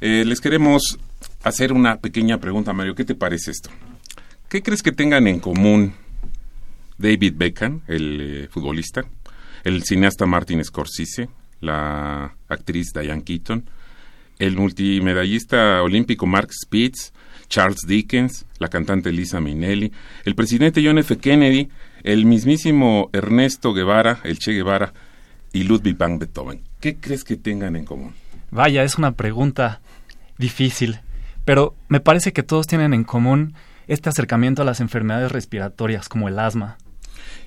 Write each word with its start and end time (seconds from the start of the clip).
Eh, 0.01 0.25
les 0.25 0.41
queremos 0.41 0.99
hacer 1.43 1.73
una 1.73 1.97
pequeña 1.97 2.39
pregunta, 2.39 2.73
Mario. 2.73 2.95
¿Qué 2.95 3.05
te 3.05 3.17
parece 3.17 3.51
esto? 3.51 3.71
¿Qué 4.49 4.63
crees 4.63 4.83
que 4.83 4.93
tengan 4.93 5.27
en 5.27 5.41
común 5.41 5.95
David 6.99 7.35
Beckham, 7.37 7.81
el 7.89 8.21
eh, 8.21 8.49
futbolista, 8.49 9.05
el 9.65 9.83
cineasta 9.83 10.27
Martin 10.27 10.63
Scorsese, 10.63 11.29
la 11.61 12.37
actriz 12.49 12.93
Diane 12.93 13.25
Keaton, 13.25 13.69
el 14.39 14.57
multimedallista 14.57 15.83
olímpico 15.83 16.27
Mark 16.27 16.51
Spitz, 16.53 17.13
Charles 17.49 17.81
Dickens, 17.87 18.47
la 18.59 18.69
cantante 18.69 19.13
Lisa 19.13 19.41
Minnelli, 19.41 19.93
el 20.25 20.35
presidente 20.35 20.83
John 20.85 20.99
F. 20.99 21.17
Kennedy, 21.19 21.69
el 22.05 22.25
mismísimo 22.25 23.11
Ernesto 23.13 23.75
Guevara, 23.75 24.21
el 24.23 24.39
Che 24.39 24.53
Guevara 24.53 24.93
y 25.53 25.65
Ludwig 25.65 25.97
van 25.97 26.19
Beethoven. 26.19 26.63
¿Qué 26.81 26.97
crees 26.97 27.25
que 27.25 27.37
tengan 27.37 27.75
en 27.75 27.85
común? 27.85 28.15
Vaya, 28.51 28.85
es 28.85 28.97
una 28.97 29.13
pregunta 29.13 29.81
difícil 30.39 31.01
pero 31.45 31.75
me 31.89 32.01
parece 32.01 32.33
que 32.33 32.43
todos 32.43 32.67
tienen 32.67 32.95
en 32.95 33.05
común 33.05 33.55
este 33.87 34.09
acercamiento 34.09 34.63
a 34.63 34.65
las 34.65 34.81
enfermedades 34.81 35.31
respiratorias 35.31 36.09
como 36.09 36.29
el 36.29 36.39
asma. 36.39 36.79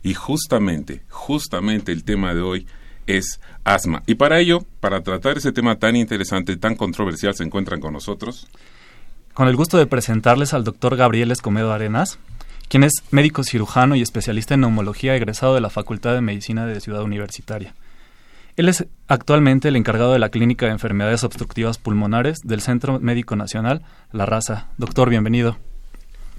Y 0.04 0.14
justamente, 0.14 1.04
justamente 1.10 1.92
el 1.92 2.04
tema 2.04 2.34
de 2.34 2.42
hoy 2.42 2.68
es 3.08 3.40
asma. 3.64 4.04
Y 4.06 4.16
para 4.16 4.40
ello, 4.40 4.64
para 4.80 5.02
tratar 5.02 5.38
ese 5.38 5.52
tema 5.52 5.78
tan 5.78 5.96
interesante, 5.96 6.58
tan 6.58 6.76
controversial, 6.76 7.34
se 7.34 7.44
encuentran 7.44 7.80
con 7.80 7.94
nosotros. 7.94 8.48
Con 9.34 9.48
el 9.48 9.56
gusto 9.56 9.78
de 9.78 9.88
presentarles 9.88 10.54
al 10.54 10.64
doctor 10.64 10.96
Gabriel 10.96 11.32
Escomedo 11.32 11.74
Arenas, 11.74 12.20
quien 12.70 12.84
es 12.84 13.04
médico 13.12 13.44
cirujano 13.44 13.96
y 13.96 14.02
especialista 14.02 14.54
en 14.54 14.62
neumología 14.62 15.16
egresado 15.16 15.56
de 15.56 15.62
la 15.62 15.70
Facultad 15.70 16.14
de 16.14 16.22
Medicina 16.22 16.66
de 16.66 16.82
Ciudad 16.82 17.04
Universitaria. 17.04 17.74
Él 18.56 18.70
es 18.70 18.86
actualmente 19.08 19.68
el 19.68 19.76
encargado 19.76 20.14
de 20.14 20.20
la 20.20 20.30
Clínica 20.30 20.66
de 20.66 20.72
Enfermedades 20.72 21.24
Obstructivas 21.24 21.78
Pulmonares 21.78 22.40
del 22.44 22.62
Centro 22.62 23.00
Médico 23.00 23.36
Nacional 23.36 23.84
La 24.12 24.26
Raza. 24.26 24.68
Doctor, 24.78 25.10
bienvenido. 25.10 25.58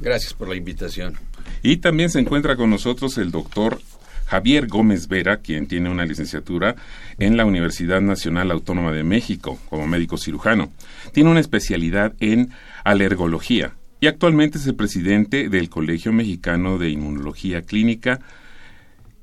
Gracias 0.01 0.35
por 0.35 0.49
la 0.49 0.57
invitación. 0.57 1.15
Y 1.63 1.79
también 1.79 2.11
se 2.11 2.19
encuentra 2.21 2.57
con 2.57 2.71
nosotros 2.71 3.19
el 3.19 3.31
doctor 3.31 3.81
Javier 4.27 4.67
Gómez 4.67 5.09
Vera, 5.09 5.39
quien 5.39 5.67
tiene 5.67 5.91
una 5.91 6.05
licenciatura 6.05 6.77
en 7.19 7.37
la 7.37 7.47
Universidad 7.47 8.01
Nacional 8.01 8.51
Autónoma 8.51 8.93
de 8.93 9.05
México 9.05 9.59
como 9.71 9.87
médico 9.87 10.19
cirujano. 10.19 10.71
Tiene 11.13 11.31
una 11.31 11.41
especialidad 11.41 12.13
en 12.21 12.51
alergología 12.85 13.75
y 14.01 14.07
actualmente 14.07 14.59
es 14.59 14.67
el 14.67 14.75
presidente 14.75 15.49
del 15.49 15.69
Colegio 15.69 16.13
Mexicano 16.13 16.79
de 16.79 16.91
Inmunología 16.91 17.63
Clínica 17.63 18.21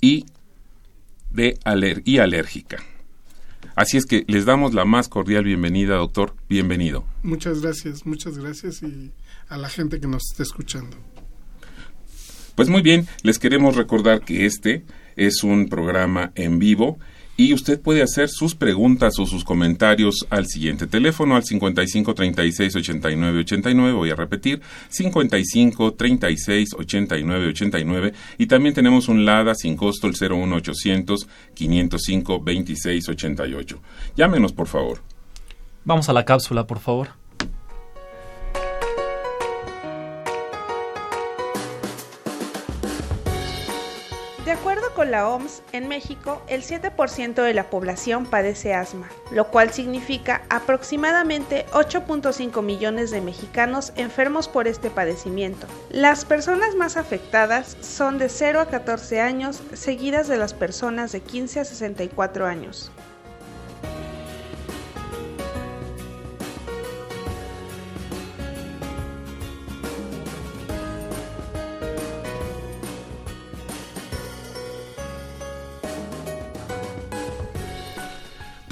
y 0.02 0.25
de 1.31 1.58
y 2.06 2.18
alérgica. 2.18 2.84
Así 3.75 3.97
es 3.97 4.06
que 4.06 4.24
les 4.28 4.46
damos 4.46 4.74
la 4.74 4.86
más 4.86 5.09
cordial 5.09 5.44
bienvenida, 5.44 5.96
doctor. 5.96 6.34
Bienvenido. 6.47 7.06
Muchas 7.24 7.62
gracias, 7.62 8.06
muchas 8.06 8.38
gracias 8.38 8.81
y 8.84 9.12
a 9.50 9.58
la 9.58 9.69
gente 9.69 10.00
que 10.00 10.08
nos 10.08 10.24
está 10.31 10.44
escuchando. 10.44 10.97
Pues 12.56 12.69
muy 12.69 12.81
bien, 12.81 13.06
les 13.22 13.38
queremos 13.38 13.75
recordar 13.75 14.22
que 14.22 14.46
este 14.46 14.86
es 15.18 15.44
un 15.44 15.68
programa 15.68 16.31
en 16.36 16.57
vivo 16.59 17.00
y 17.38 17.53
usted 17.53 17.81
puede 17.81 18.01
hacer 18.01 18.29
sus 18.29 18.56
preguntas 18.56 19.19
o 19.19 19.25
sus 19.25 19.44
comentarios 19.44 20.25
al 20.29 20.47
siguiente 20.47 20.88
teléfono 20.88 21.35
al 21.35 21.44
55 21.44 22.13
36 22.13 22.75
89 22.75 23.40
89 23.40 23.91
voy 23.94 24.09
a 24.09 24.16
repetir 24.16 24.62
55 24.90 25.94
36 25.94 26.69
89 26.78 27.47
89 27.50 28.13
y 28.38 28.47
también 28.47 28.74
tenemos 28.74 29.07
un 29.09 29.25
LADA 29.25 29.56
sin 29.56 29.75
costo 29.75 30.07
el 30.07 30.16
01 30.19 30.56
800 30.56 31.28
505 31.53 32.41
26 32.41 33.09
88 33.09 33.81
llámenos 34.16 34.53
por 34.53 34.68
favor. 34.68 35.01
Vamos 35.84 36.09
a 36.09 36.13
la 36.13 36.25
cápsula 36.25 36.66
por 36.66 36.79
favor 36.79 37.25
la 45.06 45.30
OMS, 45.30 45.62
en 45.72 45.88
México 45.88 46.42
el 46.48 46.64
7% 46.64 47.36
de 47.36 47.54
la 47.54 47.70
población 47.70 48.26
padece 48.26 48.74
asma, 48.74 49.10
lo 49.32 49.48
cual 49.48 49.72
significa 49.72 50.44
aproximadamente 50.50 51.66
8.5 51.72 52.62
millones 52.62 53.12
de 53.12 53.22
mexicanos 53.22 53.94
enfermos 53.96 54.48
por 54.48 54.68
este 54.68 54.90
padecimiento. 54.90 55.68
Las 55.90 56.26
personas 56.26 56.76
más 56.76 56.98
afectadas 56.98 57.78
son 57.82 58.18
de 58.18 58.30
0 58.30 58.60
a 58.60 58.66
14 58.68 59.22
años, 59.22 59.62
seguidas 59.74 60.28
de 60.28 60.38
las 60.38 60.54
personas 60.54 61.12
de 61.12 61.22
15 61.22 61.62
a 61.62 61.66
64 61.66 62.46
años. 62.46 62.92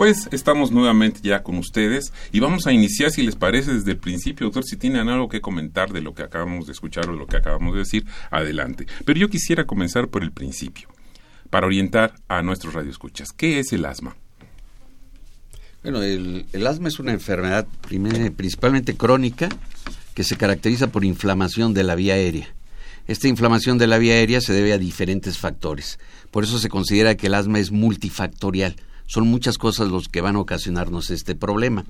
Pues 0.03 0.27
estamos 0.33 0.69
nuevamente 0.69 1.21
ya 1.23 1.43
con 1.43 1.57
ustedes 1.57 2.11
y 2.33 2.41
vamos 2.41 2.67
a 2.67 2.73
iniciar, 2.73 3.09
si 3.09 3.21
les 3.23 3.37
parece, 3.37 3.73
desde 3.73 3.91
el 3.91 3.97
principio, 3.99 4.47
doctor, 4.47 4.65
si 4.65 4.75
tienen 4.75 5.07
algo 5.07 5.29
que 5.29 5.39
comentar 5.39 5.93
de 5.93 6.01
lo 6.01 6.13
que 6.13 6.23
acabamos 6.23 6.65
de 6.65 6.73
escuchar 6.73 7.07
o 7.07 7.13
lo 7.13 7.25
que 7.25 7.37
acabamos 7.37 7.71
de 7.73 7.79
decir, 7.79 8.05
adelante. 8.29 8.85
Pero 9.05 9.17
yo 9.17 9.29
quisiera 9.29 9.63
comenzar 9.65 10.09
por 10.09 10.21
el 10.21 10.33
principio, 10.33 10.89
para 11.49 11.67
orientar 11.67 12.15
a 12.27 12.41
nuestros 12.41 12.73
radioescuchas. 12.73 13.31
¿Qué 13.31 13.59
es 13.59 13.71
el 13.71 13.85
asma? 13.85 14.17
Bueno, 15.83 16.03
el, 16.03 16.67
asma 16.67 16.89
es 16.89 16.99
una 16.99 17.13
enfermedad 17.13 17.65
principalmente 18.35 18.97
crónica 18.97 19.47
que 20.15 20.25
se 20.25 20.35
caracteriza 20.35 20.87
por 20.87 21.05
inflamación 21.05 21.73
de 21.73 21.83
la 21.85 21.95
vía 21.95 22.15
aérea. 22.15 22.53
Esta 23.07 23.29
inflamación 23.29 23.77
de 23.77 23.87
la 23.87 23.99
vía 23.99 24.15
aérea 24.15 24.41
se 24.41 24.51
debe 24.51 24.73
a 24.73 24.77
diferentes 24.77 25.37
factores. 25.37 25.97
Por 26.29 26.43
eso 26.43 26.59
se 26.59 26.67
considera 26.67 27.15
que 27.15 27.27
el 27.27 27.35
asma 27.35 27.59
es 27.59 27.71
multifactorial 27.71 28.75
son 29.05 29.27
muchas 29.27 29.57
cosas 29.57 29.89
los 29.89 30.07
que 30.07 30.21
van 30.21 30.35
a 30.35 30.39
ocasionarnos 30.39 31.09
este 31.09 31.35
problema. 31.35 31.85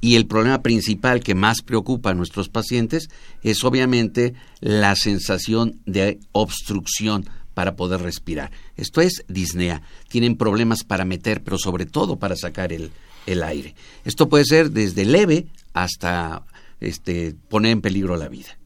Y 0.00 0.16
el 0.16 0.26
problema 0.26 0.62
principal 0.62 1.20
que 1.20 1.34
más 1.34 1.62
preocupa 1.62 2.10
a 2.10 2.14
nuestros 2.14 2.48
pacientes 2.48 3.08
es 3.42 3.64
obviamente 3.64 4.34
la 4.60 4.94
sensación 4.94 5.80
de 5.86 6.20
obstrucción 6.32 7.28
para 7.54 7.74
poder 7.74 8.02
respirar. 8.02 8.52
Esto 8.76 9.00
es 9.00 9.24
disnea. 9.26 9.82
Tienen 10.08 10.36
problemas 10.36 10.84
para 10.84 11.04
meter, 11.04 11.42
pero 11.42 11.58
sobre 11.58 11.86
todo 11.86 12.16
para 12.16 12.36
sacar 12.36 12.72
el, 12.72 12.92
el 13.26 13.42
aire. 13.42 13.74
Esto 14.04 14.28
puede 14.28 14.44
ser 14.44 14.70
desde 14.70 15.04
leve 15.04 15.46
hasta 15.72 16.44
este, 16.80 17.34
poner 17.48 17.72
en 17.72 17.80
peligro 17.80 18.16
la 18.16 18.28
vida. 18.28 18.56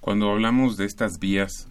Cuando 0.00 0.30
hablamos 0.30 0.76
de 0.76 0.84
estas 0.84 1.18
vías 1.18 1.68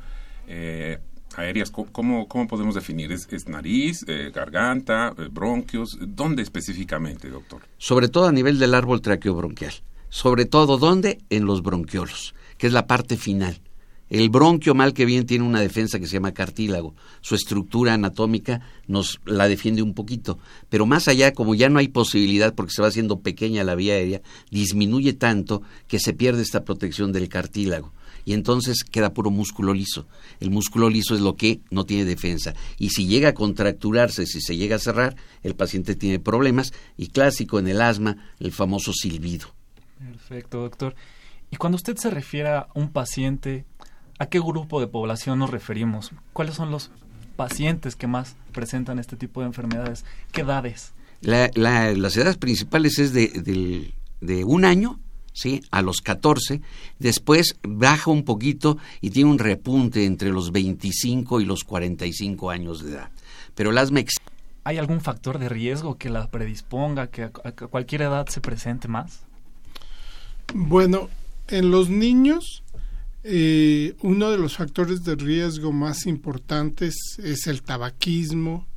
eh, 0.47 1.00
aéreas, 1.37 1.71
¿cómo, 1.71 2.27
¿cómo, 2.27 2.47
podemos 2.47 2.75
definir? 2.75 3.11
¿Es, 3.11 3.47
nariz, 3.47 4.05
eh, 4.07 4.31
garganta, 4.33 5.13
eh, 5.17 5.27
bronquios? 5.31 5.97
¿Dónde 6.01 6.41
específicamente, 6.41 7.29
doctor? 7.29 7.63
Sobre 7.77 8.07
todo 8.07 8.27
a 8.27 8.31
nivel 8.31 8.59
del 8.59 8.73
árbol 8.73 9.01
traqueobronquial. 9.01 9.73
Sobre 10.09 10.45
todo, 10.45 10.77
¿dónde? 10.77 11.19
En 11.29 11.45
los 11.45 11.61
bronquiolos, 11.61 12.35
que 12.57 12.67
es 12.67 12.73
la 12.73 12.87
parte 12.87 13.17
final. 13.17 13.59
El 14.10 14.30
bronquio, 14.30 14.75
mal 14.75 14.94
que 14.94 15.06
bien, 15.06 15.25
tiene 15.25 15.46
una 15.46 15.62
defensa 15.62 16.00
que 16.00 16.06
se 16.06 16.13
llama 16.13 16.34
cartílago. 16.34 16.94
Su 17.22 17.34
estructura 17.34 17.94
anatómica 17.96 18.62
nos 18.88 19.19
la 19.25 19.48
defiende 19.48 19.81
un 19.81 19.96
poquito. 19.96 20.38
Pero 20.69 20.86
más 20.86 21.07
allá, 21.07 21.34
como 21.34 21.56
ya 21.56 21.69
no 21.69 21.80
hay 21.80 21.88
posibilidad 21.88 22.54
porque 22.54 22.74
se 22.74 22.84
va 22.84 22.90
haciendo 22.90 23.22
pequeña 23.22 23.63
la 23.63 23.74
vía 23.74 23.94
aérea, 23.94 24.22
disminuye 24.52 25.13
tanto 25.13 25.63
que 25.88 26.00
se 26.00 26.13
pierde 26.13 26.44
esta 26.44 26.63
protección 26.63 27.12
del 27.12 27.30
cartílago. 27.30 27.94
Y 28.25 28.34
entonces 28.34 28.84
queda 28.84 29.13
puro 29.13 29.31
músculo 29.31 29.74
liso. 29.74 30.07
El 30.40 30.50
músculo 30.52 30.90
liso 30.90 31.16
es 31.16 31.22
lo 31.22 31.36
que 31.36 31.62
no 31.72 31.86
tiene 31.86 32.06
defensa. 32.06 32.54
Y 32.78 32.90
si 32.90 33.07
llega 33.07 33.30
a 33.30 33.34
contracturarse, 33.34 34.25
si 34.25 34.42
se 34.42 34.57
llega 34.57 34.75
a 34.75 34.80
cerrar, 34.80 35.16
el 35.44 35.56
paciente 35.56 35.96
tiene 35.96 36.19
problemas. 36.19 36.74
Y 36.98 37.07
clásico 37.07 37.60
en 37.60 37.68
el 37.68 37.81
asma, 37.81 38.18
el 38.40 38.52
famoso 38.52 38.94
silbido. 38.94 39.54
Perfecto, 39.98 40.62
doctor. 40.62 40.96
Y 41.52 41.57
cuando 41.57 41.75
usted 41.75 41.96
se 41.98 42.10
refiere 42.10 42.50
a 42.50 42.68
un 42.74 42.92
paciente 42.92 43.66
¿A 44.17 44.27
qué 44.27 44.39
grupo 44.39 44.79
de 44.79 44.88
población 44.88 45.39
nos 45.39 45.50
referimos? 45.50 46.12
¿Cuáles 46.31 46.56
son 46.56 46.71
los 46.71 46.89
pacientes 47.35 47.95
que 47.95 48.07
más 48.07 48.35
presentan 48.53 48.97
este 48.97 49.17
tipo 49.17 49.41
de 49.41 49.47
enfermedades? 49.47 50.06
¿Qué 50.31 50.41
edades? 50.41 50.94
las 51.21 52.17
edades 52.17 52.38
principales 52.38 53.00
es 53.00 53.12
de, 53.12 53.91
de, 54.21 54.44
un 54.44 54.63
año 54.63 55.00
¿sí? 55.33 55.62
a 55.71 55.81
los 55.81 56.01
14, 56.01 56.62
después 57.00 57.56
baja 57.63 58.12
un 58.12 58.23
poquito 58.23 58.77
y 59.01 59.09
tiene 59.09 59.31
un 59.31 59.39
repunte 59.39 60.06
entre 60.06 60.29
los 60.29 60.51
25 60.51 61.41
y 61.41 61.45
los 61.45 61.63
45 61.63 62.51
años 62.51 62.83
de 62.83 62.91
edad. 62.91 63.09
Pero 63.56 63.71
el 63.71 63.77
asma... 63.79 64.01
¿Hay 64.65 64.77
algún 64.77 65.01
factor 65.01 65.39
de 65.39 65.50
riesgo 65.50 65.97
que 65.97 66.09
la 66.09 66.27
predisponga, 66.27 67.07
que 67.07 67.23
a 67.23 67.31
cualquier 67.31 68.03
edad 68.03 68.27
se 68.27 68.41
presente 68.41 68.88
más? 68.88 69.21
Bueno, 70.53 71.09
en 71.47 71.71
los 71.71 71.89
niños 71.89 72.63
eh, 73.27 73.95
uno 74.04 74.30
de 74.30 74.38
los 74.38 74.56
factores 74.56 75.04
de 75.04 75.16
riesgo 75.16 75.72
más 75.72 76.06
importantes 76.06 76.95
es 77.18 77.48
el 77.48 77.63
tabaquismo, 77.63 78.68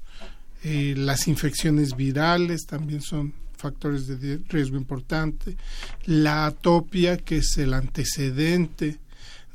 eh, 0.65 0.95
las 0.97 1.29
infecciones 1.29 1.95
virales 1.95 2.65
también 2.65 3.03
son 3.03 3.35
factores 3.59 4.07
de 4.07 4.41
riesgo 4.49 4.79
importante, 4.79 5.59
la 6.07 6.47
atopia, 6.47 7.19
que 7.19 7.37
es 7.37 7.59
el 7.59 7.75
antecedente 7.75 8.99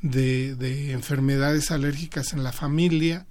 de, 0.04 0.92
enfermedades 0.92 1.72
alérgicas 1.72 2.34
en 2.34 2.44
la 2.44 2.52
familia, 2.52 3.26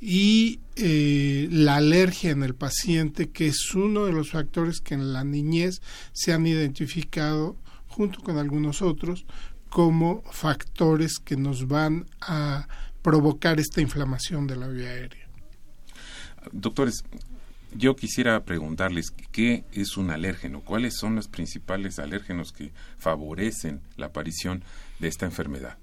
y 0.00 0.58
eh, 0.74 1.46
la 1.52 1.76
alergia 1.76 2.32
en 2.32 2.42
el 2.42 2.56
paciente, 2.56 3.28
que 3.28 3.46
es 3.46 3.74
uno 3.76 4.06
de 4.06 4.12
los 4.12 4.32
factores 4.32 4.80
que 4.80 4.94
en 4.94 5.12
la 5.12 5.22
niñez 5.22 5.80
se 6.12 6.32
han 6.32 6.48
identificado 6.48 7.56
junto 7.86 8.20
con 8.22 8.38
algunos 8.38 8.82
otros 8.82 9.24
como 9.68 10.22
factores 10.30 11.18
que 11.18 11.36
nos 11.36 11.68
van 11.68 12.06
a 12.20 12.68
provocar 13.02 13.60
esta 13.60 13.80
inflamación 13.80 14.46
de 14.46 14.56
la 14.56 14.68
vía 14.68 14.90
aérea. 14.90 15.28
Doctores, 16.52 17.04
yo 17.74 17.96
quisiera 17.96 18.44
preguntarles 18.44 19.12
qué 19.32 19.64
es 19.72 19.96
un 19.96 20.10
alérgeno, 20.10 20.60
cuáles 20.60 20.96
son 20.96 21.14
los 21.14 21.28
principales 21.28 21.98
alérgenos 21.98 22.52
que 22.52 22.72
favorecen 22.98 23.80
la 23.96 24.06
aparición 24.06 24.64
de 24.98 25.08
esta 25.08 25.26
enfermedad. 25.26 25.78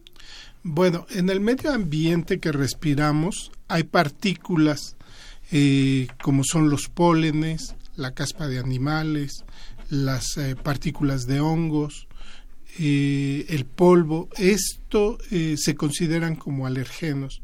Bueno, 0.63 1.05
en 1.09 1.29
el 1.29 1.41
medio 1.41 1.71
ambiente 1.71 2.39
que 2.39 2.51
respiramos 2.51 3.51
hay 3.67 3.83
partículas 3.83 4.95
eh, 5.51 6.07
como 6.21 6.43
son 6.43 6.69
los 6.69 6.89
pólenes, 6.89 7.75
la 7.95 8.13
caspa 8.13 8.47
de 8.47 8.59
animales, 8.59 9.43
las 9.89 10.37
eh, 10.37 10.55
partículas 10.55 11.27
de 11.27 11.41
hongos, 11.41 12.07
eh, 12.79 13.45
el 13.49 13.65
polvo, 13.65 14.29
esto 14.37 15.17
eh, 15.31 15.55
se 15.57 15.75
consideran 15.75 16.35
como 16.35 16.65
alergenos 16.65 17.41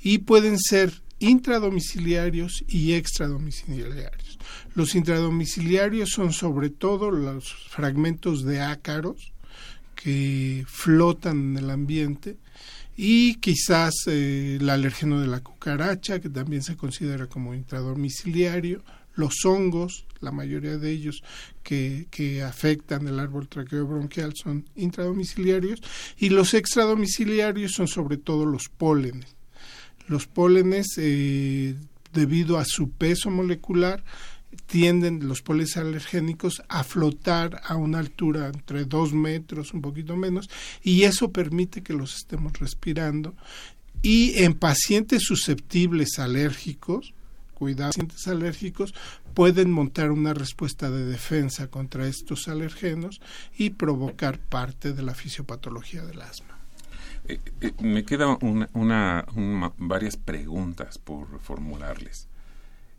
y 0.00 0.18
pueden 0.18 0.58
ser 0.58 0.92
intradomiciliarios 1.18 2.64
y 2.68 2.92
extradomiciliarios. 2.92 4.38
Los 4.74 4.94
intradomiciliarios 4.94 6.10
son 6.10 6.32
sobre 6.32 6.70
todo 6.70 7.10
los 7.10 7.52
fragmentos 7.68 8.44
de 8.44 8.60
ácaros 8.60 9.32
que 9.94 10.64
flotan 10.68 11.56
en 11.56 11.64
el 11.64 11.70
ambiente 11.70 12.36
y 12.96 13.36
quizás 13.36 13.94
eh, 14.06 14.58
el 14.60 14.68
alérgeno 14.68 15.20
de 15.20 15.28
la 15.28 15.40
cucaracha, 15.40 16.20
que 16.20 16.28
también 16.28 16.62
se 16.62 16.76
considera 16.76 17.26
como 17.26 17.54
intradomiciliario, 17.54 18.82
los 19.18 19.44
hongos, 19.44 20.06
la 20.20 20.30
mayoría 20.30 20.78
de 20.78 20.90
ellos 20.90 21.22
que, 21.62 22.06
que 22.10 22.42
afectan 22.42 23.08
el 23.08 23.18
árbol 23.18 23.48
traqueobronquial 23.48 24.32
son 24.34 24.64
intradomiciliarios 24.76 25.80
y 26.16 26.28
los 26.30 26.54
extradomiciliarios 26.54 27.72
son 27.72 27.88
sobre 27.88 28.16
todo 28.16 28.46
los 28.46 28.68
pólenes. 28.68 29.34
Los 30.06 30.26
pólenes, 30.26 30.86
eh, 30.98 31.74
debido 32.12 32.58
a 32.58 32.64
su 32.64 32.90
peso 32.90 33.28
molecular, 33.28 34.04
tienden 34.66 35.26
los 35.26 35.42
pólenes 35.42 35.76
alergénicos 35.76 36.62
a 36.68 36.84
flotar 36.84 37.60
a 37.64 37.74
una 37.76 37.98
altura 37.98 38.46
entre 38.46 38.84
dos 38.84 39.12
metros, 39.12 39.74
un 39.74 39.82
poquito 39.82 40.16
menos, 40.16 40.48
y 40.82 41.02
eso 41.02 41.32
permite 41.32 41.82
que 41.82 41.92
los 41.92 42.16
estemos 42.16 42.58
respirando. 42.58 43.34
Y 44.00 44.44
en 44.44 44.54
pacientes 44.54 45.24
susceptibles 45.24 46.20
alérgicos, 46.20 47.14
cuidado, 47.58 47.90
pacientes 47.90 48.28
alérgicos 48.28 48.94
pueden 49.34 49.70
montar 49.70 50.10
una 50.10 50.32
respuesta 50.32 50.90
de 50.90 51.04
defensa 51.04 51.68
contra 51.68 52.06
estos 52.06 52.48
alergenos 52.48 53.20
y 53.56 53.70
provocar 53.70 54.38
parte 54.38 54.92
de 54.92 55.02
la 55.02 55.14
fisiopatología 55.14 56.04
del 56.04 56.22
asma. 56.22 56.58
Eh, 57.28 57.40
eh, 57.60 57.72
me 57.80 58.04
quedan 58.04 58.38
una, 58.72 59.24
varias 59.76 60.16
preguntas 60.16 60.98
por 60.98 61.40
formularles. 61.40 62.28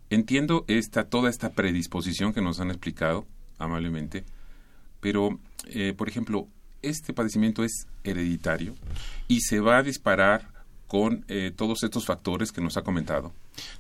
Entiendo 0.10 0.66
esta, 0.68 1.06
toda 1.06 1.30
esta 1.30 1.52
predisposición 1.52 2.34
que 2.34 2.42
nos 2.42 2.60
han 2.60 2.70
explicado 2.70 3.26
amablemente, 3.58 4.26
pero, 5.00 5.40
eh, 5.68 5.94
por 5.96 6.10
ejemplo, 6.10 6.48
este 6.82 7.14
padecimiento 7.14 7.64
es 7.64 7.88
hereditario 8.04 8.76
y 9.28 9.42
se 9.42 9.60
va 9.60 9.78
a 9.78 9.84
disparar 9.84 10.48
con 10.88 11.24
todos 11.56 11.84
estos 11.84 12.06
factores 12.08 12.52
que 12.52 12.62
nos 12.62 12.76
ha 12.76 12.82
comentado. 12.82 13.32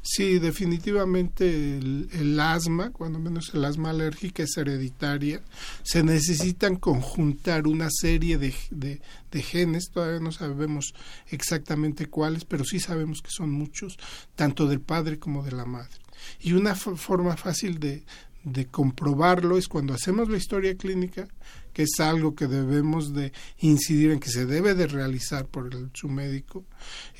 Sí, 0.01 0.39
definitivamente 0.39 1.77
el, 1.77 2.39
asma, 2.39 2.91
cuando 2.91 3.19
menos 3.19 3.53
el 3.53 3.65
asma 3.65 3.91
alérgica 3.91 4.43
es 4.43 4.57
hereditaria. 4.57 5.41
Se 5.83 6.03
necesitan 6.03 6.75
conjuntar 6.77 7.67
una 7.67 7.89
serie 7.89 8.37
de, 8.37 8.53
de, 8.71 9.41
genes, 9.41 9.89
todavía 9.91 10.19
no 10.19 10.31
sabemos 10.31 10.93
exactamente 11.29 12.07
cuáles, 12.07 12.45
pero 12.45 12.63
sí 12.63 12.79
sabemos 12.79 13.21
que 13.21 13.31
son 13.31 13.51
muchos, 13.51 13.97
tanto 14.35 14.67
del 14.67 14.81
padre 14.81 15.19
como 15.19 15.43
de 15.43 15.51
la 15.51 15.65
madre. 15.65 15.97
Y 16.41 16.53
una 16.53 16.75
forma 16.75 17.37
fácil 17.37 17.79
de, 17.79 18.03
de 18.43 18.65
comprobarlo 18.67 19.57
es 19.57 19.67
cuando 19.67 19.93
hacemos 19.93 20.29
la 20.29 20.37
historia 20.37 20.75
clínica, 20.75 21.27
que 21.73 21.83
es 21.83 21.99
algo 21.99 22.35
que 22.35 22.47
debemos 22.47 23.13
de 23.13 23.31
incidir 23.59 24.11
en 24.11 24.19
que 24.19 24.29
se 24.29 24.45
debe 24.45 24.73
de 24.73 24.87
realizar 24.87 25.45
por 25.45 25.69
su 25.93 26.09
médico, 26.09 26.65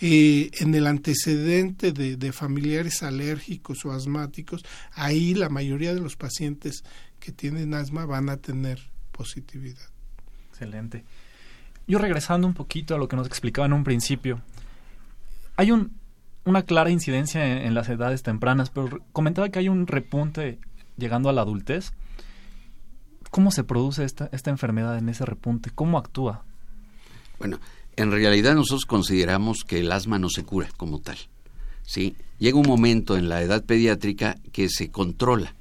y 0.01 0.51
en 0.61 0.73
el 0.75 0.87
antecedente 0.87 1.91
de, 1.91 2.17
de, 2.17 2.31
familiares 2.31 3.03
alérgicos 3.03 3.85
o 3.85 3.91
asmáticos, 3.91 4.63
ahí 4.93 5.33
la 5.33 5.49
mayoría 5.49 5.93
de 5.93 6.01
los 6.01 6.15
pacientes 6.15 6.83
que 7.19 7.31
tienen 7.31 7.73
asma 7.73 8.05
van 8.05 8.29
a 8.29 8.37
tener 8.37 8.79
positividad. 9.11 9.89
Excelente. 10.49 11.03
Yo 11.87 11.97
regresando 11.99 12.47
un 12.47 12.53
poquito 12.53 12.95
a 12.95 12.97
lo 12.97 13.07
que 13.07 13.15
nos 13.15 13.27
explicaba 13.27 13.65
en 13.65 13.73
un 13.73 13.83
principio, 13.83 14.41
hay 15.55 15.71
un, 15.71 15.97
una 16.45 16.63
clara 16.63 16.89
incidencia 16.89 17.45
en, 17.45 17.65
en 17.65 17.73
las 17.73 17.89
edades 17.89 18.23
tempranas, 18.23 18.69
pero 18.69 19.03
comentaba 19.11 19.49
que 19.49 19.59
hay 19.59 19.69
un 19.69 19.87
repunte 19.87 20.59
llegando 20.97 21.29
a 21.29 21.33
la 21.33 21.41
adultez, 21.41 21.93
¿cómo 23.29 23.51
se 23.51 23.63
produce 23.63 24.03
esta, 24.03 24.29
esta 24.31 24.49
enfermedad 24.49 24.97
en 24.97 25.09
ese 25.09 25.25
repunte? 25.25 25.69
¿Cómo 25.73 25.97
actúa? 25.97 26.43
Bueno, 27.37 27.59
en 27.95 28.11
realidad 28.11 28.55
nosotros 28.55 28.85
consideramos 28.85 29.63
que 29.65 29.79
el 29.79 29.91
asma 29.91 30.19
no 30.19 30.29
se 30.29 30.43
cura 30.43 30.69
como 30.77 30.99
tal. 30.99 31.17
¿sí? 31.83 32.15
Llega 32.37 32.57
un 32.57 32.67
momento 32.67 33.17
en 33.17 33.29
la 33.29 33.41
edad 33.41 33.63
pediátrica 33.63 34.37
que 34.51 34.69
se 34.69 34.89
controla 34.89 35.55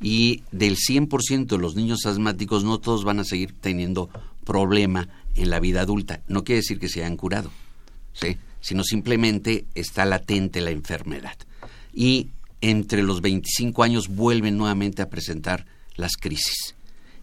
y 0.00 0.42
del 0.52 0.76
100% 0.76 1.46
de 1.46 1.58
los 1.58 1.74
niños 1.74 2.06
asmáticos 2.06 2.64
no 2.64 2.78
todos 2.78 3.04
van 3.04 3.20
a 3.20 3.24
seguir 3.24 3.54
teniendo 3.60 4.08
problema 4.44 5.08
en 5.34 5.50
la 5.50 5.60
vida 5.60 5.80
adulta. 5.82 6.20
No 6.28 6.44
quiere 6.44 6.60
decir 6.60 6.78
que 6.78 6.88
se 6.88 7.00
hayan 7.00 7.16
curado, 7.16 7.50
¿sí? 8.12 8.36
sino 8.60 8.84
simplemente 8.84 9.66
está 9.74 10.04
latente 10.04 10.60
la 10.60 10.70
enfermedad. 10.70 11.36
Y 11.92 12.28
entre 12.60 13.02
los 13.02 13.20
25 13.20 13.82
años 13.82 14.08
vuelven 14.08 14.56
nuevamente 14.56 15.02
a 15.02 15.10
presentar 15.10 15.66
las 15.96 16.12
crisis. 16.16 16.75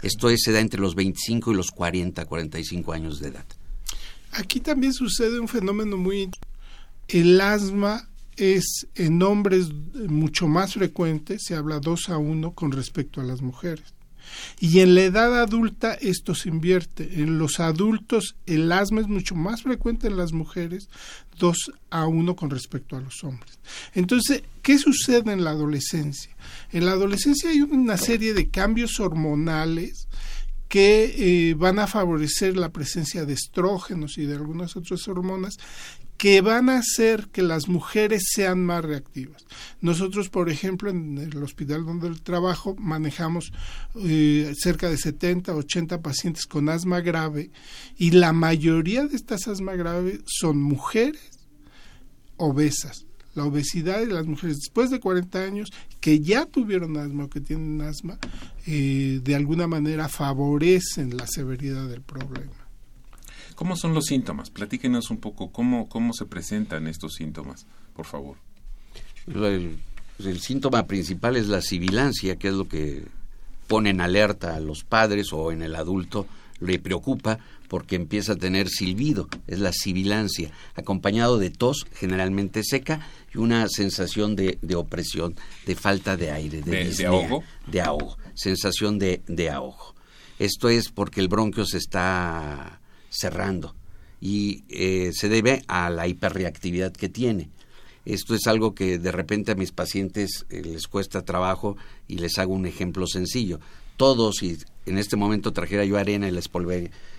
Esto 0.04 0.30
es, 0.30 0.42
se 0.44 0.52
da 0.52 0.60
entre 0.60 0.82
los 0.82 0.96
25 0.96 1.52
y 1.52 1.56
los 1.56 1.72
40, 1.72 2.26
45 2.26 2.94
años 2.94 3.20
de 3.20 3.30
edad. 3.30 3.46
Aquí 4.32 4.60
también 4.60 4.94
sucede 4.94 5.40
un 5.40 5.48
fenómeno 5.48 5.98
muy... 5.98 6.30
El 7.08 7.40
asma 7.42 8.08
es 8.36 8.88
en 8.96 9.22
hombres 9.22 9.70
mucho 10.10 10.48
más 10.48 10.74
frecuente, 10.74 11.38
se 11.40 11.56
habla 11.56 11.80
2 11.80 12.10
a 12.10 12.18
1 12.18 12.52
con 12.52 12.72
respecto 12.72 13.22
a 13.22 13.24
las 13.24 13.42
mujeres. 13.42 13.94
Y 14.60 14.80
en 14.80 14.96
la 14.96 15.04
edad 15.04 15.40
adulta 15.42 15.94
esto 15.94 16.36
se 16.36 16.50
invierte. 16.50 17.22
En 17.22 17.38
los 17.38 17.60
adultos 17.60 18.36
el 18.46 18.72
asma 18.72 19.02
es 19.02 19.08
mucho 19.08 19.36
más 19.36 19.64
frecuente 19.64 20.08
en 20.08 20.18
las 20.18 20.34
mujeres, 20.34 20.90
2 21.40 21.72
a 21.90 22.08
1 22.08 22.36
con 22.36 22.50
respecto 22.50 22.96
a 22.96 23.02
los 23.02 23.24
hombres. 23.24 23.60
Entonces, 23.94 24.44
¿qué 24.62 24.78
sucede 24.78 25.32
en 25.32 25.44
la 25.44 25.52
adolescencia? 25.52 26.36
En 26.72 26.86
la 26.86 26.92
adolescencia 26.92 27.50
hay 27.50 27.62
una 27.62 27.98
serie 27.98 28.34
de 28.34 28.50
cambios 28.50 29.00
hormonales 29.00 30.08
que 30.74 31.50
eh, 31.50 31.54
van 31.54 31.78
a 31.78 31.86
favorecer 31.86 32.58
la 32.58 32.70
presencia 32.70 33.26
de 33.26 33.34
estrógenos 33.34 34.18
y 34.18 34.26
de 34.26 34.34
algunas 34.34 34.76
otras 34.76 35.08
hormonas 35.08 35.58
que 36.18 36.42
van 36.42 36.70
a 36.70 36.78
hacer 36.78 37.28
que 37.32 37.42
las 37.42 37.68
mujeres 37.68 38.24
sean 38.34 38.66
más 38.66 38.84
reactivas. 38.84 39.46
Nosotros, 39.82 40.30
por 40.30 40.50
ejemplo, 40.50 40.90
en 40.90 41.18
el 41.18 41.42
hospital 41.44 41.86
donde 41.86 42.12
trabajo, 42.22 42.76
manejamos 42.78 43.52
eh, 43.96 44.54
cerca 44.58 44.90
de 44.90 44.98
70, 44.98 45.54
80 45.54 46.02
pacientes 46.02 46.46
con 46.46 46.70
asma 46.70 47.02
grave 47.02 47.52
y 47.98 48.12
la 48.12 48.34
mayoría 48.34 49.06
de 49.06 49.16
estas 49.16 49.48
asma 49.48 49.76
graves 49.76 50.22
son 50.26 50.62
mujeres 50.62 51.40
obesas. 52.38 53.06
La 53.36 53.46
obesidad 53.46 54.00
de 54.00 54.08
las 54.08 54.28
mujeres 54.28 54.58
después 54.58 54.92
de 54.92 55.00
40 55.00 55.44
años 55.44 55.70
que 56.00 56.20
ya 56.20 56.46
tuvieron 56.46 56.98
asma 56.98 57.26
o 57.26 57.30
que 57.30 57.42
tienen 57.42 57.82
asma, 57.82 58.20
eh, 58.68 59.20
de 59.24 59.36
alguna 59.36 59.66
manera 59.68 60.08
favorecen 60.08 61.18
la 61.18 61.26
severidad 61.26 61.88
del 61.88 62.02
problema. 62.02 62.63
¿Cómo 63.56 63.76
son 63.76 63.94
los 63.94 64.06
síntomas? 64.06 64.50
Platíquenos 64.50 65.10
un 65.10 65.18
poco 65.18 65.52
cómo, 65.52 65.88
cómo 65.90 66.14
se 66.14 66.26
presentan 66.26 66.88
estos 66.88 67.16
síntomas, 67.16 67.66
por 67.96 68.06
favor. 68.06 68.38
El, 69.28 69.80
síntoma 70.40 70.86
principal 70.86 71.36
es 71.36 71.48
la 71.48 71.62
sibilancia, 71.62 72.38
que 72.38 72.50
es 72.50 72.54
lo 72.54 72.68
que 72.68 73.06
pone 73.68 73.90
en 73.90 74.02
alerta 74.02 74.56
a 74.56 74.60
los 74.60 74.84
padres 74.84 75.34
o 75.34 75.52
en 75.52 75.62
el 75.62 75.76
adulto, 75.76 76.28
le 76.60 76.80
preocupa 76.80 77.40
porque 77.68 77.96
empieza 77.96 78.34
a 78.34 78.36
tener 78.36 78.70
silbido, 78.70 79.28
es 79.48 79.60
la 79.60 79.74
sibilancia, 79.74 80.52
acompañado 80.76 81.40
de 81.40 81.50
tos 81.50 81.88
generalmente 81.96 82.64
seca 82.64 83.08
y 83.34 83.40
una 83.40 83.68
sensación 83.68 84.36
de, 84.36 84.60
opresión, 84.76 85.36
de 85.66 85.76
falta 85.76 86.16
de 86.16 86.32
aire, 86.32 86.62
de, 86.62 86.94
¿De, 86.94 87.06
ahogo. 87.06 87.44
De 87.66 87.82
ahogo, 87.82 88.18
sensación 88.36 89.00
de, 89.00 89.24
de 89.28 89.50
ahogo. 89.50 89.96
Esto 90.38 90.70
es 90.70 90.90
porque 90.90 91.20
el 91.20 91.28
bronquio 91.28 91.66
se 91.66 91.78
está 91.78 92.80
cerrando 93.14 93.76
y 94.20 94.64
eh, 94.70 95.12
se 95.14 95.30
debe 95.30 95.64
a 95.68 95.90
la 95.90 96.08
hiperreactividad 96.08 96.94
que 96.94 97.10
tiene. 97.10 97.50
Esto 98.06 98.36
es 98.36 98.48
algo 98.48 98.74
que 98.74 98.98
de 98.98 99.12
repente 99.12 99.52
a 99.52 99.56
mis 99.56 99.72
pacientes 99.72 100.46
eh, 100.50 100.62
les 100.62 100.88
cuesta 100.88 101.24
trabajo 101.24 101.78
y 102.08 102.18
les 102.18 102.38
hago 102.38 102.54
un 102.54 102.66
ejemplo 102.66 103.06
sencillo. 103.06 103.60
Todos, 103.98 104.42
y 104.42 104.58
en 104.86 104.98
este 104.98 105.16
momento 105.16 105.54
trajera 105.54 105.86
yo 105.86 105.98
arena 105.98 106.28
y 106.28 106.32
les 106.32 106.50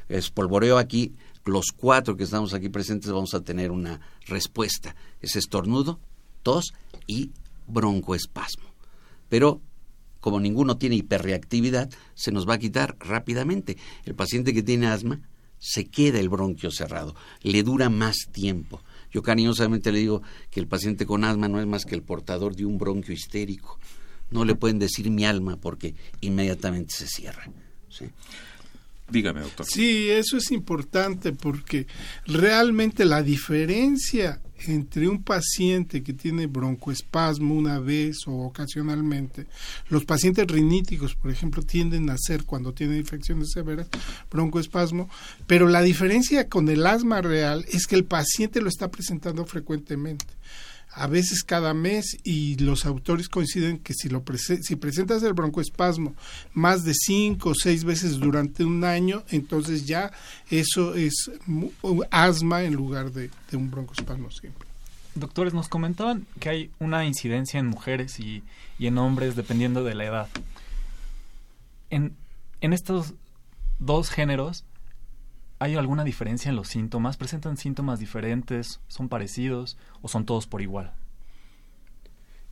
espolvoreo 0.09 0.79
aquí, 0.79 1.15
los 1.45 1.67
cuatro 1.77 2.17
que 2.17 2.25
estamos 2.25 2.55
aquí 2.55 2.69
presentes 2.69 3.11
vamos 3.13 3.35
a 3.35 3.41
tener 3.41 3.71
una 3.71 4.01
respuesta. 4.27 4.97
Es 5.21 5.37
estornudo, 5.37 6.01
tos 6.43 6.73
y 7.07 7.33
broncoespasmo. 7.67 8.65
Pero 9.29 9.61
como 10.21 10.41
ninguno 10.41 10.79
tiene 10.79 10.97
hiperreactividad, 10.97 11.91
se 12.15 12.33
nos 12.33 12.49
va 12.49 12.55
a 12.55 12.59
quitar 12.59 12.97
rápidamente. 12.99 13.77
El 14.05 14.15
paciente 14.15 14.55
que 14.55 14.63
tiene 14.63 14.87
asma 14.87 15.21
se 15.65 15.87
queda 15.87 16.21
el 16.21 16.29
bronquio 16.29 16.71
cerrado, 16.71 17.17
le 17.41 17.63
dura 17.63 17.89
más 17.89 18.17
tiempo. 18.31 18.83
Yo 19.11 19.23
cariñosamente 19.23 19.93
le 19.93 20.01
digo 20.01 20.23
que 20.51 20.61
el 20.61 20.67
paciente 20.67 21.07
con 21.07 21.25
asma 21.25 21.49
no 21.49 21.59
es 21.59 21.67
más 21.67 21.87
que 21.87 21.95
el 21.95 22.03
portador 22.03 22.55
de 22.55 22.67
un 22.67 22.77
bronquio 22.77 23.15
histérico. 23.15 23.79
No 24.31 24.45
le 24.45 24.57
pueden 24.57 24.79
decir 24.79 25.09
mi 25.11 25.25
alma 25.25 25.57
porque 25.57 25.95
inmediatamente 26.21 26.95
se 26.95 27.07
cierra. 27.07 27.51
¿sí? 27.89 28.05
Dígame, 29.09 29.41
doctor. 29.41 29.65
Sí, 29.67 30.11
eso 30.11 30.37
es 30.37 30.51
importante 30.51 31.33
porque 31.33 31.87
realmente 32.27 33.07
la 33.07 33.23
diferencia 33.23 34.43
entre 34.69 35.09
un 35.09 35.23
paciente 35.23 36.03
que 36.03 36.13
tiene 36.13 36.47
broncoespasmo 36.47 37.55
una 37.55 37.79
vez 37.79 38.27
o 38.27 38.33
ocasionalmente, 38.33 39.47
los 39.89 40.05
pacientes 40.05 40.47
riníticos, 40.47 41.15
por 41.15 41.31
ejemplo, 41.31 41.63
tienden 41.63 42.11
a 42.11 42.15
hacer 42.15 42.45
cuando 42.45 42.73
tienen 42.73 42.99
infecciones 42.99 43.51
severas 43.53 43.89
broncoespasmo, 44.31 45.09
pero 45.47 45.69
la 45.69 45.83
diferencia 45.83 46.49
con 46.49 46.69
el 46.69 46.87
asma 46.87 47.21
real 47.21 47.65
es 47.69 47.87
que 47.87 47.97
el 47.97 48.05
paciente 48.05 48.61
lo 48.61 48.69
está 48.69 48.91
presentando 48.91 49.45
frecuentemente 49.45 50.27
a 50.95 51.07
veces 51.09 51.43
cada 51.43 51.75
mes 51.75 52.17
y 52.23 52.57
los 52.57 52.87
autores 52.87 53.29
coinciden 53.29 53.79
que 53.79 53.95
si, 53.95 54.09
lo 54.09 54.23
si 54.63 54.77
presentas 54.77 55.23
el 55.23 55.33
broncoespasmo 55.33 56.15
más 56.53 56.85
de 56.85 56.95
cinco 56.95 57.51
o 57.51 57.55
seis 57.55 57.85
veces 57.85 58.19
durante 58.21 58.65
un 58.65 58.85
año, 58.85 59.25
entonces 59.31 59.87
ya 59.87 60.13
eso 60.51 60.95
es 60.95 61.31
asma 62.11 62.63
en 62.63 62.75
lugar 62.75 63.11
de, 63.11 63.31
un 63.53 63.71
broncoespasmo 63.71 64.31
siempre. 64.31 64.69
Doctores, 65.17 65.55
nos 65.55 65.69
comentaban 65.69 66.27
que 66.41 66.49
hay 66.49 66.71
una 66.79 67.05
incidencia 67.05 67.59
en 67.59 67.67
mujeres 67.67 68.19
y, 68.21 68.43
en 68.79 68.99
hombres 68.99 69.37
dependiendo 69.37 69.85
de 69.85 69.95
la 69.95 70.05
edad. 70.05 70.29
En 71.91 72.17
estos 72.61 73.15
dos 73.79 74.11
géneros, 74.11 74.65
¿Hay 75.59 75.77
alguna 75.77 76.05
diferencia 76.05 76.49
en 76.49 76.57
los 76.57 76.69
síntomas? 76.69 77.17
¿Presentan 77.17 77.57
síntomas 77.57 78.01
diferentes? 78.01 78.81
¿Son 78.89 79.09
parecidos? 79.09 79.77
¿O 80.03 80.09
son 80.09 80.27
todos 80.27 80.47
por 80.47 80.63
igual? 80.63 80.93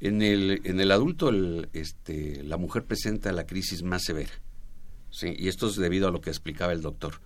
En 0.01 0.23
el, 0.23 0.61
en 0.65 0.81
el 0.81 0.91
adulto, 0.91 1.31
este, 1.73 2.43
la 2.43 2.57
mujer 2.57 2.85
presenta 2.85 3.33
la 3.33 3.47
crisis 3.47 3.83
más 3.83 4.03
severa. 4.05 4.33
¿sí? 5.11 5.35
Y 5.39 5.49
esto 5.49 5.69
es 5.69 5.77
debido 5.77 6.09
a 6.09 6.11
lo 6.11 6.21
que 6.21 6.31
explicaba 6.31 6.73
el 6.73 6.83
doctor. 6.83 7.21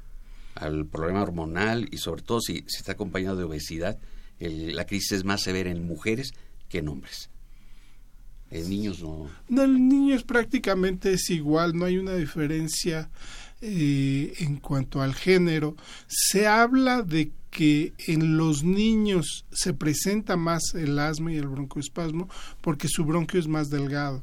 Al 0.54 0.86
problema 0.86 1.22
hormonal 1.22 1.88
y 1.90 1.98
sobre 1.98 2.22
todo 2.22 2.40
si, 2.40 2.64
si 2.66 2.78
está 2.78 2.92
acompañado 2.92 3.36
de 3.36 3.44
obesidad, 3.44 3.98
la 4.38 4.86
crisis 4.86 5.12
es 5.12 5.24
más 5.24 5.42
severa 5.42 5.70
en 5.70 5.86
mujeres 5.86 6.32
que 6.68 6.78
en 6.78 6.88
hombres. 6.88 7.30
En 8.50 8.68
niños 8.68 9.02
no. 9.02 9.28
No, 9.48 9.64
en 9.64 9.88
niños 9.88 10.22
prácticamente 10.22 11.12
es 11.12 11.30
igual, 11.30 11.76
no 11.76 11.84
hay 11.84 11.98
una 11.98 12.14
diferencia 12.14 13.10
eh, 13.60 14.34
en 14.38 14.56
cuanto 14.56 15.00
al 15.00 15.14
género, 15.14 15.76
se 16.06 16.46
habla 16.46 17.02
de 17.02 17.32
que 17.50 17.94
en 18.06 18.36
los 18.36 18.64
niños 18.64 19.46
se 19.50 19.72
presenta 19.72 20.36
más 20.36 20.74
el 20.74 20.98
asma 20.98 21.32
y 21.32 21.36
el 21.36 21.48
broncoespasmo 21.48 22.28
porque 22.60 22.86
su 22.86 23.04
bronquio 23.04 23.40
es 23.40 23.48
más 23.48 23.70
delgado. 23.70 24.22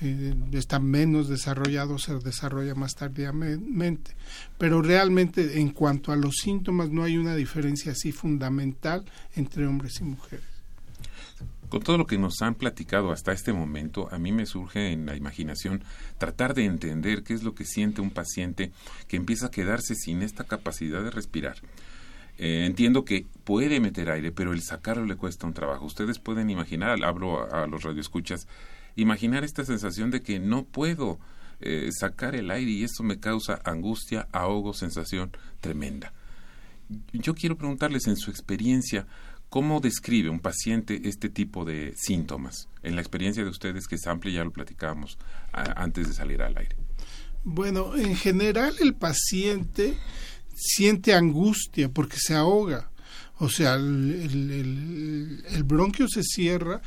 Eh, 0.00 0.34
está 0.52 0.78
menos 0.78 1.28
desarrollado, 1.28 1.98
se 1.98 2.14
desarrolla 2.18 2.74
más 2.74 2.94
tardíamente. 2.94 4.14
Pero 4.58 4.82
realmente 4.82 5.60
en 5.60 5.70
cuanto 5.70 6.12
a 6.12 6.16
los 6.16 6.36
síntomas 6.36 6.90
no 6.90 7.02
hay 7.02 7.16
una 7.16 7.34
diferencia 7.34 7.92
así 7.92 8.12
fundamental 8.12 9.04
entre 9.34 9.66
hombres 9.66 10.00
y 10.00 10.04
mujeres. 10.04 10.57
Con 11.68 11.82
todo 11.82 11.98
lo 11.98 12.06
que 12.06 12.16
nos 12.16 12.40
han 12.40 12.54
platicado 12.54 13.12
hasta 13.12 13.32
este 13.32 13.52
momento, 13.52 14.08
a 14.10 14.18
mí 14.18 14.32
me 14.32 14.46
surge 14.46 14.92
en 14.92 15.04
la 15.04 15.16
imaginación 15.16 15.82
tratar 16.16 16.54
de 16.54 16.64
entender 16.64 17.22
qué 17.22 17.34
es 17.34 17.42
lo 17.42 17.54
que 17.54 17.66
siente 17.66 18.00
un 18.00 18.10
paciente 18.10 18.72
que 19.06 19.16
empieza 19.16 19.46
a 19.46 19.50
quedarse 19.50 19.94
sin 19.94 20.22
esta 20.22 20.44
capacidad 20.44 21.02
de 21.02 21.10
respirar. 21.10 21.56
Eh, 22.38 22.64
entiendo 22.64 23.04
que 23.04 23.26
puede 23.44 23.80
meter 23.80 24.10
aire, 24.10 24.32
pero 24.32 24.52
el 24.52 24.62
sacarlo 24.62 25.04
le 25.04 25.16
cuesta 25.16 25.46
un 25.46 25.52
trabajo. 25.52 25.84
Ustedes 25.84 26.18
pueden 26.18 26.48
imaginar, 26.48 27.04
hablo 27.04 27.52
a, 27.52 27.66
los 27.66 27.82
radioescuchas, 27.82 28.46
imaginar 28.96 29.44
esta 29.44 29.64
sensación 29.64 30.10
de 30.10 30.22
que 30.22 30.38
no 30.38 30.64
puedo 30.64 31.18
eh, 31.60 31.90
sacar 31.92 32.34
el 32.34 32.50
aire 32.50 32.70
y 32.70 32.84
eso 32.84 33.02
me 33.02 33.18
causa 33.18 33.60
angustia, 33.64 34.28
ahogo, 34.32 34.72
sensación 34.72 35.32
tremenda. 35.60 36.14
Yo 37.12 37.34
quiero 37.34 37.56
preguntarles 37.56 38.06
en 38.06 38.16
su 38.16 38.30
experiencia, 38.30 39.06
¿Cómo 39.48 39.80
describe 39.80 40.28
un 40.28 40.40
paciente 40.40 41.00
este 41.04 41.30
tipo 41.30 41.64
de 41.64 41.94
síntomas? 41.96 42.68
En 42.82 42.94
la 42.96 43.00
experiencia 43.00 43.42
de 43.42 43.48
ustedes, 43.48 43.86
que 43.86 43.94
es 43.94 44.06
amplia, 44.06 44.34
ya 44.34 44.44
lo 44.44 44.52
platicábamos 44.52 45.18
antes 45.52 46.08
de 46.08 46.14
salir 46.14 46.42
al 46.42 46.56
aire. 46.56 46.76
Bueno, 47.44 47.96
en 47.96 48.14
general 48.14 48.74
el 48.80 48.94
paciente 48.94 49.96
siente 50.54 51.14
angustia 51.14 51.88
porque 51.88 52.18
se 52.18 52.34
ahoga. 52.34 52.90
O 53.38 53.48
sea, 53.48 53.74
el, 53.74 55.44
el 55.48 55.64
bronquio 55.64 56.08
se 56.08 56.22
cierra 56.22 56.82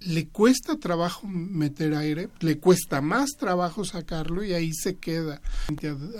le 0.00 0.28
cuesta 0.28 0.78
trabajo 0.78 1.26
meter 1.26 1.94
aire, 1.94 2.28
le 2.40 2.58
cuesta 2.58 3.00
más 3.00 3.30
trabajo 3.38 3.84
sacarlo 3.84 4.42
y 4.42 4.54
ahí 4.54 4.72
se 4.72 4.96
queda 4.96 5.40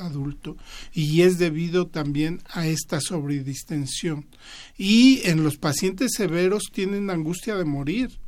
adulto 0.01 0.57
y 0.93 1.23
es 1.23 1.39
debido 1.39 1.87
también 1.87 2.41
a 2.51 2.67
esta 2.67 3.01
sobredistensión. 3.01 4.27
Y 4.77 5.21
en 5.25 5.43
los 5.43 5.57
pacientes 5.57 6.13
severos 6.15 6.65
tienen 6.73 7.11
angustia 7.11 7.57
de 7.57 7.65
morir. 7.65 8.21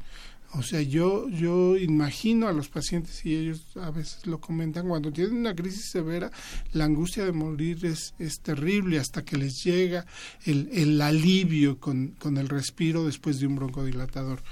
O 0.54 0.62
sea, 0.62 0.82
yo, 0.82 1.30
yo 1.30 1.78
imagino 1.78 2.46
a 2.46 2.52
los 2.52 2.68
pacientes 2.68 3.24
y 3.24 3.34
ellos 3.34 3.64
a 3.76 3.90
veces 3.90 4.26
lo 4.26 4.38
comentan, 4.38 4.86
cuando 4.86 5.10
tienen 5.10 5.36
una 5.36 5.54
crisis 5.54 5.90
severa, 5.90 6.30
la 6.72 6.84
angustia 6.84 7.24
de 7.24 7.32
morir 7.32 7.86
es, 7.86 8.14
es 8.18 8.40
terrible 8.40 8.98
hasta 8.98 9.24
que 9.24 9.38
les 9.38 9.64
llega 9.64 10.04
el, 10.44 10.68
el 10.72 11.00
alivio 11.00 11.78
con, 11.80 12.08
con 12.18 12.36
el 12.36 12.50
respiro 12.50 13.06
después 13.06 13.40
de 13.40 13.46
un 13.46 13.56
broncodilatador. 13.56 14.42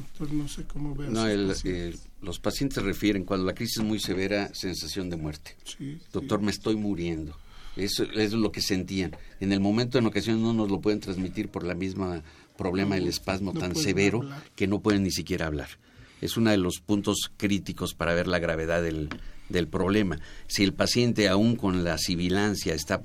Doctor, 0.00 0.32
no 0.32 0.48
sé 0.48 0.64
cómo. 0.64 0.94
No, 0.94 1.26
los 2.22 2.38
pacientes 2.38 2.82
refieren, 2.82 3.24
cuando 3.24 3.46
la 3.46 3.54
crisis 3.54 3.78
es 3.78 3.84
muy 3.84 4.00
severa, 4.00 4.50
sensación 4.54 5.10
de 5.10 5.16
muerte. 5.16 5.56
Doctor, 6.12 6.40
me 6.40 6.50
estoy 6.50 6.76
muriendo. 6.76 7.36
Eso, 7.76 8.04
es 8.04 8.32
lo 8.32 8.50
que 8.50 8.62
sentían. 8.62 9.16
En 9.40 9.52
el 9.52 9.60
momento, 9.60 9.98
en 9.98 10.06
ocasiones, 10.06 10.42
no 10.42 10.52
nos 10.52 10.70
lo 10.70 10.80
pueden 10.80 11.00
transmitir 11.00 11.48
por 11.48 11.64
la 11.64 11.74
misma 11.74 12.22
problema 12.56 12.94
del 12.94 13.08
espasmo 13.08 13.52
tan 13.52 13.74
severo 13.74 14.20
que 14.54 14.66
no 14.66 14.80
pueden 14.80 15.02
ni 15.02 15.10
siquiera 15.10 15.46
hablar. 15.46 15.68
Es 16.20 16.36
uno 16.36 16.50
de 16.50 16.58
los 16.58 16.80
puntos 16.80 17.30
críticos 17.36 17.94
para 17.94 18.14
ver 18.14 18.26
la 18.26 18.38
gravedad 18.38 18.82
del, 18.82 19.08
del 19.48 19.68
problema. 19.68 20.18
Si 20.46 20.62
el 20.62 20.74
paciente 20.74 21.28
aún 21.28 21.56
con 21.56 21.84
la 21.84 21.96
sibilancia 21.96 22.74
está 22.74 23.02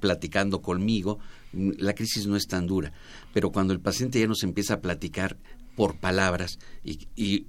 platicando 0.00 0.62
conmigo, 0.62 1.18
la 1.52 1.94
crisis 1.94 2.26
no 2.26 2.36
es 2.36 2.46
tan 2.46 2.66
dura. 2.66 2.92
Pero 3.32 3.50
cuando 3.50 3.72
el 3.72 3.80
paciente 3.80 4.20
ya 4.20 4.26
nos 4.26 4.42
empieza 4.42 4.74
a 4.74 4.80
platicar 4.80 5.36
por 5.76 5.96
palabras 5.96 6.58
y, 6.82 7.08
y 7.16 7.46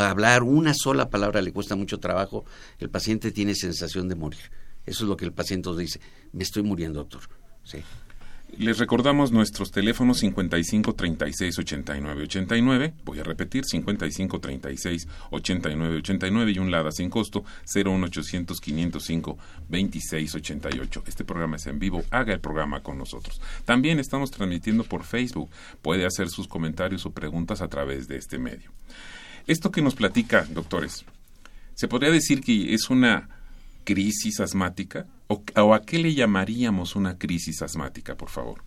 hablar 0.00 0.42
una 0.42 0.72
sola 0.74 1.10
palabra 1.10 1.42
le 1.42 1.52
cuesta 1.52 1.76
mucho 1.76 1.98
trabajo, 1.98 2.44
el 2.78 2.90
paciente 2.90 3.30
tiene 3.32 3.54
sensación 3.54 4.08
de 4.08 4.14
morir. 4.14 4.40
Eso 4.86 5.04
es 5.04 5.08
lo 5.08 5.16
que 5.16 5.24
el 5.24 5.32
paciente 5.32 5.70
dice. 5.76 6.00
Me 6.32 6.44
estoy 6.44 6.62
muriendo, 6.62 7.00
doctor. 7.00 7.22
Sí. 7.64 7.78
Les 8.56 8.78
recordamos 8.78 9.32
nuestros 9.32 9.72
teléfonos 9.72 10.18
55 10.18 10.94
36 10.94 11.58
89 11.58 12.22
89. 12.22 12.94
Voy 13.04 13.18
a 13.18 13.24
repetir 13.24 13.64
55 13.64 14.40
36 14.40 15.08
89 15.30 15.96
89 15.96 16.52
y 16.52 16.58
un 16.60 16.70
LADA 16.70 16.92
sin 16.92 17.10
costo 17.10 17.44
01800 17.74 18.60
505 18.60 19.38
26 19.68 20.34
88. 20.36 21.02
Este 21.06 21.24
programa 21.24 21.56
es 21.56 21.66
en 21.66 21.80
vivo. 21.80 22.04
Haga 22.10 22.32
el 22.32 22.40
programa 22.40 22.80
con 22.80 22.96
nosotros. 22.96 23.40
También 23.64 23.98
estamos 23.98 24.30
transmitiendo 24.30 24.84
por 24.84 25.02
Facebook. 25.02 25.50
Puede 25.82 26.06
hacer 26.06 26.28
sus 26.28 26.46
comentarios 26.46 27.06
o 27.06 27.10
preguntas 27.10 27.60
a 27.60 27.68
través 27.68 28.06
de 28.06 28.18
este 28.18 28.38
medio. 28.38 28.70
Esto 29.48 29.72
que 29.72 29.82
nos 29.82 29.96
platica, 29.96 30.46
doctores, 30.48 31.04
¿se 31.74 31.88
podría 31.88 32.10
decir 32.10 32.40
que 32.40 32.72
es 32.72 32.88
una 32.88 33.28
crisis 33.84 34.38
asmática? 34.38 35.06
¿O, 35.26 35.74
a 35.74 35.82
qué 35.82 35.98
le 35.98 36.14
llamaríamos 36.14 36.96
una 36.96 37.18
crisis 37.18 37.62
asmática, 37.62 38.16
por 38.16 38.28
favor? 38.28 38.62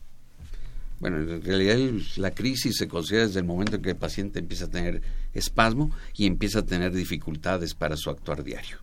Bueno, 0.99 1.17
en 1.17 1.43
realidad 1.43 1.77
la 2.15 2.31
crisis 2.31 2.77
se 2.77 2.87
considera 2.87 3.27
desde 3.27 3.39
el 3.39 3.45
momento 3.45 3.75
en 3.75 3.83
que 3.83 3.91
el 3.91 3.95
paciente 3.95 4.39
empieza 4.39 4.65
a 4.65 4.69
tener 4.69 5.01
espasmo 5.35 5.91
y 6.15 6.25
empieza 6.25 6.59
a 6.59 6.65
tener 6.65 6.91
dificultades 6.93 7.75
para 7.75 7.95
su 7.95 8.09
actuar 8.09 8.43
diario. 8.43 8.79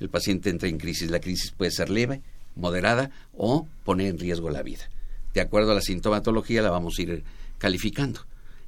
El 0.00 0.08
paciente 0.08 0.48
entra 0.48 0.68
en 0.68 0.78
crisis. 0.78 1.10
La 1.10 1.20
crisis 1.20 1.50
puede 1.50 1.70
ser 1.70 1.90
leve, 1.90 2.22
moderada 2.56 3.10
o 3.36 3.68
poner 3.84 4.06
en 4.08 4.18
riesgo 4.18 4.48
la 4.48 4.62
vida. 4.62 4.88
De 5.34 5.42
acuerdo 5.42 5.72
a 5.72 5.74
la 5.74 5.82
sintomatología 5.82 6.62
la 6.62 6.70
vamos 6.70 6.98
a 6.98 7.02
ir 7.02 7.24
calificando. 7.58 8.20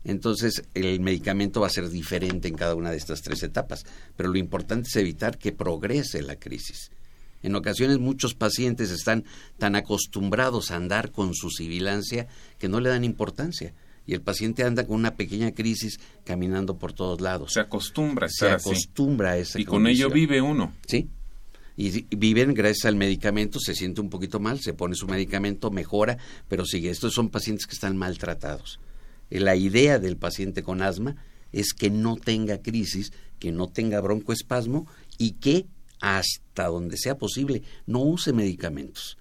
Entonces 0.04 0.64
el 0.75 1.00
medicamento 1.00 1.61
va 1.61 1.68
a 1.68 1.71
ser 1.71 1.88
diferente 1.88 2.49
en 2.49 2.54
cada 2.54 2.75
una 2.75 2.90
de 2.90 2.99
estas 2.99 3.23
tres 3.23 3.42
etapas, 3.42 3.87
pero 4.16 4.28
lo 4.28 4.38
importante 4.38 4.88
es 4.88 4.97
evitar 4.97 5.38
que 5.38 5.52
progrese 5.52 6.23
la 6.23 6.37
crisis. 6.37 6.90
En 7.43 7.55
ocasiones 7.55 7.99
muchos 7.99 8.35
pacientes 8.35 8.91
están 8.91 9.25
tan 9.59 9.77
acostumbrados 9.77 10.71
a 10.71 10.77
andar 10.77 11.13
con 11.13 11.35
su 11.35 11.51
sibilancia 11.51 12.29
que 12.59 12.69
no 12.69 12.81
le 12.81 12.89
dan 12.89 13.05
importancia. 13.05 13.75
Y 14.07 14.15
el 14.15 14.21
paciente 14.21 14.65
anda 14.65 14.87
con 14.87 14.97
una 14.97 15.15
pequeña 15.15 15.53
crisis 15.53 16.01
caminando 16.25 16.79
por 16.79 16.93
todos 16.93 17.21
lados. 17.21 17.53
Se 17.53 17.61
acostumbra 17.61 18.27
a 18.27 18.31
Se 18.31 18.49
acostumbra 18.49 19.33
a 19.33 19.39
esa 19.39 19.61
Y 19.61 19.65
con 19.65 19.87
ello 19.87 20.11
vive 20.11 20.41
uno. 20.41 20.75
Sí. 20.87 21.09
Y 21.77 22.05
viven 22.17 22.53
gracias 22.53 22.85
al 22.85 22.97
medicamento, 22.97 23.59
se 23.59 23.75
siente 23.75 24.01
un 24.01 24.11
poquito 24.11 24.39
mal, 24.41 24.61
se 24.61 24.75
pone 24.75 24.95
su 24.95 25.07
medicamento, 25.07 25.71
mejora, 25.71 26.19
pero 26.49 26.67
sigue. 26.67 26.91
Estos 26.91 27.15
son 27.15 27.31
pacientes 27.31 27.67
que 27.67 27.75
están 27.75 27.97
maltratados. 27.97 28.79
La 29.31 29.57
idea 29.57 29.99
del 29.99 30.19
paciente 30.19 30.63
con 30.63 30.83
asma 30.83 31.17
es 31.50 31.73
que 31.73 31.91
no 31.91 32.17
tenga 32.17 32.59
crisis, 32.59 33.13
que 33.39 33.52
no 33.52 33.69
tenga 33.69 34.00
broncoespasmo 34.00 34.87
y 35.17 35.33
que 35.33 35.67
hasta 36.02 36.67
donde 36.67 36.99
sea 36.99 37.17
posible, 37.17 37.62
no 37.86 38.00
use 38.00 38.32
medicamentos. 38.32 39.17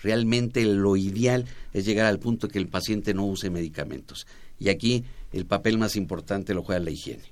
Realmente 0.00 0.64
lo 0.64 0.96
ideal 0.96 1.44
es 1.72 1.84
llegar 1.84 2.06
al 2.06 2.20
punto 2.20 2.48
que 2.48 2.58
el 2.58 2.68
paciente 2.68 3.12
no 3.12 3.26
use 3.26 3.50
medicamentos. 3.50 4.28
Y 4.58 4.68
aquí 4.68 5.04
el 5.32 5.44
papel 5.44 5.76
más 5.76 5.96
importante 5.96 6.54
lo 6.54 6.62
juega 6.62 6.80
la 6.80 6.92
higiene. 6.92 7.24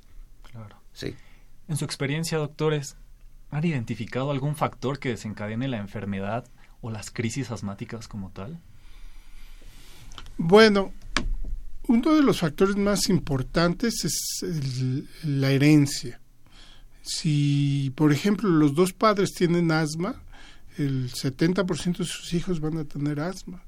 Claro. 0.50 0.76
Sí. 0.92 1.14
En 1.68 1.76
su 1.76 1.84
experiencia, 1.84 2.38
doctores, 2.38 2.96
¿han 3.50 3.64
identificado 3.64 4.32
algún 4.32 4.56
factor 4.56 4.98
que 4.98 5.11
desencadene 5.11 5.68
la 5.68 5.78
enfermedad 5.78 6.44
o 6.80 6.90
las 6.90 7.12
crisis 7.12 7.52
asmáticas 7.52 8.08
como 8.08 8.30
tal? 8.30 8.58
Bueno, 10.37 10.92
uno 11.87 12.16
de 12.16 12.22
los 12.22 12.40
factores 12.40 12.74
más 12.74 13.08
importantes 13.08 14.04
es 14.04 14.44
la 15.22 15.52
herencia. 15.52 16.20
Si, 17.09 17.90
por 17.94 18.12
ejemplo, 18.12 18.51
los 18.51 18.75
dos 18.75 18.92
padres 18.92 19.33
tienen 19.33 19.73
asma, 19.73 20.23
el 20.77 21.11
70% 21.11 21.99
de 21.99 22.05
sus 22.05 22.35
hijos 22.35 22.61
van 22.61 22.77
a 22.77 22.85
tener 22.85 23.18
asma. 23.18 23.62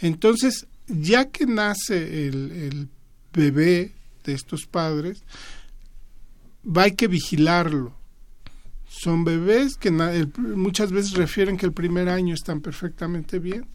Entonces, 0.00 0.68
ya 0.86 1.28
que 1.30 1.46
nace 1.46 2.28
el, 2.28 2.88
bebé 3.32 3.92
de 4.24 4.32
estos 4.32 4.66
padres, 4.66 5.24
va 6.64 6.82
hay 6.82 6.92
que 6.92 7.08
vigilarlo. 7.08 7.92
Son 8.88 9.24
bebés 9.24 9.76
que 9.76 9.90
muchas 9.90 10.92
veces 10.92 11.12
refieren 11.14 11.56
que 11.56 11.66
el 11.66 11.72
primer 11.72 12.08
año 12.08 12.34
están 12.34 12.60
perfectamente 12.60 13.40
bien 13.40 13.66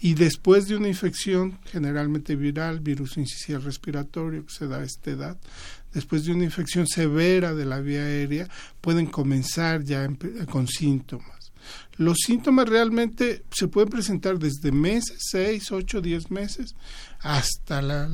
y 0.00 0.14
después 0.14 0.68
de 0.68 0.76
una 0.76 0.88
infección 0.88 1.58
generalmente 1.66 2.34
viral, 2.34 2.80
virus 2.80 3.16
incisional 3.16 3.62
respiratorio 3.64 4.46
que 4.46 4.52
se 4.52 4.66
da 4.66 4.78
a 4.78 4.84
esta 4.84 5.10
edad, 5.10 5.38
después 5.92 6.24
de 6.24 6.32
una 6.32 6.44
infección 6.44 6.86
severa 6.86 7.54
de 7.54 7.64
la 7.64 7.80
vía 7.80 8.02
aérea, 8.02 8.48
pueden 8.80 9.06
comenzar 9.06 9.82
ya 9.84 10.08
con 10.50 10.66
síntomas. 10.66 11.37
Los 11.98 12.18
síntomas 12.18 12.68
realmente 12.68 13.42
se 13.50 13.66
pueden 13.66 13.88
presentar 13.88 14.38
desde 14.38 14.70
meses, 14.70 15.18
6, 15.32 15.72
8, 15.72 16.00
10 16.00 16.30
meses, 16.30 16.76
hasta 17.18 17.82
la, 17.82 18.04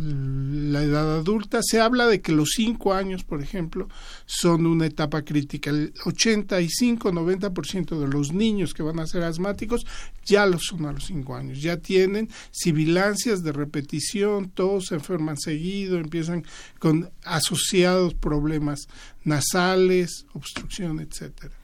edad 0.83 1.19
adulta. 1.19 1.61
Se 1.63 1.83
habla 1.83 2.07
de 2.07 2.23
que 2.23 2.33
los 2.33 2.53
5 2.57 2.95
años, 2.95 3.25
por 3.25 3.43
ejemplo, 3.43 3.91
son 4.25 4.65
una 4.65 4.87
etapa 4.87 5.23
crítica. 5.23 5.69
El 5.69 5.93
85-90% 5.95 7.99
de 7.99 8.09
los 8.09 8.33
niños 8.33 8.73
que 8.73 8.83
van 8.83 9.01
a 9.01 9.07
ser 9.07 9.23
asmáticos 9.23 9.85
ya 10.25 10.47
lo 10.47 10.59
son 10.59 10.87
a 10.87 10.93
los 10.93 11.05
5 11.05 11.37
años. 11.37 11.61
Ya 11.61 11.77
tienen 11.77 12.31
sibilancias 12.51 13.43
de 13.43 13.53
repetición, 13.53 14.49
todos 14.49 14.87
se 14.87 14.95
enferman 14.95 15.37
seguido, 15.37 15.99
empiezan 15.99 16.47
con 16.79 17.11
asociados 17.23 18.15
problemas 18.15 18.89
nasales, 19.25 20.25
obstrucción, 20.33 21.01
etcétera. 21.01 21.55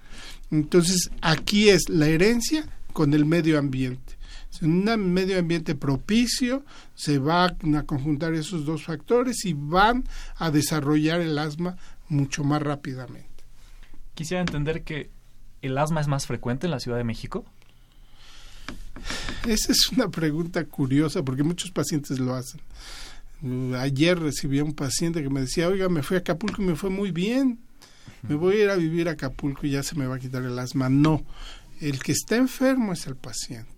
Entonces, 0.50 1.10
aquí 1.20 1.68
es 1.68 1.88
la 1.88 2.08
herencia 2.08 2.66
con 2.92 3.14
el 3.14 3.24
medio 3.24 3.58
ambiente. 3.58 4.18
En 4.60 4.88
un 4.88 5.12
medio 5.12 5.38
ambiente 5.38 5.74
propicio 5.74 6.64
se 6.94 7.18
van 7.18 7.76
a 7.76 7.84
conjuntar 7.84 8.34
esos 8.34 8.66
dos 8.66 8.84
factores 8.84 9.44
y 9.44 9.54
van 9.54 10.04
a 10.36 10.50
desarrollar 10.50 11.20
el 11.20 11.38
asma 11.38 11.76
mucho 12.08 12.44
más 12.44 12.60
rápidamente. 12.60 13.28
Quisiera 14.14 14.40
entender 14.42 14.82
que 14.82 15.08
el 15.62 15.78
asma 15.78 16.00
es 16.00 16.08
más 16.08 16.26
frecuente 16.26 16.66
en 16.66 16.72
la 16.72 16.80
Ciudad 16.80 16.98
de 16.98 17.04
México. 17.04 17.44
Esa 19.46 19.72
es 19.72 19.88
una 19.92 20.10
pregunta 20.10 20.64
curiosa 20.64 21.22
porque 21.22 21.42
muchos 21.42 21.70
pacientes 21.70 22.18
lo 22.18 22.34
hacen. 22.34 22.60
Ayer 23.78 24.18
recibí 24.18 24.58
a 24.58 24.64
un 24.64 24.74
paciente 24.74 25.22
que 25.22 25.30
me 25.30 25.40
decía, 25.40 25.68
oiga, 25.68 25.88
me 25.88 26.02
fui 26.02 26.16
a 26.16 26.20
Acapulco 26.20 26.60
y 26.60 26.66
me 26.66 26.76
fue 26.76 26.90
muy 26.90 27.12
bien 27.12 27.58
me 28.22 28.34
voy 28.34 28.56
a 28.56 28.64
ir 28.64 28.70
a 28.70 28.76
vivir 28.76 29.08
a 29.08 29.12
Acapulco 29.12 29.66
y 29.66 29.70
ya 29.70 29.82
se 29.82 29.96
me 29.96 30.06
va 30.06 30.16
a 30.16 30.18
quitar 30.18 30.42
el 30.42 30.58
asma. 30.58 30.88
No, 30.88 31.24
el 31.80 32.02
que 32.02 32.12
está 32.12 32.36
enfermo 32.36 32.92
es 32.92 33.06
el 33.06 33.16
paciente. 33.16 33.70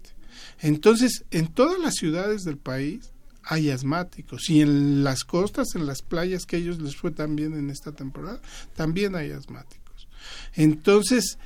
Entonces, 0.61 1.25
en 1.31 1.49
todas 1.49 1.79
las 1.79 1.95
ciudades 1.95 2.43
del 2.43 2.59
país 2.59 3.13
hay 3.45 3.71
asmáticos 3.71 4.49
y 4.51 4.61
en 4.61 5.03
las 5.03 5.25
costas, 5.25 5.75
en 5.75 5.87
las 5.87 6.03
playas 6.03 6.47
que 6.47 6.57
ellos 6.57 6.81
les 6.81 6.97
fue 6.97 7.11
también 7.11 7.55
en 7.55 7.71
esta 7.71 7.93
temporada, 7.93 8.41
también 8.77 9.17
hay 9.17 9.33
asmáticos. 9.33 10.09
Entonces, 10.55 11.39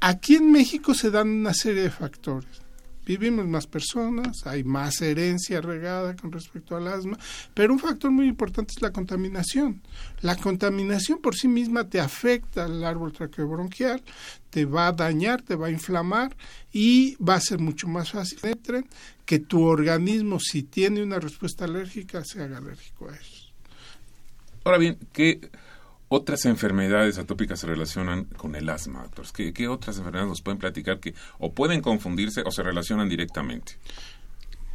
aquí 0.00 0.36
en 0.36 0.52
México 0.52 0.94
se 0.94 1.10
dan 1.10 1.28
una 1.28 1.54
serie 1.54 1.82
de 1.82 1.90
factores 1.90 2.62
vivimos 3.04 3.46
más 3.46 3.66
personas, 3.66 4.46
hay 4.46 4.64
más 4.64 5.00
herencia 5.00 5.60
regada 5.60 6.14
con 6.16 6.32
respecto 6.32 6.76
al 6.76 6.88
asma, 6.88 7.18
pero 7.54 7.72
un 7.72 7.78
factor 7.78 8.10
muy 8.10 8.26
importante 8.26 8.72
es 8.76 8.82
la 8.82 8.92
contaminación. 8.92 9.82
La 10.20 10.36
contaminación 10.36 11.20
por 11.20 11.34
sí 11.34 11.48
misma 11.48 11.88
te 11.88 12.00
afecta 12.00 12.64
al 12.64 12.84
árbol 12.84 13.12
traqueobronquial, 13.12 14.02
te 14.50 14.64
va 14.64 14.88
a 14.88 14.92
dañar, 14.92 15.42
te 15.42 15.56
va 15.56 15.68
a 15.68 15.70
inflamar 15.70 16.36
y 16.72 17.16
va 17.16 17.34
a 17.34 17.40
ser 17.40 17.58
mucho 17.58 17.88
más 17.88 18.10
fácil 18.10 18.38
que 19.24 19.38
tu 19.38 19.62
organismo, 19.62 20.40
si 20.40 20.62
tiene 20.62 21.02
una 21.02 21.18
respuesta 21.18 21.64
alérgica, 21.64 22.24
se 22.24 22.42
haga 22.42 22.58
alérgico 22.58 23.08
a 23.08 23.14
eso. 23.14 23.52
Ahora 24.64 24.78
bien, 24.78 24.98
¿qué 25.12 25.40
otras 26.12 26.44
enfermedades 26.44 27.16
atópicas 27.18 27.60
se 27.60 27.66
relacionan 27.66 28.24
con 28.24 28.54
el 28.54 28.68
asma, 28.68 29.02
doctores? 29.02 29.32
¿Qué, 29.32 29.66
otras 29.68 29.96
enfermedades 29.96 30.28
nos 30.28 30.42
pueden 30.42 30.58
platicar 30.58 31.00
que 31.00 31.14
o 31.38 31.52
pueden 31.52 31.80
confundirse 31.80 32.42
o 32.44 32.50
se 32.50 32.62
relacionan 32.62 33.08
directamente? 33.08 33.78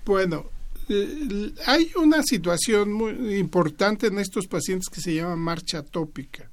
Bueno, 0.03 0.49
eh, 0.89 1.53
hay 1.67 1.91
una 1.95 2.23
situación 2.23 2.91
muy 2.91 3.35
importante 3.35 4.07
en 4.07 4.17
estos 4.17 4.47
pacientes 4.47 4.89
que 4.89 4.99
se 4.99 5.13
llama 5.13 5.35
marcha 5.35 5.79
atópica. 5.79 6.49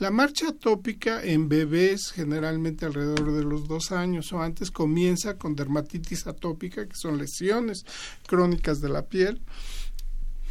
La 0.00 0.10
marcha 0.10 0.48
atópica 0.48 1.24
en 1.24 1.48
bebés, 1.48 2.12
generalmente 2.12 2.84
alrededor 2.84 3.32
de 3.32 3.42
los 3.42 3.66
dos 3.66 3.90
años 3.90 4.30
o 4.34 4.42
antes, 4.42 4.70
comienza 4.70 5.38
con 5.38 5.56
dermatitis 5.56 6.26
atópica, 6.26 6.86
que 6.86 6.94
son 6.94 7.16
lesiones 7.16 7.86
crónicas 8.26 8.82
de 8.82 8.90
la 8.90 9.06
piel. 9.06 9.40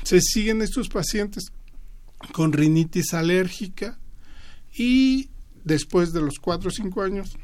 Se 0.03 0.21
siguen 0.21 0.63
estos 0.63 0.89
pacientes 0.89 1.51
con 2.31 2.53
rinitis 2.53 3.13
alérgica 3.13 3.97
y 4.77 5.29
después 5.63 6.13
de 6.13 6.21
los 6.21 6.39
cuatro 6.39 6.69
o 6.69 6.71
cinco 6.71 7.01
años 7.01 7.37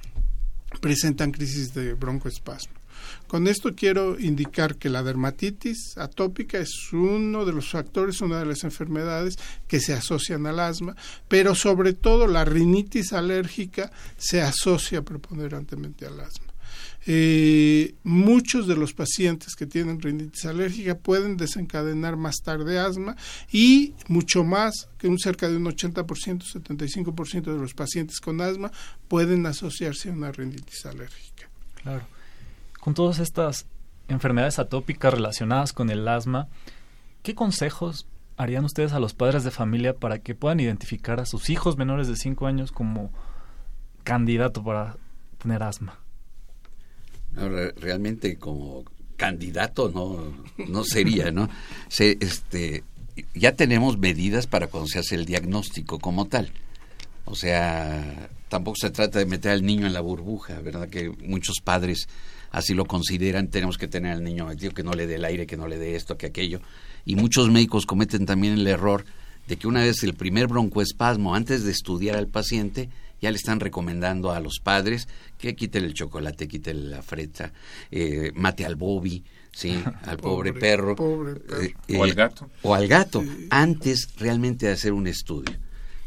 presentan 0.79 1.31
crisis 1.31 1.73
de 1.73 1.93
broncoespasmo. 1.93 2.73
Con 3.27 3.47
esto 3.47 3.73
quiero 3.75 4.19
indicar 4.19 4.75
que 4.75 4.89
la 4.89 5.03
dermatitis 5.03 5.97
atópica 5.97 6.59
es 6.59 6.91
uno 6.91 7.45
de 7.45 7.53
los 7.53 7.69
factores, 7.69 8.21
una 8.21 8.39
de 8.39 8.45
las 8.45 8.63
enfermedades 8.63 9.37
que 9.67 9.79
se 9.79 9.93
asocian 9.93 10.45
al 10.45 10.59
asma, 10.59 10.95
pero 11.27 11.55
sobre 11.55 11.93
todo 11.93 12.27
la 12.27 12.45
rinitis 12.45 13.13
alérgica 13.13 13.91
se 14.17 14.41
asocia 14.41 15.01
preponderantemente 15.01 16.05
al 16.05 16.19
asma. 16.19 16.50
Eh, 17.07 17.95
muchos 18.03 18.67
de 18.67 18.75
los 18.75 18.93
pacientes 18.93 19.55
que 19.55 19.65
tienen 19.65 19.99
rinitis 19.99 20.45
alérgica 20.45 20.95
pueden 20.95 21.35
desencadenar 21.35 22.15
más 22.15 22.37
tarde 22.43 22.79
asma 22.79 23.15
y 23.51 23.93
mucho 24.07 24.43
más 24.43 24.87
que 24.97 25.07
un 25.07 25.17
cerca 25.17 25.49
de 25.49 25.57
un 25.57 25.65
80%, 25.65 26.05
75% 26.05 27.53
de 27.53 27.59
los 27.59 27.73
pacientes 27.73 28.19
con 28.19 28.39
asma 28.41 28.71
pueden 29.07 29.45
asociarse 29.45 30.09
a 30.09 30.13
una 30.13 30.31
rinitis 30.31 30.85
alérgica. 30.85 31.49
Claro 31.81 32.05
con 32.81 32.95
todas 32.95 33.19
estas 33.19 33.67
enfermedades 34.09 34.59
atópicas 34.59 35.13
relacionadas 35.13 35.71
con 35.71 35.89
el 35.89 36.05
asma, 36.07 36.49
¿qué 37.23 37.35
consejos 37.35 38.07
harían 38.35 38.65
ustedes 38.65 38.91
a 38.91 38.99
los 38.99 39.13
padres 39.13 39.43
de 39.45 39.51
familia 39.51 39.95
para 39.95 40.19
que 40.19 40.35
puedan 40.35 40.59
identificar 40.59 41.19
a 41.21 41.27
sus 41.27 41.49
hijos 41.49 41.77
menores 41.77 42.07
de 42.07 42.15
5 42.15 42.47
años 42.47 42.71
como 42.71 43.13
candidato 44.03 44.63
para 44.63 44.97
tener 45.37 45.61
asma? 45.61 45.99
Realmente 47.35 48.37
como 48.37 48.83
candidato 49.17 49.89
no, 49.89 50.33
no 50.67 50.83
sería, 50.83 51.31
¿no? 51.31 51.49
Se, 51.89 52.17
este, 52.19 52.83
ya 53.35 53.55
tenemos 53.55 53.97
medidas 53.97 54.47
para 54.47 54.67
cuando 54.67 54.87
se 54.87 54.99
hace 54.99 55.15
el 55.15 55.25
diagnóstico 55.25 55.99
como 55.99 56.25
tal. 56.25 56.51
O 57.25 57.35
sea, 57.35 58.29
tampoco 58.49 58.77
se 58.81 58.89
trata 58.89 59.19
de 59.19 59.25
meter 59.25 59.51
al 59.51 59.65
niño 59.65 59.85
en 59.85 59.93
la 59.93 60.01
burbuja, 60.01 60.59
¿verdad? 60.61 60.89
Que 60.89 61.09
muchos 61.09 61.57
padres 61.63 62.07
así 62.51 62.73
lo 62.73 62.85
consideran, 62.85 63.47
tenemos 63.47 63.77
que 63.77 63.87
tener 63.87 64.11
al 64.11 64.23
niño 64.23 64.45
metido, 64.45 64.73
que 64.73 64.83
no 64.83 64.93
le 64.93 65.07
dé 65.07 65.15
el 65.15 65.25
aire, 65.25 65.47
que 65.47 65.55
no 65.55 65.67
le 65.67 65.77
dé 65.77 65.95
esto, 65.95 66.17
que 66.17 66.27
aquello. 66.27 66.61
Y 67.05 67.15
muchos 67.15 67.49
médicos 67.49 67.85
cometen 67.85 68.25
también 68.25 68.53
el 68.53 68.67
error 68.67 69.05
de 69.47 69.55
que 69.57 69.67
una 69.67 69.81
vez 69.81 70.03
el 70.03 70.13
primer 70.13 70.47
broncoespasmo, 70.47 71.35
antes 71.35 71.63
de 71.63 71.71
estudiar 71.71 72.17
al 72.17 72.27
paciente, 72.27 72.89
ya 73.21 73.31
le 73.31 73.37
están 73.37 73.59
recomendando 73.59 74.31
a 74.31 74.39
los 74.39 74.59
padres 74.59 75.07
que 75.37 75.55
quiten 75.55 75.85
el 75.85 75.93
chocolate, 75.93 76.47
quiten 76.47 76.89
la 76.89 77.01
fresa, 77.01 77.53
eh, 77.91 78.31
mate 78.33 78.65
al 78.65 78.75
Bobby, 78.75 79.23
sí, 79.51 79.81
al 80.03 80.17
pobre, 80.17 80.53
perro, 80.53 80.95
eh, 81.61 81.73
o 81.97 82.03
al 82.03 82.09
eh, 82.09 82.13
gato, 82.13 82.49
o 82.63 82.73
al 82.73 82.87
gato, 82.87 83.23
antes 83.49 84.09
realmente 84.17 84.65
de 84.65 84.73
hacer 84.73 84.93
un 84.93 85.07
estudio, 85.07 85.55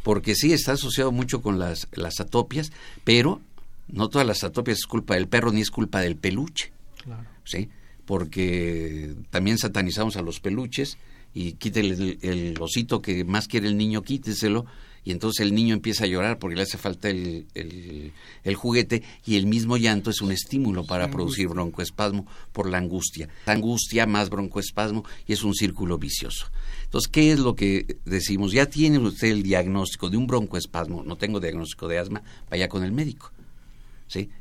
porque 0.02 0.34
sí 0.34 0.52
está 0.52 0.72
asociado 0.72 1.12
mucho 1.12 1.40
con 1.40 1.58
las, 1.58 1.88
las 1.92 2.20
atopias, 2.20 2.72
pero 3.04 3.40
no 3.88 4.08
todas 4.08 4.26
las 4.26 4.44
atopias 4.44 4.78
es 4.78 4.86
culpa 4.86 5.14
del 5.14 5.28
perro 5.28 5.52
ni 5.52 5.60
es 5.60 5.70
culpa 5.70 6.00
del 6.00 6.16
peluche. 6.16 6.72
¿Sí? 7.44 7.68
Porque 8.06 9.14
también 9.30 9.58
satanizamos 9.58 10.16
a 10.16 10.22
los 10.22 10.40
peluches 10.40 10.96
y 11.34 11.52
quítele 11.52 12.18
el, 12.22 12.56
osito 12.60 13.02
que 13.02 13.24
más 13.24 13.48
quiere 13.48 13.68
el 13.68 13.76
niño, 13.76 14.02
quíteselo. 14.02 14.64
Y 15.04 15.12
entonces 15.12 15.40
el 15.40 15.54
niño 15.54 15.74
empieza 15.74 16.04
a 16.04 16.06
llorar 16.06 16.38
porque 16.38 16.56
le 16.56 16.62
hace 16.62 16.78
falta 16.78 17.10
el, 17.10 17.46
el, 17.54 18.54
juguete 18.54 19.02
y 19.26 19.36
el 19.36 19.46
mismo 19.46 19.76
llanto 19.76 20.10
es 20.10 20.22
un 20.22 20.32
estímulo 20.32 20.86
para 20.86 21.10
producir 21.10 21.48
broncoespasmo 21.48 22.26
por 22.52 22.70
la 22.70 22.78
angustia. 22.78 23.28
angustia 23.46 24.06
más 24.06 24.30
broncoespasmo 24.30 25.04
y 25.26 25.34
es 25.34 25.44
un 25.44 25.54
círculo 25.54 25.98
vicioso. 25.98 26.46
Entonces, 26.84 27.10
¿qué 27.10 27.32
es 27.32 27.38
lo 27.38 27.54
que 27.54 27.98
decimos? 28.04 28.52
Ya 28.52 28.66
tiene 28.66 28.98
usted 28.98 29.28
el 29.28 29.42
diagnóstico 29.42 30.08
de 30.08 30.16
un 30.16 30.26
broncoespasmo, 30.26 31.02
no 31.04 31.16
tengo 31.16 31.38
diagnóstico 31.38 31.86
de 31.88 31.98
asma, 31.98 32.22
vaya 32.48 32.68
con 32.68 32.82
el 32.82 32.92
médico 32.92 33.34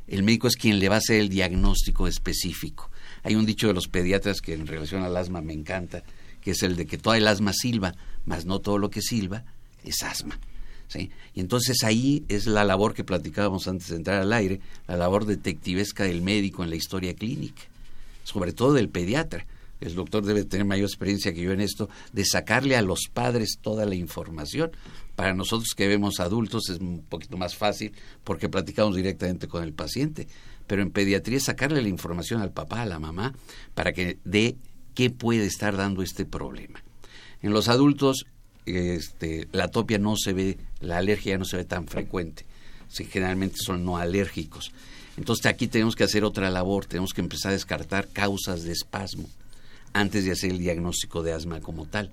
el 0.08 0.24
médico 0.24 0.48
es 0.48 0.56
quien 0.56 0.80
le 0.80 0.90
va 0.90 0.96
a 0.96 0.98
hacer 1.00 1.20
el 1.20 1.30
diagnóstico 1.30 2.08
específico. 2.08 2.92
Hay 3.24 3.36
un 3.36 3.46
dicho 3.46 3.68
de 3.68 3.74
los 3.74 3.88
pediatras 3.88 4.42
que 4.42 4.54
en 4.54 4.68
relación 4.68 5.04
al 5.04 5.18
asma 5.18 5.42
me 5.42 5.54
encanta, 5.54 6.04
que 6.42 6.52
es 6.52 6.64
el 6.64 6.76
de 6.76 6.86
que 6.86 6.98
todo 6.98 7.14
el 7.16 7.28
asma 7.28 7.54
silba, 7.54 7.96
mas 8.26 8.46
no 8.46 8.60
todo 8.60 8.78
lo 8.78 8.90
que 8.90 9.02
silba 9.02 9.46
es 9.84 10.04
asma. 10.04 10.40
Y 11.34 11.40
entonces 11.40 11.84
ahí 11.84 12.24
es 12.28 12.46
la 12.46 12.64
labor 12.64 12.94
que 12.94 13.04
platicábamos 13.04 13.68
antes 13.68 13.90
de 13.90 13.96
entrar 13.96 14.22
al 14.22 14.34
aire, 14.34 14.60
la 14.88 14.98
labor 14.98 15.26
detectivesca 15.26 16.04
del 16.04 16.22
médico 16.22 16.64
en 16.64 16.70
la 16.70 16.76
historia 16.76 17.16
clínica, 17.16 17.64
sobre 18.24 18.54
todo 18.54 18.74
del 18.74 18.90
pediatra. 18.90 19.46
El 19.82 19.96
doctor 19.96 20.24
debe 20.24 20.46
tener 20.46 20.66
mayor 20.66 20.88
experiencia 20.88 21.34
que 21.34 21.42
yo 21.42 21.52
en 21.52 21.60
esto, 21.60 21.90
de 22.14 22.24
sacarle 22.24 22.78
a 22.78 22.82
los 22.82 23.10
padres 23.12 23.58
toda 23.62 23.86
la 23.86 23.96
información, 23.96 24.72
para 25.16 25.34
nosotros 25.34 25.70
que 25.76 25.88
vemos 25.88 26.20
adultos 26.20 26.70
es 26.70 26.80
un 26.80 27.04
poquito 27.04 27.38
más 27.38 27.56
fácil 27.56 27.92
porque 28.24 28.50
platicamos 28.50 28.96
directamente 28.96 29.48
con 29.48 29.64
el 29.64 29.74
paciente, 29.74 30.28
pero 30.68 30.82
en 30.82 30.92
pediatría 30.92 31.40
sacarle 31.40 31.82
la 31.82 31.90
información 31.90 32.42
al 32.42 32.52
papá, 32.52 32.82
a 32.82 32.86
la 32.86 33.00
mamá, 33.00 33.34
para 33.76 33.94
que 33.94 34.18
dé 34.24 34.56
qué 34.96 35.10
puede 35.10 35.46
estar 35.46 35.76
dando 35.76 36.02
este 36.02 36.26
problema. 36.26 36.84
En 37.42 37.52
los 37.52 37.68
adultos 37.68 38.26
este, 38.66 39.48
la 39.52 39.66
atopia 39.66 39.98
no 39.98 40.16
se 40.16 40.34
ve, 40.34 40.58
la 40.80 40.98
alergia 40.98 41.38
no 41.38 41.46
se 41.46 41.58
ve 41.58 41.66
tan 41.66 41.88
frecuente, 41.88 42.46
generalmente 42.90 43.58
son 43.58 43.84
no 43.86 43.98
alérgicos. 43.98 44.72
Entonces 45.18 45.46
aquí 45.46 45.68
tenemos 45.68 45.96
que 45.96 46.04
hacer 46.04 46.24
otra 46.24 46.50
labor, 46.50 46.86
tenemos 46.86 47.14
que 47.14 47.22
empezar 47.22 47.50
a 47.50 47.54
descartar 47.54 48.08
causas 48.08 48.64
de 48.64 48.72
espasmo 48.72 49.30
antes 49.94 50.26
de 50.26 50.32
hacer 50.32 50.52
el 50.52 50.60
diagnóstico 50.60 51.22
de 51.22 51.34
asma 51.34 51.62
como 51.62 51.86
tal. 51.86 52.12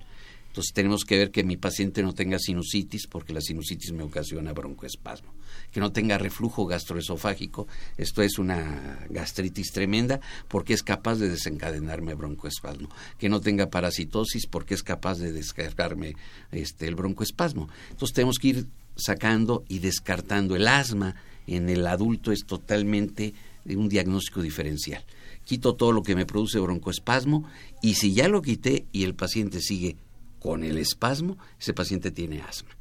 Entonces 0.49 0.73
tenemos 0.75 1.05
que 1.05 1.17
ver 1.17 1.31
que 1.31 1.45
mi 1.45 1.57
paciente 1.57 2.03
no 2.03 2.13
tenga 2.13 2.39
sinusitis, 2.39 3.07
porque 3.07 3.33
la 3.33 3.41
sinusitis 3.41 3.93
me 3.93 4.03
ocasiona 4.03 4.53
broncoespasmo. 4.53 5.33
Que 5.72 5.80
no 5.80 5.92
tenga 5.92 6.18
reflujo 6.18 6.66
gastroesofágico, 6.66 7.68
esto 7.96 8.22
es 8.22 8.38
una 8.38 9.06
gastritis 9.09 9.72
tremenda, 9.72 10.20
porque 10.48 10.74
es 10.74 10.83
capaz 10.83 11.16
de 11.16 11.28
desencadenarme 11.28 12.14
broncoespasmo. 12.14 12.88
Que 13.18 13.28
no 13.28 13.40
tenga 13.40 13.70
parasitosis, 13.70 14.46
porque 14.46 14.74
es 14.74 14.83
capaz 14.83 15.18
de 15.18 15.33
descargarme 15.33 16.14
este, 16.50 16.88
el 16.88 16.96
broncoespasmo. 16.96 17.68
Entonces 17.90 18.14
tenemos 18.14 18.38
que 18.38 18.48
ir 18.48 18.66
sacando 18.96 19.64
y 19.68 19.78
descartando. 19.78 20.56
El 20.56 20.68
asma 20.68 21.14
en 21.46 21.68
el 21.68 21.87
adulto 21.87 22.33
es 22.33 22.44
totalmente 22.44 23.35
un 23.66 23.88
diagnóstico 23.88 24.42
diferencial. 24.42 25.04
Quito 25.44 25.74
todo 25.74 25.92
lo 25.92 26.02
que 26.02 26.14
me 26.14 26.26
produce 26.26 26.61
broncoespasmo 26.61 27.44
y 27.83 27.94
si 27.94 28.14
ya 28.14 28.28
lo 28.28 28.42
quité 28.42 28.87
y 28.92 29.04
el 29.04 29.14
paciente 29.14 29.61
sigue 29.61 29.96
con 30.38 30.64
el 30.64 30.78
espasmo, 30.78 31.38
ese 31.59 31.74
paciente 31.74 32.11
tiene 32.11 32.40
asma. 32.40 32.80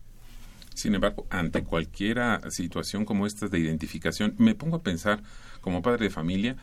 Sin 0.80 0.96
embargo, 0.96 1.28
ante 1.30 1.66
cualquier 1.66 2.22
situación 2.52 3.04
como 3.04 3.28
esta 3.28 3.50
de 3.50 3.60
identificación, 3.60 4.36
me 4.38 4.56
pongo 4.56 4.78
a 4.78 4.82
pensar 4.82 5.22
como 5.60 5.82
padre 5.82 6.06
de 6.06 6.10
familia 6.10 6.56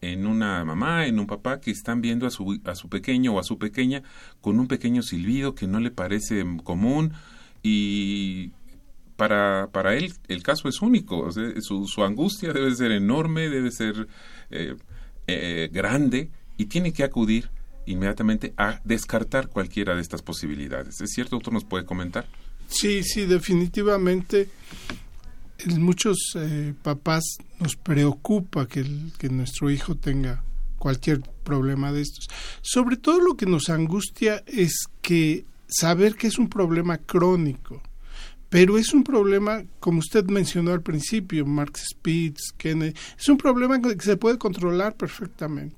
en 0.00 0.26
una 0.26 0.64
mamá, 0.64 1.06
en 1.06 1.18
un 1.18 1.26
papá 1.26 1.60
que 1.60 1.70
están 1.70 2.00
viendo 2.00 2.26
a 2.26 2.30
su, 2.30 2.62
a 2.64 2.74
su 2.74 2.88
pequeño 2.88 3.34
o 3.34 3.38
a 3.38 3.42
su 3.42 3.58
pequeña 3.58 4.02
con 4.40 4.58
un 4.58 4.68
pequeño 4.68 5.02
silbido 5.02 5.54
que 5.54 5.66
no 5.66 5.80
le 5.80 5.90
parece 5.90 6.42
común 6.64 7.12
y 7.62 8.52
para, 9.16 9.68
para 9.70 9.94
él 9.96 10.14
el 10.28 10.42
caso 10.42 10.70
es 10.70 10.80
único, 10.80 11.30
su, 11.60 11.86
su, 11.86 12.04
angustia 12.04 12.54
debe 12.54 12.74
ser 12.74 12.92
enorme, 12.92 13.50
debe 13.50 13.70
ser 13.70 14.08
eh, 14.50 14.76
eh, 15.26 15.68
grande 15.70 16.30
y 16.56 16.66
tiene 16.66 16.94
que 16.94 17.04
acudir 17.04 17.50
inmediatamente 17.84 18.54
a 18.56 18.80
descartar 18.84 19.48
cualquiera 19.48 19.94
de 19.94 20.00
estas 20.00 20.22
posibilidades. 20.22 21.02
¿Es 21.02 21.10
cierto, 21.10 21.36
doctor? 21.36 21.52
¿Nos 21.52 21.64
puede 21.64 21.84
comentar? 21.84 22.26
Sí, 22.68 23.02
sí, 23.02 23.24
definitivamente. 23.24 24.48
Muchos 25.78 26.18
eh, 26.36 26.74
papás 26.82 27.24
nos 27.58 27.74
preocupa 27.74 28.68
que, 28.68 28.84
nuestro 29.30 29.70
hijo 29.70 29.96
tenga 29.96 30.44
cualquier 30.78 31.20
problema 31.42 31.90
de 31.92 32.02
estos. 32.02 32.28
Sobre 32.62 32.96
todo 32.96 33.20
lo 33.20 33.36
que 33.36 33.46
nos 33.46 33.70
angustia 33.70 34.44
es 34.46 34.84
que 35.02 35.44
saber 35.66 36.14
que 36.14 36.28
es 36.28 36.38
un 36.38 36.48
problema 36.48 36.98
crónico, 36.98 37.82
pero 38.48 38.78
es 38.78 38.94
un 38.94 39.02
problema, 39.02 39.64
como 39.80 39.98
usted 39.98 40.24
mencionó 40.26 40.72
al 40.72 40.82
principio, 40.82 41.44
Mark 41.44 41.76
Spitz, 41.76 42.52
Kennedy, 42.56 42.94
es 43.18 43.28
un 43.28 43.38
problema 43.38 43.80
que 43.80 43.96
se 44.00 44.16
puede 44.16 44.38
controlar 44.38 44.94
perfectamente. 44.94 45.77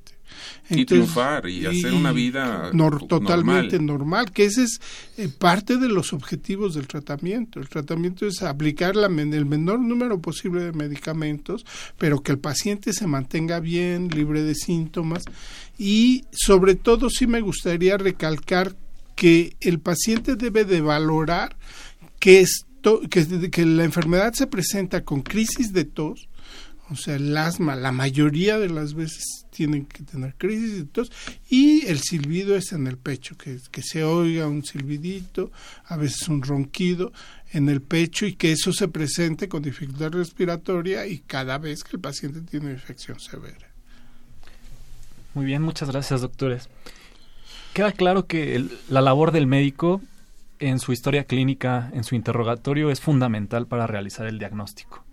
Y 0.68 0.84
triunfar 0.84 1.48
y, 1.48 1.66
hacer 1.66 1.92
una 1.92 2.12
vida 2.12 2.70
totalmente 3.08 3.78
normal. 3.78 4.30
que 4.32 4.44
ese 4.44 4.64
es 4.64 4.80
eh, 5.16 5.28
parte 5.28 5.76
de 5.76 5.88
los 5.88 6.12
objetivos 6.12 6.74
del 6.74 6.86
tratamiento. 6.86 7.60
El 7.60 7.68
tratamiento 7.68 8.26
es 8.26 8.42
aplicar 8.42 8.96
la, 8.96 9.06
el 9.06 9.46
menor 9.46 9.80
número 9.80 10.20
posible 10.20 10.62
de 10.62 10.72
medicamentos, 10.72 11.66
pero 11.98 12.22
que 12.22 12.32
el 12.32 12.38
paciente 12.38 12.92
se 12.92 13.06
mantenga 13.06 13.60
bien, 13.60 14.08
libre 14.08 14.42
de 14.42 14.54
síntomas 14.54 15.24
y 15.78 16.24
sobre 16.30 16.74
todo 16.74 17.10
sí 17.10 17.26
me 17.26 17.40
gustaría 17.40 17.96
recalcar 17.96 18.76
que 19.16 19.56
el 19.60 19.80
paciente 19.80 20.36
debe 20.36 20.64
de 20.64 20.80
valorar 20.80 21.56
que, 22.18 22.40
esto, 22.40 23.00
que, 23.10 23.50
que 23.50 23.66
la 23.66 23.84
enfermedad 23.84 24.32
se 24.34 24.46
presenta 24.46 25.04
con 25.04 25.22
crisis 25.22 25.72
de 25.72 25.84
tos, 25.84 26.28
o 26.90 26.96
sea, 26.96 27.16
el 27.16 27.36
asma, 27.36 27.76
la 27.76 27.92
mayoría 27.92 28.58
de 28.58 28.68
las 28.68 28.94
veces 28.94 29.46
tienen 29.60 29.84
que 29.84 30.02
tener 30.04 30.34
crisis 30.38 30.78
de 30.78 30.84
tos 30.84 31.12
y 31.50 31.84
el 31.84 31.98
silbido 31.98 32.56
es 32.56 32.72
en 32.72 32.86
el 32.86 32.96
pecho, 32.96 33.36
que, 33.36 33.58
que 33.70 33.82
se 33.82 34.02
oiga 34.02 34.48
un 34.48 34.64
silbidito, 34.64 35.52
a 35.84 35.98
veces 35.98 36.26
un 36.28 36.40
ronquido 36.40 37.12
en 37.52 37.68
el 37.68 37.82
pecho 37.82 38.24
y 38.24 38.36
que 38.36 38.52
eso 38.52 38.72
se 38.72 38.88
presente 38.88 39.50
con 39.50 39.62
dificultad 39.62 40.12
respiratoria 40.12 41.06
y 41.06 41.18
cada 41.18 41.58
vez 41.58 41.84
que 41.84 41.96
el 41.96 42.00
paciente 42.00 42.40
tiene 42.40 42.70
infección 42.70 43.20
severa. 43.20 43.68
Muy 45.34 45.44
bien, 45.44 45.60
muchas 45.60 45.90
gracias, 45.90 46.22
doctores. 46.22 46.70
Queda 47.74 47.92
claro 47.92 48.26
que 48.26 48.64
la 48.88 49.02
labor 49.02 49.30
del 49.30 49.46
médico 49.46 50.00
en 50.58 50.78
su 50.78 50.90
historia 50.92 51.24
clínica, 51.24 51.90
en 51.92 52.04
su 52.04 52.14
interrogatorio, 52.14 52.90
es 52.90 53.02
fundamental 53.02 53.66
para 53.66 53.86
realizar 53.86 54.26
el 54.26 54.38
diagnóstico. 54.38 55.04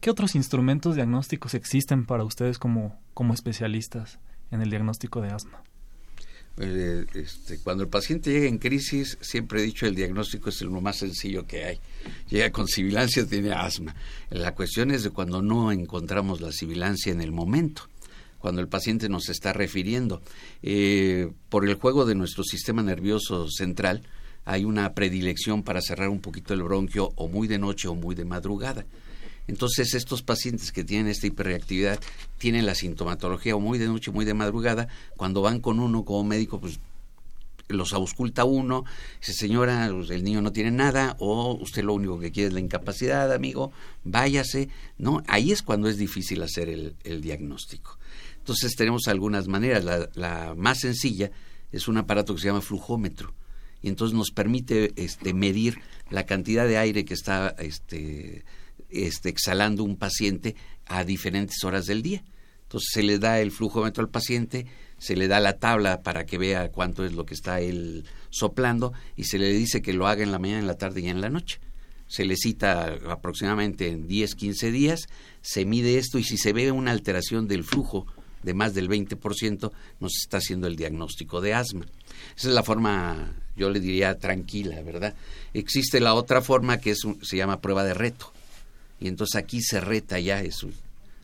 ¿Qué 0.00 0.10
otros 0.10 0.34
instrumentos 0.34 0.94
diagnósticos 0.94 1.52
existen 1.52 2.06
para 2.06 2.24
ustedes 2.24 2.58
como, 2.58 2.98
como 3.14 3.32
especialistas 3.32 4.18
en 4.50 4.60
el 4.60 4.70
diagnóstico 4.70 5.20
de 5.20 5.30
asma? 5.30 5.62
Eh, 6.56 7.04
este, 7.14 7.58
cuando 7.58 7.82
el 7.82 7.88
paciente 7.88 8.30
llega 8.30 8.46
en 8.46 8.58
crisis, 8.58 9.18
siempre 9.20 9.60
he 9.60 9.64
dicho 9.64 9.86
el 9.86 9.96
diagnóstico 9.96 10.50
es 10.50 10.62
lo 10.62 10.80
más 10.80 10.96
sencillo 10.96 11.46
que 11.46 11.64
hay. 11.64 11.80
Llega 12.28 12.50
con 12.50 12.68
sibilancia, 12.68 13.26
tiene 13.26 13.52
asma. 13.52 13.94
La 14.30 14.54
cuestión 14.54 14.90
es 14.90 15.02
de 15.02 15.10
cuando 15.10 15.42
no 15.42 15.72
encontramos 15.72 16.40
la 16.40 16.52
sibilancia 16.52 17.12
en 17.12 17.20
el 17.20 17.32
momento, 17.32 17.88
cuando 18.38 18.60
el 18.60 18.68
paciente 18.68 19.08
nos 19.08 19.28
está 19.28 19.52
refiriendo. 19.52 20.22
Eh, 20.62 21.30
por 21.48 21.68
el 21.68 21.74
juego 21.74 22.04
de 22.04 22.14
nuestro 22.14 22.44
sistema 22.44 22.82
nervioso 22.82 23.48
central, 23.50 24.02
hay 24.44 24.64
una 24.64 24.92
predilección 24.94 25.62
para 25.62 25.80
cerrar 25.80 26.08
un 26.08 26.20
poquito 26.20 26.54
el 26.54 26.62
bronquio 26.62 27.10
o 27.16 27.28
muy 27.28 27.48
de 27.48 27.58
noche 27.58 27.88
o 27.88 27.94
muy 27.94 28.14
de 28.14 28.24
madrugada. 28.24 28.84
Entonces, 29.46 29.94
estos 29.94 30.22
pacientes 30.22 30.72
que 30.72 30.84
tienen 30.84 31.08
esta 31.08 31.26
hiperreactividad 31.26 32.00
tienen 32.38 32.66
la 32.66 32.74
sintomatología 32.74 33.56
o 33.56 33.60
muy 33.60 33.78
de 33.78 33.86
noche, 33.86 34.10
muy 34.10 34.24
de 34.24 34.34
madrugada. 34.34 34.88
Cuando 35.16 35.42
van 35.42 35.60
con 35.60 35.80
uno 35.80 36.04
como 36.04 36.24
médico, 36.24 36.60
pues 36.60 36.80
los 37.68 37.92
ausculta 37.92 38.44
uno, 38.44 38.84
dice, 39.20 39.32
señora, 39.32 39.88
pues, 39.92 40.10
el 40.10 40.24
niño 40.24 40.40
no 40.42 40.52
tiene 40.52 40.70
nada, 40.70 41.16
o 41.18 41.54
usted 41.54 41.82
lo 41.82 41.94
único 41.94 42.18
que 42.18 42.30
quiere 42.30 42.48
es 42.48 42.54
la 42.54 42.60
incapacidad, 42.60 43.32
amigo, 43.32 43.72
váyase. 44.04 44.68
No, 44.98 45.22
ahí 45.26 45.52
es 45.52 45.62
cuando 45.62 45.88
es 45.88 45.98
difícil 45.98 46.42
hacer 46.42 46.68
el, 46.68 47.20
diagnóstico. 47.20 47.98
Entonces, 48.38 48.74
tenemos 48.76 49.08
algunas 49.08 49.48
maneras. 49.48 49.84
La, 49.84 50.08
la 50.14 50.54
más 50.56 50.80
sencilla 50.80 51.30
es 51.72 51.88
un 51.88 51.98
aparato 51.98 52.34
que 52.34 52.40
se 52.40 52.48
llama 52.48 52.60
flujómetro 52.60 53.34
y 53.84 53.88
entonces 53.88 54.16
nos 54.16 54.30
permite 54.30 54.94
este, 54.96 55.34
medir 55.34 55.78
la 56.08 56.24
cantidad 56.24 56.66
de 56.66 56.78
aire 56.78 57.04
que 57.04 57.12
está 57.12 57.54
este, 57.58 58.42
este, 58.94 59.28
exhalando 59.28 59.84
un 59.84 59.96
paciente 59.96 60.54
a 60.86 61.04
diferentes 61.04 61.62
horas 61.64 61.86
del 61.86 62.02
día. 62.02 62.22
Entonces 62.62 62.90
se 62.92 63.02
le 63.02 63.18
da 63.18 63.40
el 63.40 63.50
flujómetro 63.50 64.02
al 64.02 64.10
paciente, 64.10 64.66
se 64.98 65.16
le 65.16 65.28
da 65.28 65.40
la 65.40 65.58
tabla 65.58 66.02
para 66.02 66.26
que 66.26 66.38
vea 66.38 66.70
cuánto 66.70 67.04
es 67.04 67.12
lo 67.12 67.26
que 67.26 67.34
está 67.34 67.60
él 67.60 68.04
soplando 68.30 68.92
y 69.16 69.24
se 69.24 69.38
le 69.38 69.52
dice 69.52 69.82
que 69.82 69.92
lo 69.92 70.06
haga 70.06 70.22
en 70.22 70.32
la 70.32 70.38
mañana, 70.38 70.60
en 70.60 70.66
la 70.66 70.78
tarde 70.78 71.00
y 71.00 71.08
en 71.08 71.20
la 71.20 71.28
noche. 71.28 71.60
Se 72.06 72.24
le 72.24 72.36
cita 72.36 72.98
aproximadamente 73.08 73.88
en 73.88 74.06
10, 74.06 74.34
15 74.34 74.70
días, 74.70 75.06
se 75.40 75.64
mide 75.64 75.98
esto 75.98 76.18
y 76.18 76.24
si 76.24 76.36
se 76.36 76.52
ve 76.52 76.70
una 76.70 76.90
alteración 76.90 77.48
del 77.48 77.64
flujo 77.64 78.06
de 78.42 78.54
más 78.54 78.74
del 78.74 78.90
20%, 78.90 79.72
nos 80.00 80.16
está 80.16 80.36
haciendo 80.36 80.66
el 80.66 80.76
diagnóstico 80.76 81.40
de 81.40 81.54
asma. 81.54 81.86
Esa 82.36 82.48
es 82.48 82.54
la 82.54 82.62
forma, 82.62 83.34
yo 83.56 83.70
le 83.70 83.80
diría, 83.80 84.18
tranquila, 84.18 84.82
¿verdad? 84.82 85.14
Existe 85.54 85.98
la 85.98 86.14
otra 86.14 86.42
forma 86.42 86.78
que 86.78 86.90
es, 86.90 87.00
se 87.22 87.36
llama 87.36 87.60
prueba 87.60 87.84
de 87.84 87.94
reto 87.94 88.32
y 89.00 89.08
entonces 89.08 89.36
aquí 89.36 89.60
se 89.60 89.80
reta 89.80 90.18
ya 90.18 90.42
eso. 90.42 90.68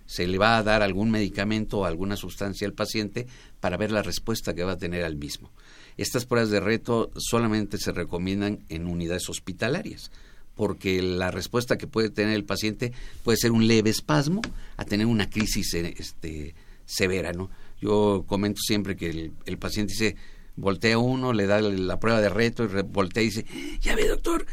Se 0.06 0.26
le 0.26 0.38
va 0.38 0.58
a 0.58 0.62
dar 0.62 0.82
algún 0.82 1.10
medicamento 1.10 1.78
o 1.78 1.84
alguna 1.84 2.16
sustancia 2.16 2.66
al 2.66 2.72
paciente 2.72 3.26
para 3.60 3.76
ver 3.76 3.92
la 3.92 4.02
respuesta 4.02 4.54
que 4.54 4.64
va 4.64 4.72
a 4.72 4.78
tener 4.78 5.04
al 5.04 5.16
mismo. 5.16 5.50
Estas 5.96 6.26
pruebas 6.26 6.50
de 6.50 6.60
reto 6.60 7.10
solamente 7.16 7.78
se 7.78 7.92
recomiendan 7.92 8.60
en 8.68 8.86
unidades 8.86 9.28
hospitalarias, 9.28 10.10
porque 10.56 11.00
la 11.00 11.30
respuesta 11.30 11.78
que 11.78 11.86
puede 11.86 12.10
tener 12.10 12.34
el 12.34 12.44
paciente 12.44 12.92
puede 13.22 13.38
ser 13.38 13.52
un 13.52 13.66
leve 13.66 13.90
espasmo 13.90 14.42
a 14.76 14.84
tener 14.84 15.06
una 15.06 15.30
crisis 15.30 15.74
este, 15.74 16.54
severa. 16.86 17.32
¿no? 17.32 17.50
Yo 17.80 18.24
comento 18.26 18.60
siempre 18.62 18.96
que 18.96 19.10
el, 19.10 19.32
el 19.46 19.58
paciente 19.58 19.92
dice, 19.92 20.16
voltea 20.60 20.98
uno, 20.98 21.32
le 21.32 21.46
da 21.46 21.60
la 21.60 21.98
prueba 21.98 22.20
de 22.20 22.28
reto 22.28 22.64
y 22.64 22.82
voltea 22.82 23.22
y 23.22 23.26
dice, 23.26 23.46
ya 23.80 23.96
ve 23.96 24.06
doctor, 24.06 24.46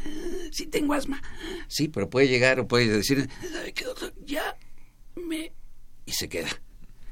sí 0.52 0.66
tengo 0.68 0.94
asma. 0.94 1.22
Sí, 1.68 1.90
pero 1.90 2.10
puede 2.10 2.28
llegar 2.28 2.60
o 2.60 2.68
puede 2.68 2.88
decir, 2.88 3.30
¿sabe 3.52 3.74
qué 3.74 3.86
doctor? 3.86 4.14
Ya 4.26 4.58
me... 5.16 5.52
y 6.06 6.12
se 6.12 6.30
queda. 6.30 6.50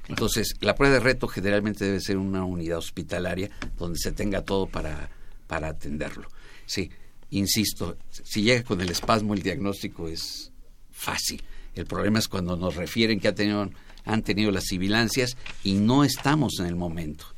Entonces, 0.08 0.56
la 0.62 0.76
prueba 0.76 0.96
de 0.96 1.00
reto 1.02 1.28
generalmente 1.28 1.84
debe 1.84 2.00
ser 2.00 2.18
una 2.18 2.46
unidad 2.46 2.78
hospitalaria 2.78 3.50
donde 3.78 4.00
se 4.00 4.12
tenga 4.12 4.42
todo 4.42 4.68
para, 4.68 5.10
para 5.48 5.70
atenderlo. 5.70 6.30
Sí, 6.66 6.92
insisto, 7.32 7.98
si 8.10 8.44
llega 8.44 8.64
con 8.64 8.82
el 8.82 8.90
espasmo, 8.90 9.34
el 9.34 9.42
diagnóstico 9.42 10.08
es 10.08 10.52
fácil. 10.92 11.44
El 11.74 11.86
problema 11.86 12.20
es 12.20 12.28
cuando 12.28 12.56
nos 12.56 12.76
refieren 12.76 13.20
que 13.20 13.28
ha 13.28 13.36
tenido, 13.36 13.70
han 14.06 14.24
tenido 14.24 14.52
las 14.52 14.66
sibilancias 14.66 15.36
y 15.64 15.74
no 15.74 16.04
estamos 16.04 16.60
en 16.60 16.68
el 16.68 16.76
momento 16.76 17.35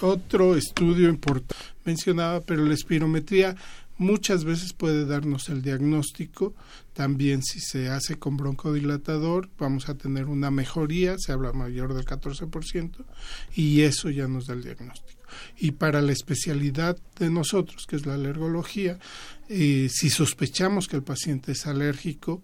otro 0.00 0.56
estudio 0.56 1.08
importante 1.08 1.78
mencionaba, 1.88 2.40
pero 2.42 2.64
la 2.64 2.74
espirometría 2.74 3.56
muchas 3.96 4.44
veces 4.44 4.72
puede 4.72 5.06
darnos 5.06 5.48
el 5.48 5.62
diagnóstico. 5.62 6.54
También 6.92 7.42
si 7.42 7.60
se 7.60 7.88
hace 7.88 8.16
con 8.16 8.36
broncodilatador 8.36 9.48
vamos 9.58 9.88
a 9.88 9.94
tener 9.94 10.26
una 10.26 10.50
mejoría, 10.50 11.16
se 11.18 11.32
habla 11.32 11.52
mayor 11.52 11.94
del 11.94 12.04
14%, 12.04 13.04
y 13.54 13.82
eso 13.82 14.10
ya 14.10 14.28
nos 14.28 14.46
da 14.46 14.54
el 14.54 14.62
diagnóstico. 14.62 15.18
Y 15.58 15.72
para 15.72 16.00
la 16.00 16.12
especialidad 16.12 16.96
de 17.18 17.30
nosotros, 17.30 17.86
que 17.86 17.96
es 17.96 18.06
la 18.06 18.14
alergología, 18.14 18.98
eh, 19.48 19.88
si 19.90 20.10
sospechamos 20.10 20.88
que 20.88 20.96
el 20.96 21.02
paciente 21.02 21.52
es 21.52 21.66
alérgico 21.66 22.42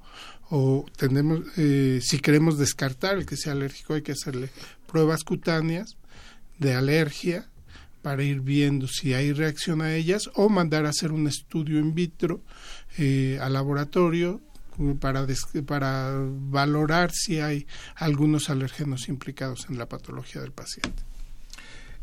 o 0.50 0.86
tenemos, 0.96 1.40
eh, 1.56 2.00
si 2.02 2.18
queremos 2.18 2.58
descartar 2.58 3.16
el 3.16 3.26
que 3.26 3.36
sea 3.36 3.52
alérgico, 3.52 3.94
hay 3.94 4.02
que 4.02 4.12
hacerle 4.12 4.50
pruebas 4.86 5.24
cutáneas 5.24 5.96
de 6.58 6.74
alergia 6.74 7.48
para 8.02 8.22
ir 8.22 8.40
viendo 8.40 8.86
si 8.86 9.14
hay 9.14 9.32
reacción 9.32 9.80
a 9.80 9.94
ellas 9.94 10.30
o 10.34 10.48
mandar 10.48 10.84
a 10.84 10.90
hacer 10.90 11.10
un 11.10 11.26
estudio 11.26 11.78
in 11.78 11.94
vitro 11.94 12.42
eh, 12.98 13.38
al 13.40 13.54
laboratorio 13.54 14.42
para, 15.00 15.26
para 15.66 16.12
valorar 16.14 17.12
si 17.12 17.40
hay 17.40 17.66
algunos 17.96 18.50
alérgenos 18.50 19.08
implicados 19.08 19.66
en 19.70 19.78
la 19.78 19.88
patología 19.88 20.42
del 20.42 20.52
paciente. 20.52 21.02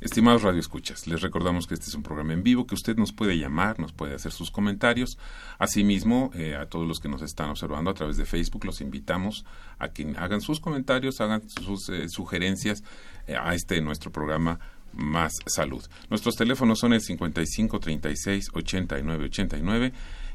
Estimados 0.02 0.42
radioescuchas, 0.42 1.06
les 1.06 1.22
recordamos 1.22 1.68
que 1.68 1.76
este 1.76 1.86
es 1.86 1.94
un 1.94 2.02
programa 2.02 2.34
en 2.34 2.42
vivo, 2.42 2.66
que 2.66 2.74
usted 2.74 2.96
nos 2.98 3.14
puede 3.14 3.38
llamar, 3.38 3.80
nos 3.80 3.94
puede 3.94 4.16
hacer 4.16 4.32
sus 4.32 4.50
comentarios. 4.50 5.20
Asimismo, 5.60 6.32
eh, 6.34 6.56
a 6.56 6.66
todos 6.66 6.88
los 6.88 7.00
que 7.00 7.08
nos 7.08 7.22
están 7.22 7.52
observando 7.52 7.92
a 7.92 7.94
través 7.94 8.18
de 8.18 8.26
Facebook, 8.26 8.66
los 8.66 8.82
invitamos 8.82 9.46
a 9.78 9.90
que 9.90 10.12
hagan 10.18 10.42
sus 10.42 10.60
comentarios, 10.60 11.22
hagan 11.22 11.48
sus 11.48 11.88
eh, 11.90 12.10
sugerencias 12.10 12.84
a 13.28 13.54
este 13.54 13.82
nuestro 13.82 14.12
programa 14.12 14.60
Más 14.94 15.34
Salud. 15.46 15.84
Nuestros 16.10 16.36
teléfonos 16.36 16.80
son 16.80 16.94
el 16.94 17.02
55 17.02 17.80
36 17.80 18.50
89 18.54 19.26
89 19.26 19.94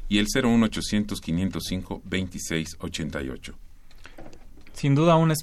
y 0.09 0.19
el 0.19 0.27
01 0.33 0.65
800 0.65 1.21
505 1.21 2.01
26 2.05 2.77
88. 2.79 3.53
Sin 4.73 4.95
duda 4.95 5.15
un, 5.15 5.33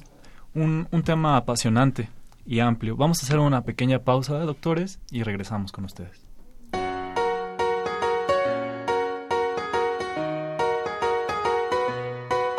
un, 0.53 0.87
un 0.91 1.03
tema 1.03 1.37
apasionante 1.37 2.09
y 2.45 2.59
amplio. 2.59 2.95
Vamos 2.95 3.21
a 3.21 3.25
hacer 3.25 3.39
una 3.39 3.63
pequeña 3.63 3.99
pausa, 3.99 4.37
doctores, 4.39 4.99
y 5.11 5.23
regresamos 5.23 5.71
con 5.71 5.85
ustedes. 5.85 6.24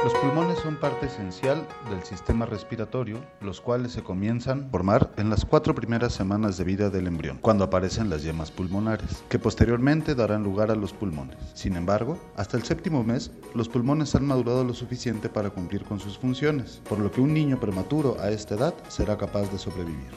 Los 0.07 0.15
pulmones 0.15 0.61
son 0.61 0.77
parte 0.77 1.07
esencial 1.07 1.67
del 1.91 2.01
sistema 2.05 2.47
respiratorio, 2.47 3.19
los 3.41 3.61
cuales 3.61 3.91
se 3.91 4.05
comienzan 4.05 4.67
a 4.69 4.71
formar 4.71 5.11
en 5.17 5.31
las 5.31 5.45
cuatro 5.45 5.75
primeras 5.75 6.13
semanas 6.13 6.57
de 6.57 6.63
vida 6.63 6.91
del 6.91 7.09
embrión, 7.09 7.39
cuando 7.39 7.65
aparecen 7.65 8.09
las 8.09 8.23
yemas 8.23 8.53
pulmonares, 8.53 9.25
que 9.29 9.41
posteriormente 9.41 10.15
darán 10.15 10.45
lugar 10.45 10.71
a 10.71 10.77
los 10.77 10.93
pulmones. 10.93 11.39
Sin 11.55 11.75
embargo, 11.75 12.21
hasta 12.37 12.57
el 12.57 12.63
séptimo 12.63 13.03
mes, 13.03 13.33
los 13.53 13.69
pulmones 13.69 14.15
han 14.15 14.29
madurado 14.29 14.63
lo 14.63 14.75
suficiente 14.75 15.29
para 15.29 15.51
cumplir 15.51 15.83
con 15.83 15.99
sus 15.99 16.17
funciones, 16.17 16.81
por 16.89 17.01
lo 17.01 17.11
que 17.11 17.21
un 17.21 17.35
niño 17.35 17.59
prematuro 17.59 18.17
a 18.21 18.31
esta 18.31 18.55
edad 18.55 18.75
será 18.87 19.19
capaz 19.19 19.51
de 19.51 19.59
sobrevivir. 19.59 20.13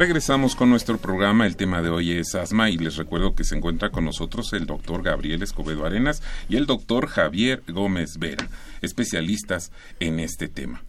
Regresamos 0.00 0.56
con 0.56 0.70
nuestro 0.70 0.96
programa. 0.96 1.46
El 1.46 1.56
tema 1.56 1.82
de 1.82 1.90
hoy 1.90 2.12
es 2.12 2.34
asma 2.34 2.70
y 2.70 2.78
les 2.78 2.96
recuerdo 2.96 3.34
que 3.34 3.44
se 3.44 3.54
encuentra 3.54 3.90
con 3.90 4.06
nosotros 4.06 4.50
el 4.54 4.64
doctor 4.64 5.02
Gabriel 5.02 5.42
Escobedo 5.42 5.84
Arenas 5.84 6.22
y 6.48 6.56
el 6.56 6.64
doctor 6.64 7.06
Javier 7.06 7.62
Gómez 7.68 8.16
Vera, 8.18 8.48
especialistas 8.80 9.72
en 9.98 10.18
este 10.18 10.48
tema. 10.48 10.82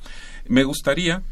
Me 0.48 0.64
gustaría, 0.64 1.24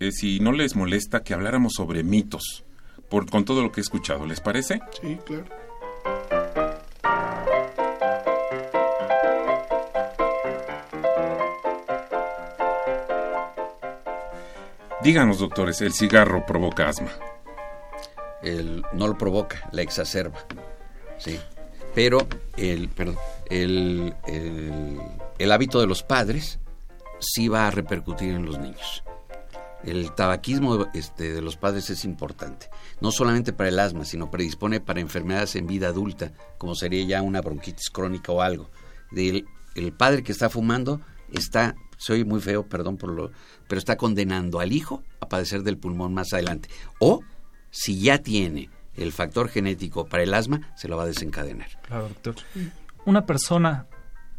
eh, 0.00 0.10
si 0.10 0.40
no 0.40 0.52
les 0.52 0.74
molesta, 0.74 1.22
que 1.22 1.34
habláramos 1.34 1.74
sobre 1.74 2.02
mitos, 2.02 2.64
por, 3.10 3.28
con 3.28 3.44
todo 3.44 3.60
lo 3.60 3.72
que 3.72 3.82
he 3.82 3.82
escuchado. 3.82 4.24
¿Les 4.24 4.40
parece? 4.40 4.80
Sí, 5.02 5.18
claro. 5.26 5.44
Díganos, 15.08 15.38
doctores, 15.38 15.80
¿el 15.80 15.94
cigarro 15.94 16.44
provoca 16.44 16.86
asma? 16.86 17.08
El, 18.42 18.84
no 18.92 19.08
lo 19.08 19.16
provoca, 19.16 19.66
la 19.72 19.80
exacerba. 19.80 20.44
Sí. 21.16 21.40
Pero 21.94 22.28
el, 22.58 22.90
el, 23.48 24.12
el 25.38 25.50
hábito 25.52 25.80
de 25.80 25.86
los 25.86 26.02
padres 26.02 26.58
sí 27.20 27.48
va 27.48 27.66
a 27.66 27.70
repercutir 27.70 28.34
en 28.34 28.44
los 28.44 28.58
niños. 28.58 29.02
El 29.82 30.14
tabaquismo 30.14 30.88
este, 30.92 31.32
de 31.32 31.40
los 31.40 31.56
padres 31.56 31.88
es 31.88 32.04
importante, 32.04 32.68
no 33.00 33.10
solamente 33.10 33.54
para 33.54 33.70
el 33.70 33.78
asma, 33.78 34.04
sino 34.04 34.30
predispone 34.30 34.78
para 34.78 35.00
enfermedades 35.00 35.56
en 35.56 35.66
vida 35.66 35.88
adulta, 35.88 36.32
como 36.58 36.74
sería 36.74 37.06
ya 37.06 37.22
una 37.22 37.40
bronquitis 37.40 37.88
crónica 37.88 38.30
o 38.30 38.42
algo. 38.42 38.68
El, 39.16 39.46
el 39.74 39.92
padre 39.94 40.22
que 40.22 40.32
está 40.32 40.50
fumando 40.50 41.00
está 41.32 41.76
soy 41.98 42.24
muy 42.24 42.40
feo, 42.40 42.66
perdón 42.66 42.96
por 42.96 43.10
lo, 43.10 43.30
pero 43.68 43.78
está 43.78 43.96
condenando 43.96 44.60
al 44.60 44.72
hijo 44.72 45.02
a 45.20 45.28
padecer 45.28 45.62
del 45.62 45.76
pulmón 45.76 46.14
más 46.14 46.32
adelante. 46.32 46.70
O 46.98 47.22
si 47.70 48.00
ya 48.00 48.18
tiene 48.18 48.70
el 48.96 49.12
factor 49.12 49.48
genético 49.48 50.06
para 50.06 50.22
el 50.22 50.32
asma, 50.32 50.72
se 50.76 50.88
lo 50.88 50.96
va 50.96 51.02
a 51.02 51.06
desencadenar. 51.06 51.68
Claro, 51.82 52.08
doctor. 52.08 52.36
¿Una 53.04 53.26
persona 53.26 53.86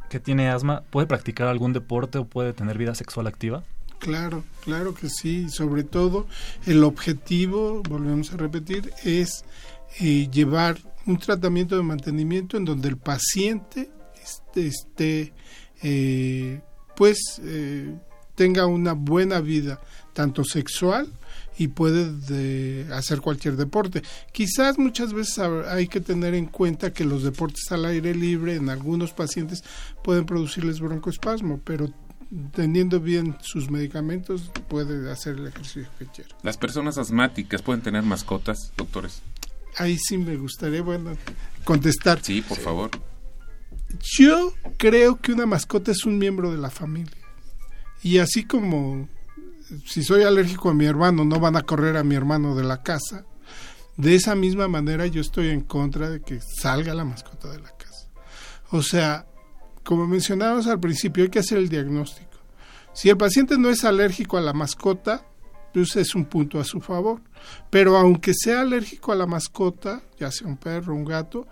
que 0.09 0.19
tiene 0.19 0.49
asma 0.49 0.83
puede 0.89 1.07
practicar 1.07 1.47
algún 1.47 1.73
deporte 1.73 2.17
o 2.17 2.25
puede 2.25 2.53
tener 2.53 2.77
vida 2.77 2.95
sexual 2.95 3.27
activa? 3.27 3.63
Claro, 3.99 4.43
claro 4.63 4.93
que 4.93 5.09
sí. 5.09 5.49
Sobre 5.49 5.83
todo 5.83 6.27
el 6.65 6.83
objetivo, 6.83 7.83
volvemos 7.83 8.33
a 8.33 8.37
repetir, 8.37 8.91
es 9.03 9.43
eh, 9.99 10.29
llevar 10.31 10.77
un 11.05 11.17
tratamiento 11.17 11.75
de 11.75 11.83
mantenimiento 11.83 12.57
en 12.57 12.65
donde 12.65 12.89
el 12.89 12.97
paciente 12.97 13.89
esté, 14.23 14.67
esté 14.67 15.33
eh, 15.81 16.61
pues 16.99 17.41
eh, 17.45 17.95
tenga 18.35 18.65
una 18.65 18.91
buena 18.91 19.39
vida, 19.39 19.79
tanto 20.11 20.43
sexual 20.43 21.07
y 21.57 21.69
puede 21.69 22.11
de 22.11 22.93
hacer 22.93 23.21
cualquier 23.21 23.55
deporte. 23.55 24.03
Quizás 24.33 24.77
muchas 24.77 25.13
veces 25.13 25.39
hay 25.39 25.87
que 25.87 26.01
tener 26.01 26.33
en 26.33 26.47
cuenta 26.47 26.91
que 26.91 27.05
los 27.05 27.23
deportes 27.23 27.71
al 27.71 27.85
aire 27.85 28.13
libre 28.13 28.55
en 28.55 28.67
algunos 28.67 29.13
pacientes 29.13 29.63
pueden 30.03 30.25
producirles 30.25 30.81
broncoespasmo, 30.81 31.61
pero 31.63 31.89
teniendo 32.53 32.99
bien 32.99 33.37
sus 33.39 33.71
medicamentos 33.71 34.51
puede 34.67 35.09
hacer 35.09 35.37
el 35.37 35.47
ejercicio 35.47 35.87
que 35.97 36.05
quiera. 36.05 36.35
¿Las 36.43 36.57
personas 36.57 36.97
asmáticas 36.97 37.61
pueden 37.61 37.81
tener 37.81 38.03
mascotas, 38.03 38.73
doctores? 38.75 39.21
Ahí 39.77 39.97
sí 39.97 40.17
me 40.17 40.35
gustaría, 40.35 40.81
bueno, 40.81 41.15
contestar. 41.63 42.19
Sí, 42.21 42.41
por 42.41 42.57
favor. 42.57 42.91
Yo 44.01 44.53
creo 44.77 45.19
que 45.19 45.31
una 45.31 45.45
mascota 45.45 45.91
es 45.91 46.05
un 46.05 46.17
miembro 46.17 46.51
de 46.51 46.57
la 46.57 46.69
familia. 46.69 47.17
Y 48.01 48.19
así 48.19 48.43
como 48.45 49.07
si 49.85 50.03
soy 50.03 50.23
alérgico 50.23 50.69
a 50.69 50.73
mi 50.73 50.85
hermano, 50.85 51.25
no 51.25 51.39
van 51.39 51.55
a 51.55 51.63
correr 51.63 51.97
a 51.97 52.03
mi 52.03 52.15
hermano 52.15 52.55
de 52.55 52.63
la 52.63 52.81
casa. 52.81 53.25
De 53.97 54.15
esa 54.15 54.35
misma 54.35 54.67
manera 54.67 55.05
yo 55.07 55.21
estoy 55.21 55.49
en 55.49 55.61
contra 55.61 56.09
de 56.09 56.21
que 56.21 56.39
salga 56.39 56.93
la 56.93 57.05
mascota 57.05 57.49
de 57.51 57.59
la 57.59 57.69
casa. 57.71 58.07
O 58.71 58.81
sea, 58.81 59.27
como 59.83 60.07
mencionábamos 60.07 60.67
al 60.67 60.79
principio, 60.79 61.23
hay 61.23 61.29
que 61.29 61.39
hacer 61.39 61.57
el 61.57 61.69
diagnóstico. 61.69 62.29
Si 62.93 63.09
el 63.09 63.17
paciente 63.17 63.57
no 63.57 63.69
es 63.69 63.83
alérgico 63.83 64.37
a 64.37 64.41
la 64.41 64.53
mascota, 64.53 65.25
pues 65.73 65.95
es 65.95 66.15
un 66.15 66.25
punto 66.25 66.59
a 66.59 66.63
su 66.63 66.79
favor. 66.79 67.21
Pero 67.69 67.97
aunque 67.97 68.33
sea 68.33 68.61
alérgico 68.61 69.11
a 69.11 69.15
la 69.15 69.25
mascota, 69.25 70.01
ya 70.19 70.31
sea 70.31 70.47
un 70.47 70.57
perro, 70.57 70.95
un 70.95 71.05
gato, 71.05 71.47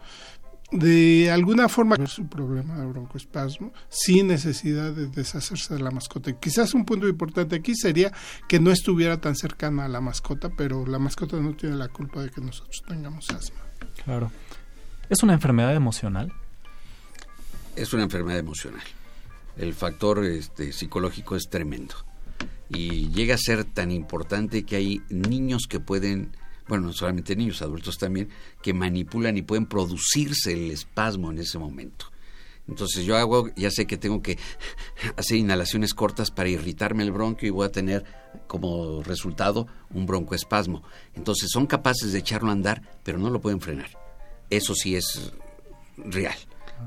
de 0.72 1.32
alguna 1.32 1.70
forma 1.70 1.96
su 2.08 2.28
problema 2.28 2.78
de 2.78 2.86
broncoespasmo 2.86 3.72
sin 3.90 4.28
necesidad 4.28 4.92
de 4.92 5.08
deshacerse 5.08 5.74
de 5.74 5.80
la 5.82 5.92
mascota. 5.92 6.34
Quizás 6.34 6.74
un 6.74 6.86
punto 6.86 7.08
importante 7.08 7.56
aquí 7.56 7.74
sería 7.76 8.12
que 8.48 8.60
no 8.60 8.72
estuviera 8.72 9.22
tan 9.22 9.36
cercana 9.36 9.86
a 9.86 9.88
la 9.88 10.02
mascota, 10.02 10.50
pero 10.50 10.86
la 10.86 11.00
mascota 11.00 11.38
no 11.38 11.54
tiene 11.56 11.76
la 11.76 11.88
culpa 11.88 12.22
de 12.22 12.30
que 12.30 12.42
nosotros 12.42 12.84
tengamos 12.88 13.30
asma. 13.30 13.62
Claro. 14.04 14.32
¿Es 15.10 15.24
una 15.24 15.34
enfermedad 15.34 15.74
emocional? 15.74 16.34
Es 17.76 17.94
una 17.94 18.04
enfermedad 18.04 18.40
emocional. 18.40 18.84
El 19.56 19.74
factor 19.74 20.26
este, 20.26 20.74
psicológico 20.74 21.36
es 21.36 21.50
tremendo. 21.50 21.96
Y 22.70 23.10
llega 23.10 23.36
a 23.36 23.38
ser 23.38 23.64
tan 23.64 23.92
importante 23.92 24.64
que 24.64 24.76
hay 24.76 25.02
niños 25.10 25.68
que 25.70 25.80
pueden 25.80 26.36
bueno, 26.68 26.88
no 26.88 26.94
solamente 26.94 27.36
niños, 27.36 27.62
adultos 27.62 27.98
también, 27.98 28.30
que 28.62 28.74
manipulan 28.74 29.38
y 29.38 29.42
pueden 29.42 29.66
producirse 29.66 30.54
el 30.54 30.72
espasmo 30.72 31.32
en 31.32 31.40
ese 31.40 31.58
momento. 31.58 32.08
Entonces 32.68 33.06
yo 33.06 33.16
hago, 33.16 33.50
ya 33.56 33.72
sé 33.72 33.88
que 33.88 33.98
tengo 33.98 34.22
que 34.22 34.38
hacer 35.16 35.38
inhalaciones 35.38 35.94
cortas 35.94 36.32
para 36.32 36.50
irritarme 36.50 37.04
el 37.04 37.12
bronquio 37.12 37.48
y 37.48 37.52
voy 37.52 37.66
a 37.66 37.72
tener 37.72 38.04
como 38.48 39.02
resultado 39.04 39.68
un 39.94 40.06
broncoespasmo. 40.06 40.84
Entonces 41.16 41.50
son 41.52 41.66
capaces 41.66 42.12
de 42.12 42.20
echarlo 42.20 42.50
a 42.50 42.54
andar, 42.54 42.82
pero 43.04 43.18
no 43.18 43.30
lo 43.30 43.40
pueden 43.40 43.62
frenar. 43.62 43.90
Eso 44.50 44.76
sí 44.76 44.96
es 44.96 45.32
real, 45.98 46.38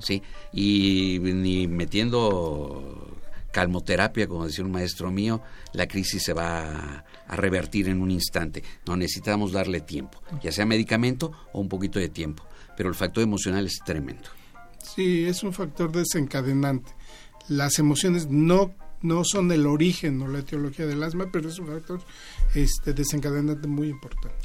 ¿sí? 0.00 0.22
Y 0.52 1.18
ni 1.20 1.66
metiendo 1.66 3.16
calmoterapia, 3.50 4.28
como 4.28 4.46
decía 4.46 4.64
un 4.64 4.70
maestro 4.70 5.10
mío, 5.10 5.42
la 5.72 5.88
crisis 5.88 6.22
se 6.22 6.32
va 6.32 7.04
a, 7.30 7.36
revertir 7.36 7.88
en 7.88 8.00
un 8.02 8.10
instante. 8.10 8.62
No 8.86 8.96
necesitamos 8.96 9.52
darle 9.52 9.80
tiempo, 9.80 10.22
ya 10.42 10.52
sea 10.52 10.66
medicamento 10.66 11.32
o 11.52 11.60
un 11.60 11.68
poquito 11.68 11.98
de 11.98 12.08
tiempo, 12.08 12.44
pero 12.76 12.88
el 12.88 12.94
factor 12.94 13.22
emocional 13.22 13.66
es 13.66 13.78
tremendo. 13.84 14.28
Sí, 14.78 15.24
es 15.24 15.42
un 15.42 15.52
factor 15.52 15.92
desencadenante. 15.92 16.92
Las 17.48 17.78
emociones 17.78 18.28
no 18.28 18.74
no 19.02 19.24
son 19.24 19.50
el 19.52 19.66
origen 19.66 20.20
o 20.22 20.28
la 20.28 20.40
etiología 20.40 20.86
del 20.86 21.02
asma, 21.02 21.28
pero 21.32 21.48
es 21.48 21.58
un 21.58 21.68
factor 21.68 22.00
este, 22.54 22.92
desencadenante 22.92 23.66
muy 23.66 23.88
importante. 23.88 24.36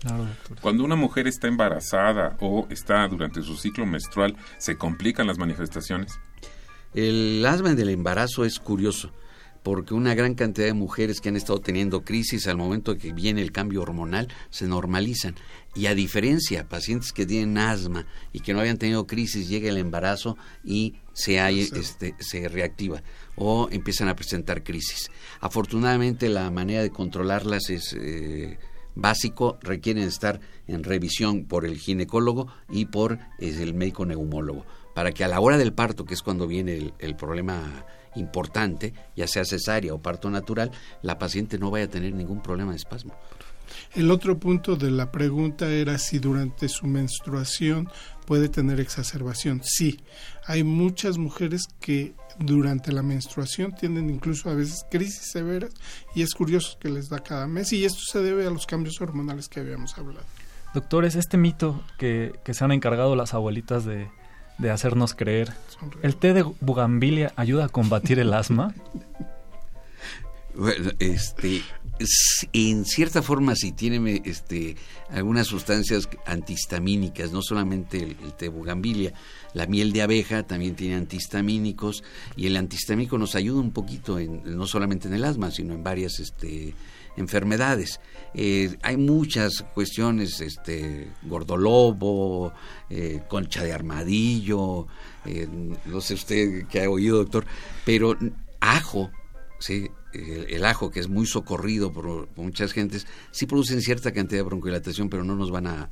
Cuando 0.62 0.84
una 0.84 0.96
mujer 0.96 1.28
está 1.28 1.48
embarazada 1.48 2.38
o 2.40 2.68
está 2.70 3.08
durante 3.08 3.42
su 3.42 3.58
ciclo 3.58 3.86
menstrual, 3.86 4.36
¿se 4.58 4.78
complican 4.78 5.28
las 5.28 5.38
manifestaciones? 5.38 6.18
El 6.94 7.46
asma 7.46 7.74
del 7.74 7.90
embarazo 7.90 8.46
es 8.46 8.60
curioso 8.60 9.12
porque 9.66 9.96
una 9.96 10.14
gran 10.14 10.36
cantidad 10.36 10.68
de 10.68 10.74
mujeres 10.74 11.20
que 11.20 11.30
han 11.30 11.36
estado 11.36 11.60
teniendo 11.60 12.06
crisis 12.06 12.46
al 12.46 12.56
momento 12.56 12.94
de 12.94 13.00
que 13.00 13.14
viene 13.14 13.42
el 13.42 13.52
cambio 13.52 13.82
hormonal 13.82 14.28
se 14.52 14.68
normalizan. 14.68 15.34
Y 15.74 15.88
a 15.88 15.96
diferencia, 15.96 16.70
pacientes 16.70 17.12
que 17.12 17.26
tienen 17.26 17.58
asma 17.58 18.06
y 18.32 18.42
que 18.42 18.54
no 18.54 18.60
habían 18.60 18.78
tenido 18.78 19.08
crisis, 19.08 19.50
llega 19.50 19.68
el 19.68 19.78
embarazo 19.78 20.38
y 20.64 20.94
se, 21.14 21.40
hay, 21.40 21.62
este, 21.62 22.14
se 22.20 22.48
reactiva 22.48 23.02
o 23.36 23.68
empiezan 23.72 24.08
a 24.08 24.16
presentar 24.16 24.64
crisis. 24.64 25.10
Afortunadamente 25.40 26.30
la 26.30 26.52
manera 26.52 26.84
de 26.84 26.92
controlarlas 26.92 27.72
es 27.72 27.98
eh, 28.00 28.60
básico, 28.94 29.58
requieren 29.64 30.04
estar 30.04 30.42
en 30.68 30.84
revisión 30.84 31.46
por 31.46 31.66
el 31.66 31.80
ginecólogo 31.80 32.50
y 32.70 32.86
por 32.86 33.18
el 33.40 33.74
médico 33.74 34.06
neumólogo 34.06 34.64
para 34.96 35.12
que 35.12 35.26
a 35.26 35.28
la 35.28 35.42
hora 35.42 35.58
del 35.58 35.74
parto, 35.74 36.06
que 36.06 36.14
es 36.14 36.22
cuando 36.22 36.48
viene 36.48 36.94
el, 37.00 37.16
problema 37.18 37.86
importante, 38.16 38.94
ya 39.16 39.28
sea 39.28 39.46
cesárea 39.46 39.94
o 39.94 40.02
parto 40.02 40.30
natural, 40.30 40.72
la 41.02 41.18
paciente 41.18 41.58
no 41.58 41.72
vaya 41.72 41.86
a 41.86 41.90
tener 41.90 42.14
ningún 42.14 42.42
problema 42.42 42.72
de 42.72 42.78
espasmo. 42.78 43.14
El 43.94 44.12
otro 44.12 44.38
punto 44.38 44.76
de 44.76 44.92
la 44.92 45.12
pregunta 45.12 45.70
era 45.70 45.98
si 45.98 46.20
durante 46.20 46.70
su 46.70 46.86
menstruación 46.88 47.90
puede 48.26 48.50
tener 48.50 48.80
exacerbación. 48.80 49.62
Sí, 49.64 50.00
hay 50.46 50.64
muchas 50.64 51.18
mujeres 51.18 51.64
que 51.80 52.14
durante 52.40 52.92
la 52.92 53.02
menstruación 53.02 53.74
tienen 53.74 54.10
incluso 54.10 54.50
a 54.50 54.54
veces 54.54 54.86
crisis 54.90 55.32
severas 55.32 55.72
y 56.14 56.22
es 56.22 56.34
curioso 56.34 56.78
que 56.80 56.90
les 56.90 57.10
da 57.10 57.20
cada 57.20 57.48
mes 57.48 57.72
y 57.72 57.86
esto 57.86 58.02
se 58.12 58.22
debe 58.22 58.46
a 58.46 58.50
los 58.50 58.66
cambios 58.66 59.00
hormonales 59.00 59.48
que 59.48 59.62
habíamos 59.62 59.98
hablado. 59.98 60.26
Doctores, 60.74 61.16
este 61.16 61.38
mito 61.38 61.82
que, 61.98 62.34
que 62.44 62.54
se 62.54 62.66
han 62.66 62.74
encargado 62.74 63.16
las 63.16 63.34
abuelitas 63.34 63.86
de, 63.86 64.10
de 64.58 64.72
hacernos 64.72 65.14
creer, 65.14 65.54
¿el 66.02 66.16
té 66.16 66.34
de 66.34 66.44
bugambilia 66.44 67.34
ayuda 67.36 67.66
a 67.66 67.70
combatir 67.70 68.20
el 68.20 68.34
asma? 68.34 68.74
Bueno, 70.56 70.92
este, 71.00 71.62
en 72.54 72.86
cierta 72.86 73.22
forma 73.22 73.56
sí 73.56 73.74
tiene 73.74 74.22
este, 74.24 74.78
algunas 75.10 75.48
sustancias 75.48 76.08
antihistamínicas, 76.26 77.32
no 77.34 77.42
solamente 77.42 77.98
el, 78.04 78.16
té 78.38 78.48
bugambilia, 78.48 79.14
la 79.54 79.68
miel 79.68 79.92
de 79.92 80.02
abeja 80.02 80.44
también 80.44 80.76
tiene 80.76 80.96
antihistamínicos 80.96 82.04
y 82.38 82.48
el 82.48 82.56
antihistamínico 82.56 83.18
nos 83.18 83.36
ayuda 83.36 83.60
un 83.60 83.72
poquito, 83.72 84.18
en, 84.18 84.42
no 84.46 84.66
solamente 84.66 85.10
en 85.10 85.16
el 85.16 85.26
asma, 85.26 85.52
sino 85.52 85.74
en 85.74 85.84
varias 85.84 86.20
este, 86.20 86.74
enfermedades. 87.18 88.00
Eh, 88.34 88.78
hay 88.82 88.98
muchas 88.98 89.64
cuestiones, 89.74 90.42
este, 90.42 91.12
gordolobo, 91.24 92.54
eh, 92.90 93.22
concha 93.28 93.64
de 93.64 93.74
armadillo, 93.74 94.88
eh, 95.26 95.48
no 95.86 96.02
sé 96.02 96.16
usted 96.16 96.68
qué 96.68 96.84
ha 96.84 96.90
oído, 96.90 97.18
doctor, 97.18 97.46
pero 97.86 98.18
ajo, 98.60 99.10
sí, 99.60 99.90
el, 100.50 100.66
ajo, 100.66 100.92
que 100.92 101.00
es 101.00 101.08
muy 101.08 101.26
socorrido 101.26 101.92
por, 101.92 102.30
muchas 102.36 102.72
gentes, 102.72 103.08
sí 103.32 103.46
producen 103.46 103.82
cierta 103.82 104.12
cantidad 104.12 104.40
de 104.40 104.44
broncodilatación, 104.44 105.10
pero 105.10 105.24
no 105.24 105.36
nos 105.36 105.52
van 105.52 105.68
a, 105.68 105.90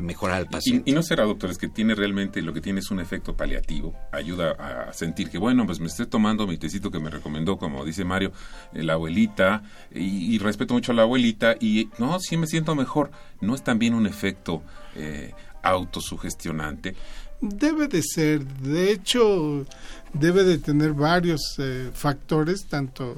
mejorar 0.00 0.36
al 0.36 0.46
paciente. 0.46 0.90
Y, 0.90 0.94
no 0.94 1.02
será, 1.02 1.24
doctores, 1.24 1.58
que 1.58 1.68
tiene 1.68 1.94
realmente 1.94 2.40
lo 2.42 2.52
que 2.52 2.60
tiene 2.60 2.80
es 2.80 2.90
un 2.90 3.00
efecto 3.00 3.36
paliativo, 3.36 3.94
ayuda 4.12 4.52
a 4.52 4.92
sentir 4.92 5.30
que, 5.30 5.38
bueno, 5.38 5.66
pues 5.66 5.80
me 5.80 5.86
estoy 5.86 6.06
tomando 6.06 6.46
mi 6.46 6.58
tecito 6.58 6.90
que 6.90 7.00
me 7.00 7.10
recomendó, 7.10 7.58
como 7.58 7.84
dice 7.84 8.04
Mario, 8.04 8.32
eh, 8.72 8.82
la 8.82 8.94
abuelita, 8.94 9.62
y, 9.92 10.38
respeto 10.38 10.74
mucho 10.74 10.92
a 10.92 10.94
la 10.94 11.02
abuelita, 11.02 11.56
y 11.60 11.88
no, 11.98 12.20
sí 12.20 12.36
me 12.36 12.46
siento 12.46 12.74
mejor. 12.74 13.10
No 13.40 13.54
es 13.54 13.62
también 13.62 13.94
un 13.94 14.06
efecto 14.06 14.62
eh, 14.94 15.32
autosugestionante. 15.62 16.94
Debe 17.40 17.88
de 17.88 18.02
ser, 18.02 18.44
de 18.46 18.90
hecho, 18.90 19.66
debe 20.12 20.44
de 20.44 20.58
tener 20.58 20.92
varios 20.92 21.56
eh, 21.58 21.90
factores, 21.92 22.66
tanto 22.66 23.16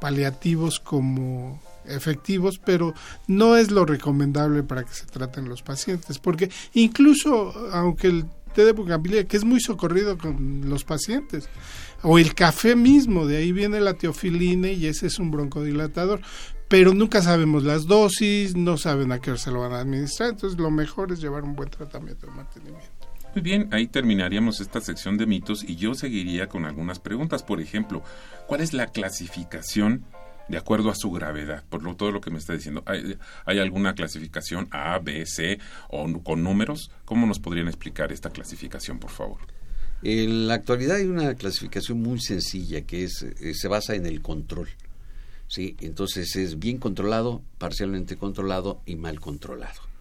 paliativos 0.00 0.80
como 0.80 1.62
efectivos, 1.86 2.60
pero 2.64 2.94
no 3.26 3.56
es 3.56 3.70
lo 3.70 3.84
recomendable 3.84 4.62
para 4.62 4.84
que 4.84 4.92
se 4.92 5.06
traten 5.06 5.48
los 5.48 5.62
pacientes, 5.62 6.18
porque 6.18 6.50
incluso 6.72 7.52
aunque 7.72 8.08
el 8.08 8.24
té 8.54 8.64
de 8.64 8.72
bugambilia, 8.72 9.24
que 9.24 9.36
es 9.36 9.44
muy 9.44 9.60
socorrido 9.60 10.16
con 10.16 10.68
los 10.68 10.84
pacientes, 10.84 11.48
o 12.02 12.18
el 12.18 12.34
café 12.34 12.76
mismo, 12.76 13.26
de 13.26 13.38
ahí 13.38 13.52
viene 13.52 13.80
la 13.80 13.94
teofilina 13.94 14.68
y 14.68 14.86
ese 14.86 15.06
es 15.06 15.18
un 15.18 15.30
broncodilatador, 15.30 16.20
pero 16.68 16.94
nunca 16.94 17.22
sabemos 17.22 17.64
las 17.64 17.86
dosis, 17.86 18.56
no 18.56 18.76
saben 18.76 19.12
a 19.12 19.20
qué 19.20 19.30
hora 19.30 19.40
se 19.40 19.50
lo 19.50 19.60
van 19.60 19.72
a 19.72 19.80
administrar, 19.80 20.30
entonces 20.30 20.58
lo 20.58 20.70
mejor 20.70 21.12
es 21.12 21.20
llevar 21.20 21.44
un 21.44 21.56
buen 21.56 21.70
tratamiento 21.70 22.26
de 22.26 22.32
mantenimiento. 22.32 22.93
Muy 23.34 23.42
bien, 23.42 23.68
ahí 23.72 23.88
terminaríamos 23.88 24.60
esta 24.60 24.80
sección 24.80 25.16
de 25.16 25.26
mitos 25.26 25.64
y 25.64 25.74
yo 25.74 25.94
seguiría 25.94 26.48
con 26.48 26.66
algunas 26.66 27.00
preguntas. 27.00 27.42
Por 27.42 27.60
ejemplo, 27.60 28.04
¿cuál 28.46 28.60
es 28.60 28.72
la 28.72 28.86
clasificación 28.86 30.04
de 30.48 30.56
acuerdo 30.56 30.88
a 30.88 30.94
su 30.94 31.10
gravedad? 31.10 31.64
Por 31.68 31.82
lo, 31.82 31.96
todo 31.96 32.12
lo 32.12 32.20
que 32.20 32.30
me 32.30 32.38
está 32.38 32.52
diciendo. 32.52 32.84
¿Hay, 32.86 33.58
alguna 33.58 33.94
clasificación 33.94 34.68
A, 34.70 35.00
B, 35.00 35.26
C 35.26 35.58
o 35.88 36.22
con 36.22 36.44
números? 36.44 36.92
¿Cómo 37.04 37.26
nos 37.26 37.40
podrían 37.40 37.66
explicar 37.66 38.12
esta 38.12 38.30
clasificación, 38.30 39.00
por 39.00 39.10
favor? 39.10 39.40
En 40.04 40.46
la 40.46 40.54
actualidad 40.54 40.98
hay 40.98 41.06
una 41.06 41.34
clasificación 41.34 42.00
muy 42.00 42.20
sencilla 42.20 42.82
que 42.82 43.02
es, 43.02 43.22
eh, 43.22 43.52
se 43.54 43.66
basa 43.66 43.96
en 43.96 44.06
el 44.06 44.22
control. 44.22 44.68
¿sí? 45.48 45.76
Entonces 45.80 46.36
es 46.36 46.60
bien 46.60 46.78
controlado, 46.78 47.42
parcialmente 47.58 48.16
controlado 48.16 48.80
y 48.86 48.94
mal 48.94 49.18
controlado. 49.18 49.93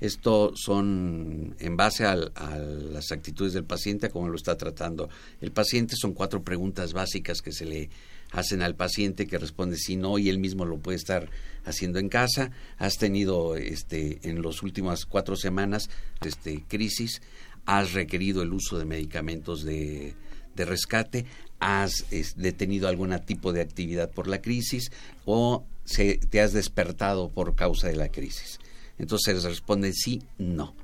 Esto 0.00 0.52
son 0.54 1.56
en 1.58 1.76
base 1.76 2.04
a, 2.04 2.16
las 2.16 3.12
actitudes 3.12 3.52
del 3.54 3.64
paciente, 3.64 4.06
a 4.06 4.10
cómo 4.10 4.28
lo 4.28 4.36
está 4.36 4.56
tratando 4.56 5.08
el 5.40 5.52
paciente. 5.52 5.96
Son 5.96 6.12
cuatro 6.12 6.42
preguntas 6.42 6.92
básicas 6.92 7.40
que 7.40 7.52
se 7.52 7.64
le 7.64 7.88
hacen 8.32 8.62
al 8.62 8.74
paciente 8.74 9.26
que 9.26 9.38
responde 9.38 9.76
si 9.76 9.96
no 9.96 10.18
y 10.18 10.28
él 10.28 10.38
mismo 10.38 10.64
lo 10.64 10.78
puede 10.78 10.96
estar 10.96 11.30
haciendo 11.64 11.98
en 11.98 12.08
casa. 12.08 12.50
Has 12.78 12.98
tenido 12.98 13.56
este, 13.56 14.20
en 14.28 14.42
las 14.42 14.62
últimas 14.62 15.06
cuatro 15.06 15.36
semanas 15.36 15.88
este, 16.24 16.64
crisis, 16.68 17.22
has 17.64 17.92
requerido 17.92 18.42
el 18.42 18.52
uso 18.52 18.78
de 18.78 18.84
medicamentos 18.84 19.64
de, 19.64 20.14
rescate, 20.56 21.26
has 21.58 22.06
detenido 22.36 22.88
algún 22.88 23.18
tipo 23.20 23.52
de 23.52 23.60
actividad 23.60 24.10
por 24.10 24.26
la 24.26 24.40
crisis 24.40 24.90
o 25.24 25.64
se, 25.84 26.18
te 26.18 26.40
has 26.40 26.52
despertado 26.52 27.28
por 27.30 27.54
causa 27.54 27.88
de 27.88 27.96
la 27.96 28.08
crisis. 28.08 28.58
Entonces 28.98 29.42
responde 29.42 29.92
sí, 29.92 30.22
no. 30.38 30.74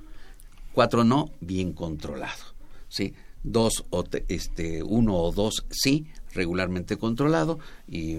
Cuatro 0.72 1.04
no, 1.04 1.30
bien 1.40 1.72
controlado. 1.72 2.42
¿sí? 2.88 3.14
Dos 3.42 3.84
o 3.90 4.04
este, 4.28 4.82
uno 4.82 5.16
o 5.16 5.32
dos 5.32 5.66
sí, 5.70 6.06
regularmente 6.32 6.96
controlado, 6.96 7.58
y 7.88 8.16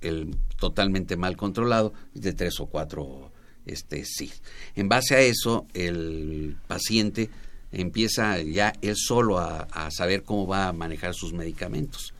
el 0.00 0.36
totalmente 0.58 1.16
mal 1.16 1.36
controlado, 1.36 1.92
de 2.14 2.32
tres 2.32 2.60
o 2.60 2.66
cuatro 2.66 3.32
este, 3.66 4.04
sí. 4.04 4.32
En 4.74 4.88
base 4.88 5.14
a 5.14 5.20
eso, 5.20 5.66
el 5.74 6.56
paciente 6.66 7.30
empieza 7.72 8.40
ya 8.40 8.72
él 8.82 8.94
solo 8.96 9.38
a, 9.38 9.62
a, 9.62 9.90
saber 9.90 10.22
cómo 10.22 10.46
va 10.46 10.68
a 10.68 10.72
manejar 10.72 11.14
sus 11.14 11.32
medicamentos. 11.32 12.14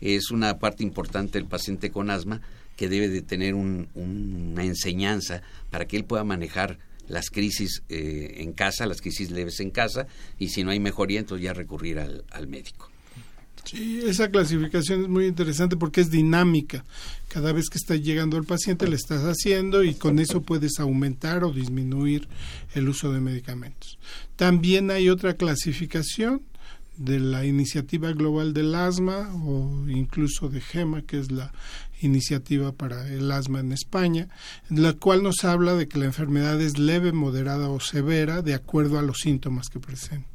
Es 0.00 0.30
una 0.30 0.58
parte 0.58 0.82
importante 0.82 1.38
del 1.38 1.48
paciente 1.48 1.90
con 1.90 2.10
asma 2.10 2.40
que 2.76 2.88
debe 2.88 3.08
de 3.08 3.22
tener 3.22 3.54
una 3.54 4.64
enseñanza 4.64 5.42
para 5.70 5.86
que 5.86 5.96
él 5.96 6.04
pueda 6.04 6.24
manejar 6.24 6.78
las 7.08 7.30
crisis 7.30 7.82
eh, 7.88 8.36
en 8.38 8.52
casa, 8.52 8.86
las 8.86 9.00
crisis 9.00 9.30
leves 9.30 9.60
en 9.60 9.70
casa, 9.70 10.06
y 10.38 10.48
si 10.48 10.64
no 10.64 10.70
hay 10.70 10.80
mejoría, 10.80 11.20
entonces 11.20 11.44
ya 11.44 11.52
recurrir 11.52 11.98
al, 11.98 12.24
al 12.30 12.48
médico. 12.48 12.90
Sí, 13.64 14.02
esa 14.06 14.30
clasificación 14.30 15.02
es 15.02 15.08
muy 15.08 15.26
interesante 15.26 15.76
porque 15.76 16.02
es 16.02 16.10
dinámica. 16.10 16.84
Cada 17.28 17.52
vez 17.52 17.70
que 17.70 17.78
está 17.78 17.96
llegando 17.96 18.36
el 18.36 18.44
paciente 18.44 18.86
le 18.86 18.96
estás 18.96 19.22
haciendo 19.22 19.82
y 19.82 19.94
con 19.94 20.18
eso 20.18 20.42
puedes 20.42 20.78
aumentar 20.80 21.44
o 21.44 21.52
disminuir 21.52 22.28
el 22.74 22.88
uso 22.90 23.10
de 23.10 23.20
medicamentos. 23.20 23.98
También 24.36 24.90
hay 24.90 25.08
otra 25.08 25.34
clasificación 25.34 26.42
de 26.96 27.18
la 27.18 27.44
Iniciativa 27.44 28.12
Global 28.12 28.52
del 28.52 28.74
Asma 28.74 29.34
o 29.34 29.88
incluso 29.88 30.48
de 30.48 30.60
GEMA, 30.60 31.02
que 31.02 31.18
es 31.18 31.32
la 31.32 31.52
iniciativa 32.06 32.72
para 32.72 33.08
el 33.08 33.30
asma 33.30 33.60
en 33.60 33.72
España, 33.72 34.28
la 34.68 34.92
cual 34.92 35.22
nos 35.22 35.44
habla 35.44 35.74
de 35.74 35.88
que 35.88 35.98
la 35.98 36.06
enfermedad 36.06 36.60
es 36.60 36.78
leve, 36.78 37.12
moderada 37.12 37.68
o 37.68 37.80
severa 37.80 38.42
de 38.42 38.54
acuerdo 38.54 38.98
a 38.98 39.02
los 39.02 39.18
síntomas 39.18 39.68
que 39.68 39.80
presenta. 39.80 40.33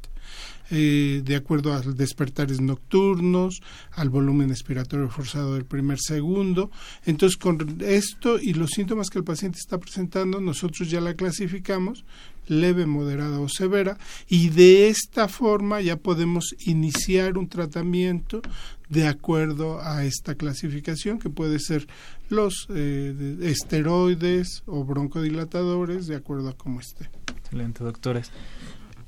Eh, 0.72 1.22
de 1.24 1.34
acuerdo 1.34 1.72
a 1.72 1.80
despertares 1.80 2.60
nocturnos, 2.60 3.60
al 3.92 4.08
volumen 4.08 4.50
expiratorio 4.50 5.08
forzado 5.08 5.54
del 5.54 5.64
primer 5.64 5.98
segundo. 5.98 6.70
Entonces, 7.04 7.36
con 7.36 7.78
esto 7.80 8.38
y 8.38 8.54
los 8.54 8.70
síntomas 8.70 9.10
que 9.10 9.18
el 9.18 9.24
paciente 9.24 9.58
está 9.58 9.78
presentando, 9.78 10.40
nosotros 10.40 10.88
ya 10.88 11.00
la 11.00 11.14
clasificamos 11.14 12.04
leve, 12.46 12.84
moderada 12.84 13.38
o 13.40 13.48
severa 13.48 13.96
y 14.28 14.50
de 14.50 14.88
esta 14.88 15.28
forma 15.28 15.80
ya 15.80 15.96
podemos 15.96 16.54
iniciar 16.66 17.38
un 17.38 17.48
tratamiento 17.48 18.42
de 18.88 19.06
acuerdo 19.06 19.80
a 19.80 20.04
esta 20.04 20.34
clasificación 20.34 21.18
que 21.20 21.30
puede 21.30 21.60
ser 21.60 21.86
los 22.28 22.66
eh, 22.70 23.38
esteroides 23.42 24.64
o 24.66 24.84
broncodilatadores 24.84 26.06
de 26.08 26.16
acuerdo 26.16 26.48
a 26.48 26.56
cómo 26.56 26.80
esté. 26.80 27.08
Excelente, 27.36 27.84
doctores. 27.84 28.32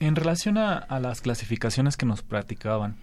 En 0.03 0.17
relación 0.17 0.59
a, 0.59 0.99
las 0.99 1.21
clasificaciones 1.21 1.97
que 1.97 2.07
nos 2.07 2.23
practicaban, 2.23 2.97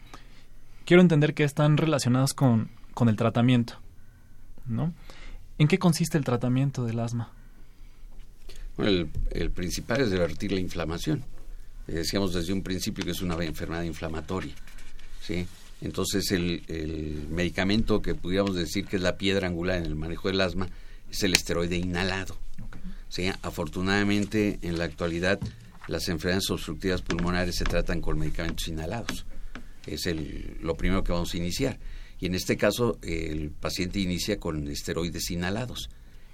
quiero 0.83 1.01
entender 1.01 1.33
que 1.33 1.45
están 1.45 1.77
relacionadas 1.77 2.33
con, 2.33 2.71
con 2.93 3.07
el 3.07 3.15
tratamiento, 3.15 3.79
¿no? 4.65 4.93
¿En 5.57 5.69
qué 5.69 5.79
consiste 5.79 6.17
el 6.17 6.25
tratamiento 6.25 6.83
del 6.83 6.99
asma? 6.99 7.31
el, 8.79 9.09
el, 9.31 9.49
principal 9.51 10.01
es 10.01 10.11
revertir 10.11 10.51
la 10.51 10.59
inflamación. 10.59 11.23
Eh, 11.87 11.93
decíamos 11.93 12.33
desde 12.33 12.51
un 12.51 12.63
principio 12.63 13.05
que 13.05 13.11
es 13.11 13.21
una 13.21 13.41
enfermedad 13.45 13.83
inflamatoria, 13.83 14.53
¿sí? 15.21 15.47
Entonces 15.79 16.29
el, 16.33 16.63
el 16.67 17.27
medicamento 17.29 18.01
que 18.01 18.13
pudiéramos 18.13 18.55
decir 18.55 18.85
que 18.85 18.97
es 18.97 19.01
la 19.01 19.17
piedra 19.17 19.47
angular 19.47 19.77
en 19.77 19.85
el 19.85 19.95
manejo 19.95 20.27
del 20.27 20.41
asma 20.41 20.67
es 21.09 21.23
el 21.23 21.33
esteroide 21.33 21.77
inhalado. 21.77 22.37
¿sí? 23.07 23.31
Afortunadamente 23.41 24.59
en 24.63 24.77
la 24.77 24.83
actualidad 24.83 25.39
las 25.89 26.07
enfermedades 26.07 26.49
obstructivas 26.49 27.01
pulmonares 27.01 27.55
se 27.55 27.65
tratan 27.65 27.99
con 27.99 28.17
medicamentos 28.17 28.67
inhalados. 28.67 29.25
Es 29.85 30.05
el, 30.05 30.57
lo 30.61 30.75
primero 30.75 31.03
que 31.03 31.11
vamos 31.11 31.33
a 31.33 31.37
iniciar. 31.37 31.79
Y 32.19 32.27
en 32.27 32.35
este 32.35 32.57
caso, 32.57 32.99
el 33.01 33.49
paciente 33.49 33.99
inicia 33.99 34.39
con 34.39 34.67
esteroides 34.67 35.31
inhalados. 35.31 35.89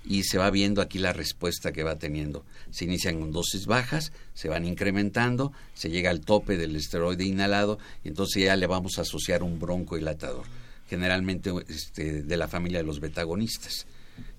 y 0.08 0.22
se 0.22 0.38
va 0.38 0.52
viendo 0.52 0.84
aquí 0.84 1.00
la 1.00 1.14
respuesta 1.14 1.72
que 1.72 1.82
va 1.82 1.98
teniendo. 1.98 2.46
Se 2.70 2.86
inician 2.86 3.20
con 3.20 3.32
dosis 3.32 3.66
bajas, 3.66 4.12
se 4.36 4.50
van 4.50 4.64
incrementando, 4.64 5.52
se 5.74 5.90
llega 5.90 6.12
al 6.12 6.22
tope 6.22 6.58
del 6.58 6.76
esteroide 6.76 7.24
inhalado 7.24 7.80
y 8.04 8.10
entonces 8.10 8.44
ya 8.44 8.56
le 8.56 8.68
vamos 8.68 9.00
a 9.00 9.02
asociar 9.02 9.42
un 9.42 9.60
broncodilatador, 9.60 10.46
generalmente 10.88 11.52
este, 11.70 12.22
de 12.22 12.38
la 12.38 12.48
familia 12.48 12.78
de 12.78 12.86
los 12.86 13.00
betagonistas. 13.00 13.88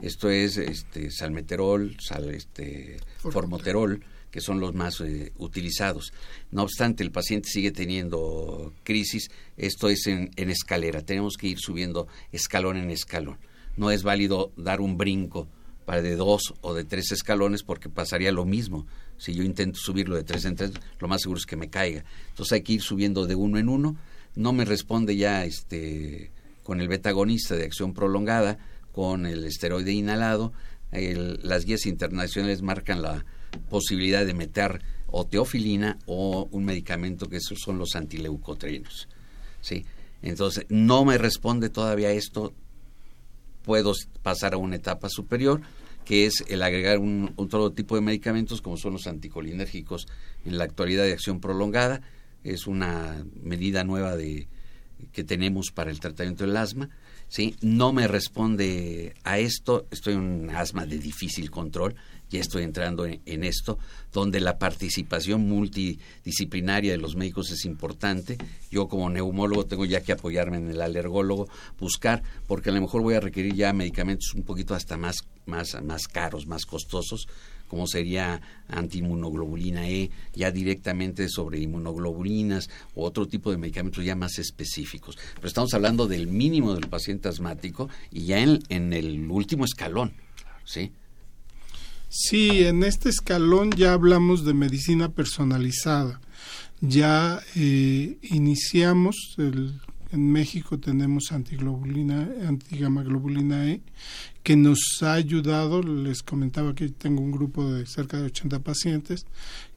Esto 0.01 0.31
es 0.31 0.57
este, 0.57 1.11
salmeterol, 1.11 1.97
sal, 1.99 2.31
este, 2.31 2.99
formoterol, 3.19 4.05
que 4.37 4.43
son 4.43 4.61
los 4.61 4.75
más 4.75 5.01
eh, 5.01 5.33
utilizados. 5.39 6.13
No 6.51 6.63
obstante, 6.63 7.03
el 7.03 7.11
paciente 7.11 7.49
sigue 7.49 7.71
teniendo 7.71 8.75
crisis, 8.83 9.31
esto 9.57 9.89
es 9.89 10.07
en, 10.09 10.31
escalera, 10.37 11.01
tenemos 11.01 11.39
que 11.39 11.47
ir 11.47 11.59
subiendo 11.59 12.07
escalón 12.33 12.77
en 12.77 12.91
escalón. 12.91 13.39
No 13.79 13.91
es 13.91 14.03
válido 14.03 14.53
dar 14.59 14.83
un 14.83 14.99
brinco 14.99 15.49
para 15.87 16.03
de 16.03 16.17
dos 16.17 16.53
o 16.61 16.75
de 16.75 16.85
tres 16.85 17.13
escalones 17.13 17.63
porque 17.63 17.89
pasaría 17.89 18.31
lo 18.31 18.45
mismo. 18.45 18.87
Si 19.17 19.33
yo 19.33 19.43
intento 19.43 19.79
subirlo 19.79 20.17
de 20.17 20.23
tres 20.23 20.45
en 20.45 20.55
tres, 20.55 20.73
lo 20.99 21.09
más 21.09 21.23
seguro 21.23 21.39
es 21.39 21.47
que 21.47 21.57
me 21.57 21.71
caiga. 21.71 22.05
Entonces 22.29 22.53
hay 22.53 22.61
que 22.61 22.75
ir 22.75 22.83
subiendo 22.83 23.25
de 23.25 23.37
uno 23.37 23.59
en 23.59 23.71
uno. 23.71 23.97
No 24.35 24.53
me 24.53 24.67
responde 24.67 25.17
ya 25.17 25.47
este 25.47 26.31
con 26.63 26.83
el 26.83 26.89
betagonista 26.89 27.57
de 27.57 27.65
acción 27.65 27.95
prolongada, 27.95 28.59
con 28.93 29.25
el 29.25 29.47
esteroide 29.47 29.93
inhalado. 29.93 30.53
las 30.93 31.65
guías 31.65 31.87
internacionales 31.87 32.61
marcan 32.61 33.01
la 33.01 33.25
posibilidad 33.59 34.25
de 34.25 34.35
meter 34.35 34.83
o 35.07 35.27
teofilina 35.27 35.99
o 36.07 36.49
un 36.51 36.65
medicamento 36.65 37.29
que 37.29 37.41
son 37.41 37.79
los 37.79 37.97
antileucotrinos. 37.97 39.09
¿sí? 39.61 39.85
Entonces, 40.23 40.67
no 40.69 41.05
me 41.05 41.19
responde 41.19 41.69
todavía 41.71 42.11
esto, 42.11 42.53
puedo 43.63 43.93
pasar 44.23 44.55
a 44.55 44.59
una 44.59 44.77
etapa 44.77 45.09
superior, 45.09 45.61
que 46.05 46.27
es 46.27 46.45
el 46.49 46.63
agregar 46.63 46.99
un, 46.99 47.33
otro 47.37 47.73
tipo 47.73 47.97
de 47.97 48.01
medicamentos 48.01 48.63
como 48.63 48.77
son 48.77 48.93
los 48.93 49.07
anticolinérgicos 49.07 50.07
en 50.45 50.57
la 50.57 50.65
actualidad 50.65 51.05
de 51.05 51.13
acción 51.13 51.41
prolongada. 51.41 52.01
Es 52.45 52.67
una 52.69 53.25
medida 53.43 53.83
nueva 53.83 54.17
de, 54.17 54.47
que 55.13 55.25
tenemos 55.25 55.73
para 55.73 55.91
el 55.91 56.01
tratamiento 56.01 56.45
del 56.45 56.57
asma. 56.57 56.91
¿sí? 57.29 57.57
No 57.61 57.93
me 57.93 58.07
responde 58.07 59.15
a 59.25 59.39
esto, 59.39 59.87
estoy 59.91 60.15
en 60.15 60.21
un 60.21 60.51
asma 60.51 60.87
de 60.87 60.99
difícil 60.99 61.51
control, 61.51 61.97
ya 62.31 62.41
estoy 62.41 62.65
entrando 62.65 63.07
en, 63.07 63.45
esto, 63.45 63.79
donde 64.13 64.41
la 64.41 64.59
participación 64.59 65.49
multidisciplinaria 65.49 66.93
de 66.93 66.99
los 66.99 67.15
médicos 67.15 67.51
es 67.51 67.65
importante. 67.65 68.37
Yo 68.71 68.89
como 68.89 69.11
neumólogo 69.11 69.67
tengo 69.67 69.85
ya 69.85 70.01
que 70.01 70.13
apoyarme 70.13 70.57
en 70.57 70.71
el 70.71 70.83
alergólogo, 70.83 71.49
buscar, 71.79 72.23
porque 72.47 72.71
a 72.71 72.73
lo 72.73 72.81
mejor 72.81 73.03
voy 73.03 73.15
a 73.15 73.21
requerir 73.21 73.55
ya 73.55 73.73
medicamentos 73.73 74.35
un 74.35 74.43
poquito 74.43 74.75
hasta 74.75 74.97
más, 74.97 75.17
más, 75.47 75.81
más 75.83 76.09
caros, 76.09 76.47
más 76.47 76.67
costosos, 76.67 77.29
como 77.69 77.87
sería 77.87 78.41
antiinmunoglobulina 78.69 79.89
E, 79.89 80.11
ya 80.35 80.51
directamente 80.51 81.29
sobre 81.29 81.61
inmunoglobulinas 81.61 82.71
o 82.95 83.05
otro 83.05 83.27
tipo 83.27 83.51
de 83.51 83.59
medicamentos 83.59 84.05
ya 84.05 84.15
más 84.15 84.39
específicos. 84.39 85.17
Pero 85.37 85.49
estamos 85.49 85.75
hablando 85.75 86.07
del 86.07 86.27
mínimo 86.27 86.75
del 86.75 86.89
paciente 86.89 87.29
asmático 87.29 87.89
y 88.11 88.25
ya 88.27 88.39
en, 88.39 88.61
en 88.69 88.93
el 88.93 89.29
último 89.31 89.65
escalón, 89.65 90.13
¿sí? 90.65 90.93
Sí, 92.19 92.65
en 92.65 92.83
este 92.83 93.11
escalón 93.11 93.73
ya 93.73 93.93
hablamos 93.93 94.47
de 94.47 94.55
medicina 94.55 95.11
personalizada. 95.11 96.19
Ya 96.81 97.41
eh, 97.55 98.17
iniciamos, 98.23 99.37
en 99.37 100.33
México 100.33 100.79
tenemos 100.79 101.31
antiglobulina, 101.31 102.27
antigamaglobulina 102.49 103.71
E, 103.71 103.83
que 104.43 104.57
nos 104.57 104.79
ha 105.03 105.13
ayudado, 105.13 105.83
les 105.83 106.23
comentaba 106.23 106.75
que 106.75 106.89
tengo 106.89 107.21
un 107.21 107.33
grupo 107.33 107.71
de 107.71 107.85
cerca 107.85 108.17
de 108.17 108.25
80 108.25 108.61
pacientes 108.61 109.27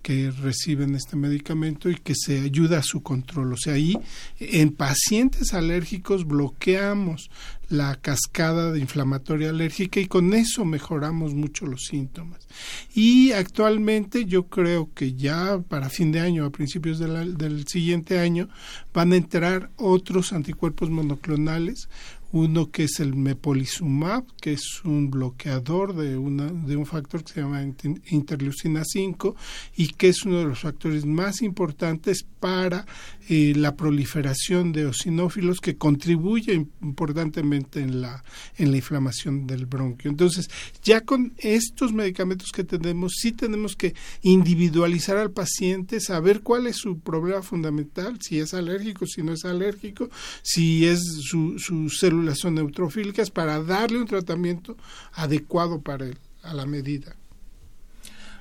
que 0.01 0.31
reciben 0.31 0.95
este 0.95 1.17
medicamento 1.17 1.89
y 1.89 1.95
que 1.95 2.13
se 2.15 2.39
ayuda 2.39 2.79
a 2.79 2.83
su 2.83 3.03
control. 3.03 3.51
O 3.51 3.57
sea, 3.57 3.73
ahí 3.73 3.97
en 4.39 4.71
pacientes 4.71 5.53
alérgicos 5.53 6.25
bloqueamos 6.25 7.29
la 7.69 7.95
cascada 7.95 8.71
de 8.71 8.79
inflamatoria 8.79 9.49
alérgica 9.49 9.99
y 9.99 10.07
con 10.07 10.33
eso 10.33 10.65
mejoramos 10.65 11.33
mucho 11.33 11.65
los 11.65 11.85
síntomas. 11.85 12.47
Y 12.93 13.31
actualmente 13.31 14.25
yo 14.25 14.47
creo 14.47 14.89
que 14.93 15.13
ya 15.13 15.59
para 15.67 15.89
fin 15.89 16.11
de 16.11 16.19
año, 16.19 16.45
a 16.45 16.49
principios 16.49 16.99
del 16.99 17.67
siguiente 17.67 18.19
año, 18.19 18.49
van 18.93 19.13
a 19.13 19.17
entrar 19.17 19.69
otros 19.77 20.33
anticuerpos 20.33 20.89
monoclonales 20.89 21.87
uno 22.31 22.69
que 22.69 22.83
es 22.83 22.99
el 22.99 23.15
mepolizumab, 23.15 24.23
que 24.39 24.53
es 24.53 24.83
un 24.83 25.09
bloqueador 25.09 25.95
de, 25.95 26.17
una, 26.17 26.45
de 26.45 26.75
un 26.75 26.85
factor 26.85 27.23
que 27.23 27.33
se 27.33 27.41
llama 27.41 27.63
interleucina 27.63 28.83
5 28.85 29.35
y 29.75 29.87
que 29.89 30.09
es 30.09 30.23
uno 30.25 30.39
de 30.39 30.45
los 30.45 30.59
factores 30.59 31.05
más 31.05 31.41
importantes 31.41 32.25
para 32.39 32.85
eh, 33.31 33.53
la 33.55 33.75
proliferación 33.75 34.71
de 34.71 34.81
eosinófilos 34.81 35.59
que 35.59 35.77
contribuye 35.77 36.65
importantemente 36.81 37.79
en 37.79 38.01
la, 38.01 38.23
en 38.57 38.71
la 38.71 38.77
inflamación 38.77 39.45
del 39.45 39.67
bronquio. 39.67 40.09
Entonces, 40.09 40.49
ya 40.81 41.01
con 41.01 41.33
estos 41.37 41.93
medicamentos 41.93 42.51
que 42.51 42.63
tenemos, 42.63 43.13
sí 43.19 43.31
tenemos 43.31 43.75
que 43.75 43.93
individualizar 44.23 45.17
al 45.17 45.29
paciente, 45.29 45.99
saber 45.99 46.41
cuál 46.41 46.65
es 46.65 46.77
su 46.77 47.01
problema 47.01 47.43
fundamental, 47.43 48.17
si 48.19 48.39
es 48.39 48.55
alérgico, 48.55 49.05
si 49.05 49.21
no 49.21 49.33
es 49.33 49.45
alérgico, 49.45 50.09
si 50.41 50.87
es 50.87 50.99
su, 51.21 51.59
su 51.59 51.87
células 51.91 52.39
son 52.39 52.55
neutrofílicas, 52.55 53.29
para 53.29 53.61
darle 53.61 53.99
un 53.99 54.07
tratamiento 54.07 54.75
adecuado 55.13 55.81
para 55.81 56.07
él, 56.07 56.17
a 56.41 56.55
la 56.55 56.65
medida. 56.65 57.18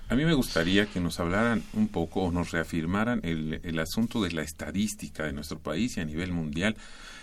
A 0.09 0.15
mí 0.15 0.25
me 0.25 0.35
gustaría 0.35 0.87
que 0.87 1.01
nos 1.01 1.21
hablaran 1.21 1.63
un 1.75 1.89
poco 1.89 2.23
o 2.23 2.33
nos 2.33 2.51
reafirmaran 2.51 3.21
el, 3.25 3.61
el 3.63 3.79
asunto 3.79 4.23
de 4.23 4.33
la 4.33 4.43
estadística 4.43 5.25
de 5.25 5.33
nuestro 5.33 5.59
país 5.59 5.97
y 5.97 6.01
a 6.01 6.05
nivel 6.05 6.33
mundial. 6.33 6.77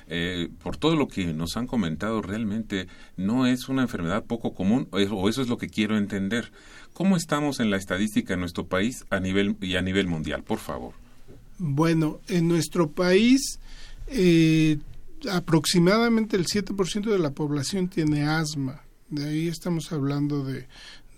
Eh, 0.08 0.50
por 0.62 0.78
todo 0.78 0.96
lo 0.96 1.08
que 1.08 1.26
nos 1.34 1.58
han 1.58 1.66
comentado, 1.66 2.22
realmente 2.22 2.88
no 3.18 3.48
es 3.48 3.70
una 3.70 3.82
enfermedad 3.82 4.26
poco 4.26 4.54
común, 4.54 4.88
o 4.92 5.30
eso 5.30 5.42
es 5.42 5.48
lo 5.48 5.58
que 5.58 5.68
quiero 5.68 5.98
entender. 5.98 6.52
¿Cómo 6.94 7.18
estamos 7.18 7.60
en 7.60 7.72
la 7.72 7.78
estadística 7.78 8.36
en 8.36 8.42
nuestro 8.42 8.68
país 8.68 9.06
a 9.10 9.20
nivel 9.20 9.58
y 9.62 9.76
a 9.76 9.82
nivel 9.82 10.08
mundial, 10.08 10.44
por 10.44 10.60
favor? 10.60 10.94
Bueno, 11.58 12.20
en 12.28 12.48
nuestro 12.48 12.92
país 12.92 13.60
eh, 14.08 14.78
aproximadamente 15.32 16.38
el 16.38 16.46
7% 16.46 17.10
de 17.10 17.20
la 17.20 17.32
población 17.32 17.88
tiene 17.88 18.26
asma. 18.26 18.84
De 19.10 19.28
ahí 19.28 19.48
estamos 19.48 19.92
hablando 19.92 20.44
de, 20.44 20.68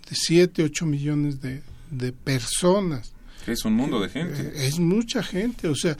de 0.08 0.14
7, 0.14 0.62
8 0.64 0.86
millones 0.86 1.40
de, 1.40 1.62
de 1.90 2.12
personas. 2.12 3.12
Es 3.46 3.64
un 3.64 3.74
mundo 3.74 4.00
de 4.00 4.08
gente. 4.10 4.40
Eh, 4.40 4.66
es 4.66 4.78
mucha 4.78 5.22
gente. 5.22 5.68
O 5.68 5.74
sea, 5.74 5.96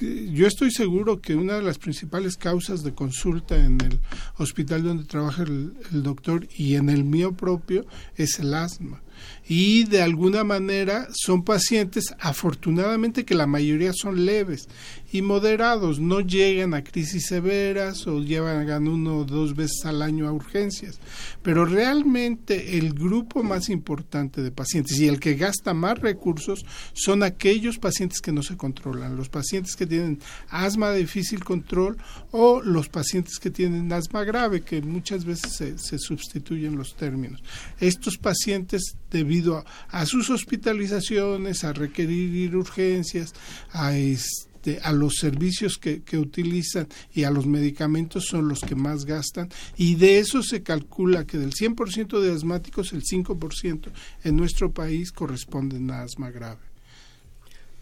yo 0.00 0.46
estoy 0.46 0.70
seguro 0.70 1.20
que 1.20 1.34
una 1.34 1.54
de 1.54 1.62
las 1.62 1.78
principales 1.78 2.36
causas 2.36 2.82
de 2.82 2.94
consulta 2.94 3.56
en 3.56 3.80
el 3.80 4.00
hospital 4.38 4.82
donde 4.82 5.04
trabaja 5.04 5.42
el, 5.42 5.74
el 5.92 6.02
doctor 6.02 6.48
y 6.56 6.76
en 6.76 6.88
el 6.88 7.04
mío 7.04 7.32
propio 7.32 7.86
es 8.16 8.38
el 8.38 8.54
asma 8.54 9.02
y 9.48 9.84
de 9.84 10.02
alguna 10.02 10.44
manera 10.44 11.08
son 11.12 11.42
pacientes 11.42 12.14
afortunadamente 12.20 13.24
que 13.24 13.34
la 13.34 13.46
mayoría 13.46 13.92
son 13.94 14.26
leves 14.26 14.68
y 15.10 15.22
moderados, 15.22 15.98
no 16.00 16.20
llegan 16.20 16.74
a 16.74 16.84
crisis 16.84 17.26
severas 17.26 18.06
o 18.06 18.20
llevan 18.20 18.88
uno 18.88 19.18
o 19.18 19.24
dos 19.24 19.56
veces 19.56 19.86
al 19.86 20.02
año 20.02 20.28
a 20.28 20.32
urgencias, 20.32 21.00
pero 21.42 21.64
realmente 21.64 22.76
el 22.76 22.92
grupo 22.92 23.42
más 23.42 23.70
importante 23.70 24.42
de 24.42 24.50
pacientes 24.50 24.98
y 24.98 25.08
el 25.08 25.18
que 25.18 25.34
gasta 25.34 25.72
más 25.72 25.98
recursos 25.98 26.66
son 26.92 27.22
aquellos 27.22 27.78
pacientes 27.78 28.20
que 28.20 28.32
no 28.32 28.42
se 28.42 28.58
controlan, 28.58 29.16
los 29.16 29.30
pacientes 29.30 29.76
que 29.76 29.86
tienen 29.86 30.20
asma 30.50 30.90
de 30.90 30.98
difícil 30.98 31.42
control 31.42 31.96
o 32.32 32.60
los 32.60 32.90
pacientes 32.90 33.38
que 33.38 33.50
tienen 33.50 33.90
asma 33.92 34.24
grave, 34.24 34.60
que 34.60 34.82
muchas 34.82 35.24
veces 35.24 35.52
se, 35.56 35.78
se 35.78 35.98
sustituyen 35.98 36.76
los 36.76 36.94
términos. 36.96 37.42
Estos 37.80 38.18
pacientes 38.18 38.96
debido 39.10 39.37
a, 39.88 40.06
sus 40.06 40.30
hospitalizaciones, 40.30 41.64
a 41.64 41.72
requerir 41.72 42.56
urgencias, 42.56 43.34
a 43.72 43.96
este, 43.96 44.80
a 44.82 44.92
los 44.92 45.14
servicios 45.16 45.78
que, 45.78 46.02
utilizan 46.18 46.88
y 47.12 47.24
a 47.24 47.30
los 47.30 47.46
medicamentos 47.46 48.26
son 48.26 48.48
los 48.48 48.60
que 48.60 48.74
más 48.74 49.04
gastan. 49.04 49.48
Y 49.76 49.94
de 49.96 50.18
eso 50.18 50.42
se 50.42 50.62
calcula 50.62 51.26
que 51.26 51.38
del 51.38 51.52
100% 51.52 52.20
de 52.20 52.32
asmáticos 52.32 52.92
el 52.92 53.02
5% 53.02 53.90
en 54.24 54.36
nuestro 54.36 54.72
país 54.72 55.12
corresponden 55.12 55.90
a 55.90 56.02
asma 56.02 56.30
grave. 56.30 56.60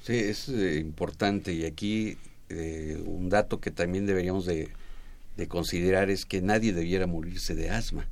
Sí, 0.03 0.15
es 0.15 0.49
eh, 0.49 0.79
importante. 0.79 1.53
Y 1.53 1.65
aquí 1.65 2.17
eh, 2.49 3.03
un 3.05 3.29
dato 3.29 3.61
que 3.61 3.71
también 3.71 4.07
deberíamos 4.07 4.47
de, 4.47 4.69
de 5.37 5.49
considerar 5.49 6.11
es 6.11 6.25
que 6.25 6.41
nadie 6.41 6.73
debiera 6.73 7.07
morirse 7.07 7.55
de 7.55 7.71
asma 7.71 8.07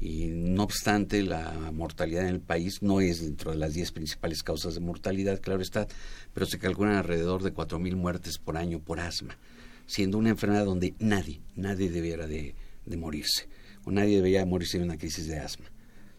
y 0.00 0.26
no 0.26 0.64
obstante 0.64 1.22
la 1.22 1.70
mortalidad 1.72 2.24
en 2.24 2.34
el 2.34 2.40
país 2.40 2.82
no 2.82 3.00
es 3.00 3.22
dentro 3.22 3.52
de 3.52 3.56
las 3.56 3.72
10 3.72 3.92
principales 3.92 4.42
causas 4.42 4.74
de 4.74 4.80
mortalidad, 4.80 5.40
claro 5.40 5.62
está, 5.62 5.86
pero 6.34 6.46
se 6.46 6.58
calculan 6.58 6.96
alrededor 6.96 7.42
de 7.42 7.54
4.000 7.54 7.96
muertes 7.96 8.38
por 8.38 8.56
año 8.58 8.78
por 8.78 9.00
asma, 9.00 9.36
siendo 9.86 10.18
una 10.18 10.30
enfermedad 10.30 10.66
donde 10.66 10.94
nadie, 10.98 11.40
nadie 11.54 11.90
debiera 11.90 12.26
de, 12.26 12.54
morirse, 12.96 13.48
o 13.84 13.90
nadie 13.90 14.16
debería 14.16 14.44
morirse 14.44 14.78
de 14.78 14.84
una 14.84 14.98
crisis 14.98 15.26
de 15.28 15.38
asma. 15.38 15.66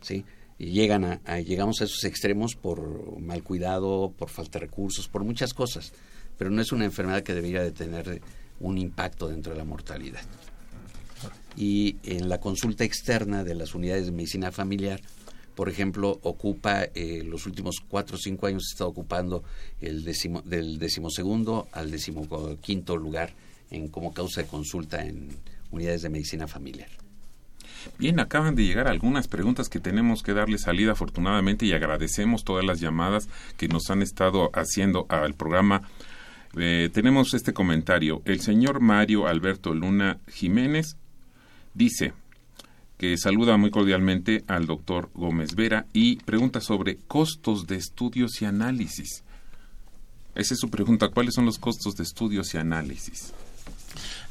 ¿sí? 0.01 0.25
Y 0.57 0.71
llegan 0.71 1.05
a, 1.05 1.39
llegamos 1.39 1.82
a 1.82 1.84
esos 1.84 2.03
extremos 2.03 2.55
por 2.55 3.19
mal 3.19 3.43
cuidado, 3.43 4.11
por 4.17 4.30
falta 4.30 4.57
de 4.59 4.65
recursos, 4.65 5.07
por 5.07 5.23
muchas 5.23 5.53
cosas, 5.53 5.93
pero 6.36 6.49
no 6.49 6.63
es 6.63 6.71
una 6.71 6.86
enfermedad 6.86 7.21
que 7.21 7.36
debería 7.36 7.61
de 7.61 7.71
tener 7.71 8.21
un 8.59 8.80
impacto 8.80 9.28
dentro 9.28 9.51
de 9.51 9.59
la 9.59 9.65
mortalidad. 9.65 10.21
Y 11.57 11.97
en 12.03 12.29
la 12.29 12.39
consulta 12.39 12.83
externa 12.83 13.43
de 13.43 13.55
las 13.55 13.73
unidades 13.75 14.05
de 14.05 14.11
medicina 14.11 14.51
familiar, 14.51 15.01
por 15.55 15.69
ejemplo, 15.69 16.19
ocupa 16.21 16.83
eh, 16.83 17.23
los 17.25 17.47
últimos 17.47 17.77
cuatro 17.87 18.17
o 18.17 18.19
cinco 18.19 18.45
años 18.45 18.69
está 18.71 18.85
ocupando 18.85 19.43
el 19.81 20.03
décimo, 20.03 20.43
del 20.43 20.77
decimosegundo 20.77 21.67
al 21.71 21.89
decimoquinto 21.89 22.95
lugar 22.95 23.33
en 23.71 23.87
como 23.87 24.13
causa 24.13 24.43
de 24.43 24.47
consulta 24.47 25.03
en 25.03 25.29
unidades 25.71 26.03
de 26.03 26.09
medicina 26.09 26.47
familiar. 26.47 26.89
Bien, 27.97 28.19
acaban 28.19 28.55
de 28.55 28.65
llegar 28.65 28.87
algunas 28.87 29.27
preguntas 29.27 29.67
que 29.67 29.79
tenemos 29.79 30.21
que 30.21 30.33
darle 30.33 30.59
salida 30.59 30.91
afortunadamente 30.91 31.65
y 31.65 31.73
agradecemos 31.73 32.43
todas 32.43 32.63
las 32.63 32.79
llamadas 32.79 33.27
que 33.57 33.67
nos 33.67 33.89
han 33.89 34.03
estado 34.03 34.51
haciendo 34.53 35.07
al 35.09 35.33
programa. 35.33 35.89
Eh, 36.55 36.89
tenemos 36.93 37.33
este 37.33 37.53
comentario. 37.53 38.21
El 38.25 38.41
señor 38.41 38.79
Mario 38.79 39.27
Alberto 39.27 39.73
Luna 39.73 40.19
Jiménez 40.27 40.97
dice, 41.78 42.13
que 42.97 43.15
saluda 43.17 43.57
muy 43.57 43.69
cordialmente 43.69 44.43
al 44.47 44.65
doctor 44.65 45.11
Gómez 45.13 45.55
Vera 45.55 45.86
y 45.93 46.15
pregunta 46.17 46.59
sobre 46.59 46.97
costos 46.97 47.67
de 47.67 47.75
estudios 47.75 48.41
y 48.41 48.45
análisis. 48.45 49.23
Esa 50.34 50.53
es 50.55 50.59
su 50.59 50.69
pregunta, 50.69 51.09
¿cuáles 51.09 51.36
son 51.36 51.45
los 51.45 51.59
costos 51.59 51.95
de 51.95 52.03
estudios 52.03 52.53
y 52.53 52.57
análisis? 52.57 53.34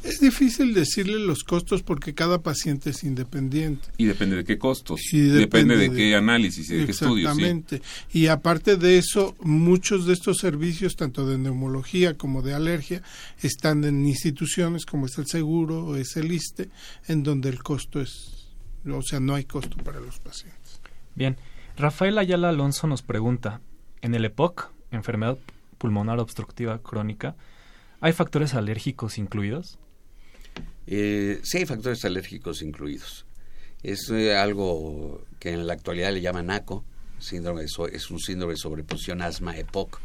Es 0.06 0.20
difícil 0.20 0.72
decirle 0.72 1.18
los 1.18 1.42
costos 1.42 1.82
porque 1.82 2.14
cada 2.14 2.40
paciente 2.40 2.90
es 2.90 3.02
independiente. 3.02 3.88
Y 3.98 4.04
depende 4.04 4.36
de 4.36 4.44
qué 4.44 4.56
costos. 4.56 5.00
Y 5.12 5.20
depende, 5.20 5.76
de, 5.76 5.90
qué 5.90 6.14
análisis 6.14 6.70
y 6.70 6.76
de 6.76 6.84
qué 6.86 6.92
estudios. 6.92 7.32
Exactamente. 7.32 7.82
Y 8.12 8.28
aparte 8.28 8.76
de 8.76 8.98
eso, 8.98 9.34
muchos 9.40 10.06
de 10.06 10.12
estos 10.12 10.38
servicios, 10.38 10.94
tanto 10.94 11.26
de 11.26 11.38
neumología 11.38 12.16
como 12.16 12.42
de 12.42 12.54
alergia, 12.54 13.02
están 13.42 13.84
en 13.84 14.06
instituciones 14.06 14.86
como 14.86 15.06
es 15.06 15.18
el 15.18 15.26
seguro 15.26 15.84
o 15.84 15.96
es 15.96 16.16
el 16.16 16.30
ISTE, 16.30 16.70
en 17.08 17.24
donde 17.24 17.48
el 17.48 17.62
costo 17.62 18.00
es 18.00 18.46
o 18.88 19.02
sea, 19.02 19.20
no 19.20 19.34
hay 19.34 19.44
costo 19.44 19.76
para 19.78 20.00
los 20.00 20.18
pacientes. 20.20 20.80
Bien, 21.14 21.36
Rafael 21.76 22.18
Ayala 22.18 22.50
Alonso 22.50 22.86
nos 22.86 23.02
pregunta, 23.02 23.60
en 24.00 24.14
el 24.14 24.24
EPOC, 24.24 24.70
enfermedad 24.90 25.38
pulmonar 25.78 26.20
obstructiva 26.20 26.78
crónica, 26.78 27.36
¿hay 28.00 28.12
factores 28.12 28.54
alérgicos 28.54 29.18
incluidos? 29.18 29.78
Eh, 30.86 31.40
sí 31.42 31.58
hay 31.58 31.66
factores 31.66 32.04
alérgicos 32.04 32.62
incluidos. 32.62 33.26
Es 33.82 34.10
eh, 34.10 34.36
algo 34.36 35.24
que 35.38 35.50
en 35.50 35.66
la 35.66 35.74
actualidad 35.74 36.12
le 36.12 36.20
llaman 36.20 36.50
ACO, 36.50 36.84
síndrome 37.18 37.64
es 37.64 38.10
un 38.10 38.20
síndrome 38.20 38.54
de 38.54 38.58
sobreposición 38.58 39.22
asma 39.22 39.56
EPOC. 39.56 40.00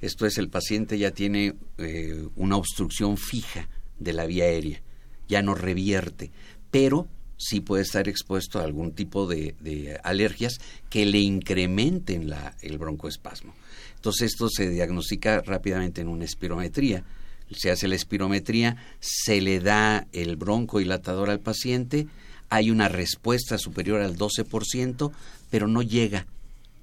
Esto 0.00 0.26
es, 0.26 0.38
el 0.38 0.48
paciente 0.48 0.98
ya 0.98 1.10
tiene 1.10 1.54
eh, 1.78 2.26
una 2.36 2.56
obstrucción 2.56 3.16
fija 3.16 3.68
de 3.98 4.12
la 4.12 4.26
vía 4.26 4.44
aérea, 4.44 4.82
ya 5.28 5.42
no 5.42 5.54
revierte, 5.54 6.30
pero 6.70 7.08
sí 7.36 7.60
puede 7.60 7.82
estar 7.82 8.08
expuesto 8.08 8.58
a 8.58 8.64
algún 8.64 8.92
tipo 8.92 9.26
de, 9.26 9.98
alergias 10.02 10.58
que 10.88 11.04
le 11.04 11.18
incrementen 11.18 12.30
la, 12.30 12.56
el 12.60 12.78
broncoespasmo. 12.78 13.54
Entonces 13.96 14.32
esto 14.32 14.48
se 14.48 14.70
diagnostica 14.70 15.40
rápidamente 15.40 16.00
en 16.00 16.08
una 16.08 16.24
espirometría. 16.24 17.04
Se 17.50 17.70
hace 17.70 17.88
la 17.88 17.96
espirometría, 17.96 18.76
se 19.00 19.40
le 19.40 19.60
da 19.60 20.06
el 20.12 20.36
broncodilatador 20.36 21.30
al 21.30 21.40
paciente, 21.40 22.06
hay 22.48 22.70
una 22.70 22.88
respuesta 22.88 23.58
superior 23.58 24.00
al 24.00 24.16
12%, 24.16 25.12
pero 25.50 25.68
no 25.68 25.82
llega 25.82 26.26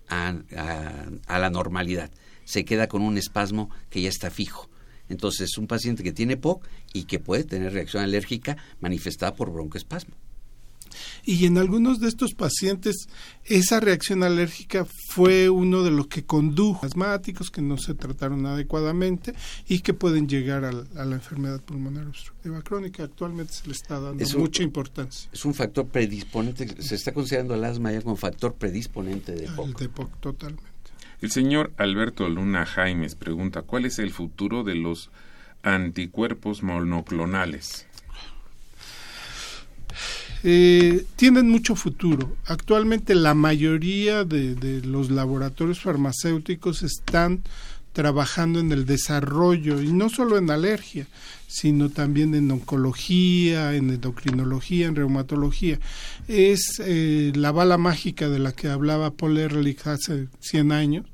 a, 0.09 0.35
a 1.27 1.39
la 1.39 1.49
normalidad. 1.49 2.09
Se 2.45 2.65
queda 2.65 2.87
con 2.87 3.01
un 3.01 3.17
espasmo 3.17 3.69
que 3.89 4.01
ya 4.01 4.09
está 4.09 4.29
fijo. 4.29 4.69
Entonces, 5.09 5.49
es 5.51 5.57
un 5.57 5.67
paciente 5.67 6.03
que 6.03 6.11
tiene 6.11 6.37
POC 6.37 6.65
y 6.93 7.03
que 7.03 7.19
puede 7.19 7.43
tener 7.43 7.73
reacción 7.73 8.03
alérgica 8.03 8.57
manifestada 8.79 9.35
por 9.35 9.51
broncoespasmo. 9.51 10.15
Y 11.23 11.45
en 11.45 11.57
algunos 11.57 11.99
de 11.99 12.07
estos 12.07 12.33
pacientes 12.33 13.07
esa 13.45 13.79
reacción 13.79 14.23
alérgica 14.23 14.85
fue 15.09 15.49
uno 15.49 15.83
de 15.83 15.91
los 15.91 16.07
que 16.07 16.23
condujo 16.23 16.85
a 16.85 16.87
asmáticos 16.87 17.49
que 17.49 17.61
no 17.61 17.77
se 17.77 17.93
trataron 17.93 18.45
adecuadamente 18.45 19.33
y 19.67 19.79
que 19.79 19.93
pueden 19.93 20.27
llegar 20.27 20.65
a, 20.65 20.71
la 20.71 21.15
enfermedad 21.15 21.61
pulmonar 21.61 22.07
obstructiva 22.07 22.61
crónica. 22.61 23.03
Actualmente 23.03 23.53
se 23.53 23.67
le 23.67 23.73
está 23.73 23.99
dando 23.99 24.25
mucha 24.37 24.63
importancia. 24.63 25.29
Es 25.31 25.45
un 25.45 25.53
factor 25.53 25.87
predisponente, 25.87 26.81
se 26.81 26.95
está 26.95 27.13
considerando 27.13 27.55
el 27.55 27.63
asma 27.63 27.91
ya 27.91 28.01
como 28.01 28.15
factor 28.15 28.53
predisponente 28.53 29.33
de 29.33 29.47
POC. 29.47 29.67
El 29.67 29.73
de 29.73 29.89
POC, 29.89 30.19
totalmente. 30.19 30.77
El 31.21 31.31
señor 31.31 31.71
Alberto 31.77 32.29
Luna 32.29 32.65
Jaimes 32.65 33.15
pregunta, 33.15 33.63
¿cuál 33.63 33.85
es 33.85 33.97
el 33.97 34.11
futuro 34.11 34.63
de 34.63 34.75
los 34.75 35.09
anticuerpos 35.63 36.61
monoclonales? 36.61 37.87
Eh, 40.43 41.05
tienen 41.15 41.49
mucho 41.49 41.75
futuro. 41.75 42.35
Actualmente 42.45 43.15
la 43.15 43.33
mayoría 43.33 44.23
de, 44.23 44.55
de, 44.55 44.81
los 44.85 45.09
laboratorios 45.09 45.81
farmacéuticos 45.81 46.83
están 46.83 47.43
trabajando 47.93 48.59
en 48.59 48.71
el 48.71 48.85
desarrollo, 48.85 49.81
y 49.81 49.91
no 49.91 50.09
solo 50.09 50.37
en 50.37 50.51
alergia, 50.51 51.07
sino 51.47 51.89
también 51.89 52.35
en 52.35 52.51
oncología, 52.51 53.73
en 53.73 53.89
endocrinología, 53.89 54.87
en 54.87 54.95
reumatología. 54.95 55.79
Es 56.27 56.81
eh, 56.83 57.31
la 57.35 57.51
bala 57.51 57.77
mágica 57.77 58.29
de 58.29 58.39
la 58.39 58.51
que 58.51 58.67
hablaba 58.67 59.11
Paul 59.11 59.37
Ehrlich 59.37 59.87
hace 59.87 60.27
100 60.41 60.71
años, 60.73 61.05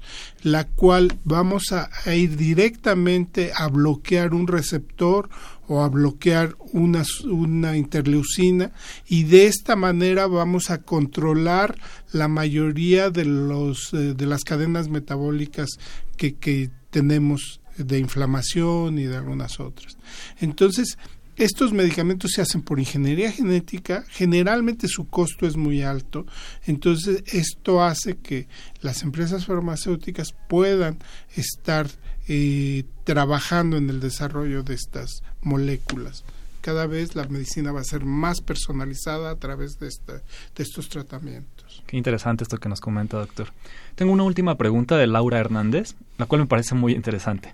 la 0.42 0.66
cual 0.66 1.18
vamos 1.24 1.72
a 1.72 1.90
ir 2.16 2.36
directamente 2.36 3.52
a 3.56 3.68
bloquear 3.68 4.34
un 4.34 4.48
receptor 4.48 5.30
o 5.68 5.82
a 5.82 5.90
bloquear 5.90 6.56
una, 6.72 7.04
una 7.26 7.78
interleucina 7.78 8.72
y 9.08 9.24
de 9.24 9.48
esta 9.48 9.76
manera 9.76 10.28
vamos 10.28 10.70
a 10.70 10.82
controlar 10.82 11.78
la 12.12 12.28
mayoría 12.28 13.10
de, 13.10 13.26
los, 13.26 13.94
eh, 13.94 14.14
de 14.14 14.26
las 14.26 14.44
cadenas 14.44 14.90
metabólicas 14.90 15.70
que, 16.18 16.36
que 16.36 16.70
tenemos 16.90 17.62
de 17.78 18.00
inflamación 18.00 19.00
y 19.00 19.04
de 19.04 19.18
algunas 19.18 19.60
otras. 19.60 19.98
Entonces, 20.40 20.98
estos 21.36 21.74
medicamentos 21.74 22.32
se 22.32 22.42
hacen 22.42 22.62
por 22.62 22.80
ingeniería 22.80 23.32
genética, 23.32 24.06
generalmente 24.10 24.88
su 24.88 25.08
costo 25.08 25.48
es 25.48 25.56
muy 25.56 25.82
alto, 25.82 26.28
entonces 26.66 27.24
esto 27.26 27.84
hace 27.84 28.18
que 28.18 28.48
las 28.82 29.02
empresas 29.02 29.46
farmacéuticas 29.46 30.36
puedan 30.48 31.00
estar 31.36 31.88
eh, 32.28 32.84
trabajando 33.04 33.78
en 33.78 33.90
el 33.90 34.00
desarrollo 34.00 34.62
de 34.62 34.76
estas 34.76 35.24
moléculas. 35.42 36.24
Cada 36.64 36.88
vez 36.88 37.14
la 37.14 37.28
medicina 37.28 37.74
va 37.74 37.82
a 37.82 37.84
ser 37.84 38.06
más 38.06 38.40
personalizada 38.40 39.32
a 39.32 39.36
través 39.36 39.80
de, 39.80 39.88
de 39.88 40.64
estos 40.64 40.88
tratamientos. 40.88 41.84
Qué 41.86 41.98
interesante 41.98 42.46
esto 42.46 42.58
que 42.58 42.70
nos 42.70 42.80
comenta, 42.80 43.18
doctor. 43.18 43.50
Tengo 43.96 44.14
una 44.14 44.24
última 44.24 44.56
pregunta 44.56 44.96
de 44.96 45.06
Laura 45.06 45.40
Hernández, 45.40 45.96
la 46.18 46.26
cual 46.26 46.40
me 46.40 46.48
parece 46.48 46.74
muy 46.74 46.94
interesante. 46.94 47.54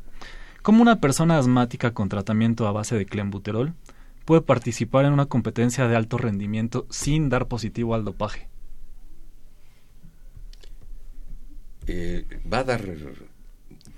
¿Cómo 0.61 0.83
una 0.83 0.99
persona 0.99 1.39
asmática 1.39 1.91
con 1.91 2.07
tratamiento 2.07 2.67
a 2.67 2.71
base 2.71 2.95
de 2.95 3.07
clenbuterol 3.07 3.73
puede 4.25 4.41
participar 4.41 5.05
en 5.05 5.13
una 5.13 5.25
competencia 5.25 5.87
de 5.87 5.95
alto 5.95 6.19
rendimiento 6.19 6.85
sin 6.91 7.29
dar 7.29 7.47
positivo 7.47 7.95
al 7.95 8.05
dopaje? 8.05 8.47
Eh, 11.87 12.27
va 12.53 12.59
a 12.59 12.63
dar 12.63 12.85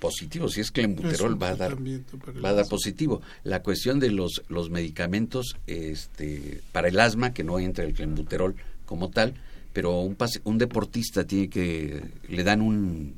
positivo. 0.01 0.49
Si 0.49 0.59
es 0.59 0.71
clenbuterol, 0.71 1.41
va 1.41 1.49
a 1.49 1.55
dar, 1.55 1.77
va 1.77 2.49
a 2.49 2.53
dar 2.53 2.67
positivo. 2.67 3.21
La 3.43 3.61
cuestión 3.61 3.99
de 3.99 4.09
los, 4.09 4.41
los 4.49 4.69
medicamentos 4.69 5.55
este, 5.67 6.61
para 6.73 6.89
el 6.89 6.99
asma, 6.99 7.33
que 7.33 7.45
no 7.45 7.59
entra 7.59 7.85
el 7.85 7.93
clenbuterol 7.93 8.55
como 8.85 9.11
tal, 9.11 9.35
pero 9.71 10.01
un, 10.01 10.17
un 10.43 10.57
deportista 10.57 11.23
tiene 11.23 11.49
que, 11.49 12.03
le 12.27 12.43
dan 12.43 12.61
un, 12.61 13.15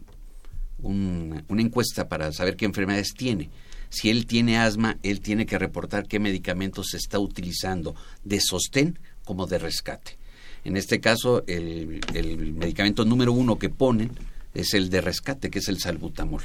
una 0.84 1.62
encuesta 1.62 2.10
para 2.10 2.32
saber 2.34 2.58
qué 2.58 2.66
enfermedades 2.66 3.14
tiene. 3.14 3.50
Si 3.90 4.10
él 4.10 4.26
tiene 4.26 4.58
asma, 4.58 4.98
él 5.04 5.22
tiene 5.22 5.46
que 5.46 5.58
reportar 5.58 6.06
qué 6.08 6.20
medicamentos 6.20 6.88
se 6.92 6.98
está 6.98 7.18
utilizando 7.18 7.96
de 8.26 8.42
sostén 8.42 9.00
como 9.24 9.48
de 9.48 9.58
rescate. 9.58 10.18
En 10.66 10.76
este 10.76 11.00
caso, 11.00 11.44
el, 11.48 12.02
el 12.14 12.54
medicamento 12.54 13.06
número 13.06 13.32
uno 13.32 13.58
que 13.58 13.70
ponen 13.70 14.12
es 14.54 14.74
el 14.74 14.90
de 14.90 15.00
rescate, 15.00 15.50
que 15.50 15.60
es 15.60 15.70
el 15.70 15.80
salbutamol 15.80 16.44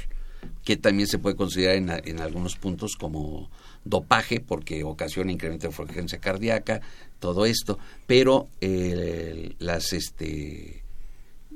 que 0.69 0.77
también 0.77 1.07
se 1.07 1.17
puede 1.17 1.35
considerar 1.35 1.77
en, 1.77 1.89
en 1.89 2.19
algunos 2.19 2.55
puntos 2.55 2.95
como 2.95 3.49
dopaje 3.83 4.39
porque 4.39 4.83
ocasiona 4.83 5.31
incremento 5.31 5.65
de 5.65 5.73
frecuencia 5.73 6.19
cardíaca, 6.19 6.79
todo 7.17 7.47
esto, 7.47 7.79
pero 8.05 8.49
eh, 8.61 9.55
las 9.57 9.93
este, 9.93 10.83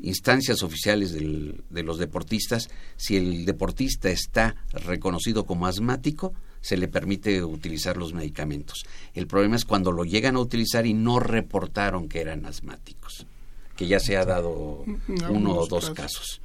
instancias 0.02 0.64
oficiales 0.64 1.12
del, 1.12 1.64
de 1.70 1.84
los 1.84 2.00
deportistas, 2.00 2.72
si 2.98 3.16
el 3.16 3.46
deportista 3.46 4.10
está 4.10 4.56
reconocido 4.72 5.46
como 5.46 5.68
asmático, 5.68 6.34
se 6.62 6.76
le 6.76 6.88
permite 6.88 7.44
utilizar 7.44 7.98
los 7.98 8.14
medicamentos. 8.14 8.84
El 9.14 9.28
problema 9.28 9.58
es 9.58 9.66
cuando 9.66 9.92
lo 9.92 10.06
llegan 10.06 10.38
a 10.38 10.40
utilizar 10.40 10.88
y 10.88 10.96
no 10.96 11.20
reportaron 11.20 12.10
que 12.10 12.20
eran 12.20 12.48
asmáticos. 12.48 13.28
que 13.76 13.88
ya 13.88 14.00
se 14.00 14.18
ha 14.18 14.26
dado 14.26 14.86
Mm, 14.86 15.32
uno 15.32 15.56
o 15.56 15.68
dos 15.68 15.90
casos. 15.92 16.42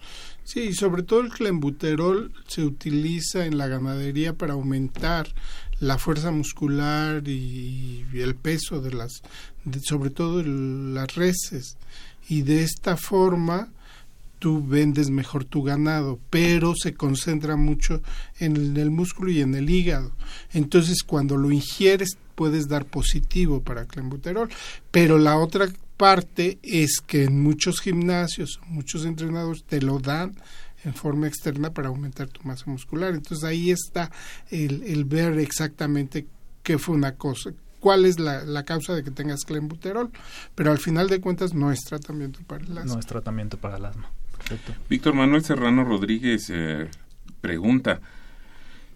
Sí, 0.49 0.73
sobre 0.73 1.03
todo 1.03 1.21
el 1.21 1.29
clenbuterol 1.29 2.33
se 2.47 2.65
utiliza 2.65 3.45
en 3.45 3.59
la 3.59 3.67
ganadería 3.69 4.33
para 4.33 4.55
aumentar 4.55 5.29
la 5.79 5.99
fuerza 5.99 6.31
muscular 6.31 7.29
y, 7.29 8.07
el 8.15 8.35
peso 8.35 8.81
de 8.81 8.95
las, 8.95 9.21
sobre 9.83 10.09
todo 10.09 10.43
las 10.43 11.15
reses. 11.17 11.77
Y 12.31 12.43
de 12.43 12.63
esta 12.63 12.97
forma 12.97 13.69
tú 14.39 14.67
vendes 14.67 15.11
mejor 15.11 15.45
tu 15.45 15.63
ganado, 15.63 16.19
pero 16.31 16.73
se 16.75 16.95
concentra 16.95 17.57
mucho 17.57 18.01
en 18.39 18.57
el, 18.57 18.69
en 18.69 18.77
el 18.79 18.91
músculo 18.91 19.31
y 19.31 19.43
en 19.43 19.55
el 19.55 19.69
hígado. 19.69 20.13
Entonces, 20.55 21.03
cuando 21.03 21.37
lo 21.37 21.53
ingieres, 21.53 22.17
puedes 22.35 22.69
dar 22.69 22.87
positivo 22.87 23.61
para 23.61 23.85
clenbuterol. 23.85 24.49
Pero 24.91 25.19
la 25.19 25.37
otra 25.37 25.69
parte 25.99 26.59
es 26.63 27.01
que 27.07 27.25
en 27.25 27.43
muchos 27.43 27.81
gimnasios, 27.81 28.59
muchos 28.69 29.05
entrenadores 29.05 29.65
te 29.65 29.83
lo 29.83 29.99
dan 29.99 30.35
en 30.85 30.95
forma 30.95 31.27
externa 31.27 31.75
para 31.75 31.89
aumentar 31.89 32.29
tu 32.29 32.41
masa 32.45 32.71
muscular. 32.71 33.13
Entonces 33.13 33.45
ahí 33.45 33.71
está 33.71 34.11
el, 34.51 34.83
el 34.85 35.05
ver 35.05 35.39
exactamente 35.39 36.27
qué 36.63 36.79
fue 36.79 36.95
una 36.95 37.17
cosa, 37.17 37.51
cuál 37.81 38.05
es 38.05 38.19
la, 38.19 38.45
la 38.45 38.65
causa 38.65 38.95
de 38.95 39.03
que 39.03 39.11
tengas 39.11 39.45
clenbuterol, 39.45 40.11
pero 40.55 40.71
al 40.71 40.79
final 40.79 41.09
de 41.09 41.21
cuentas 41.21 41.53
no 41.53 41.73
es 41.73 41.81
tratamiento 41.81 42.41
para 42.47 42.65
el 42.65 42.79
asma. 42.79 42.95
No 42.95 43.01
es 43.01 43.07
tratamiento 43.07 43.59
para 43.59 43.77
el 43.77 43.85
asma. 43.85 44.11
Perfecto. 44.37 44.75
Víctor 44.89 45.15
Manuel 45.15 45.45
Serrano 45.45 45.85
Rodríguez 45.85 46.49
eh, 46.51 46.89
pregunta, 47.41 48.01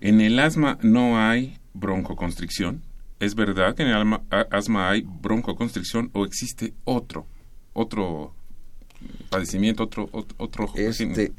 ¿en 0.01 0.21
el 0.21 0.39
asma 0.39 0.79
no 0.83 1.19
hay 1.19 1.59
broncoconstricción? 1.75 2.83
¿Es 3.23 3.35
verdad 3.37 3.75
que 3.77 3.83
en 3.83 3.89
el 3.91 3.95
alma- 3.95 4.23
a- 4.31 4.47
asma 4.51 4.91
hay 4.91 5.03
broncoconstricción 5.03 6.11
o 6.13 6.25
existe 6.27 6.75
otro, 6.85 7.27
otro 7.73 8.35
padecimiento, 9.31 9.85
otro, 9.85 10.09
otro, 10.13 10.37
otro 10.39 10.73
Este, 10.77 11.33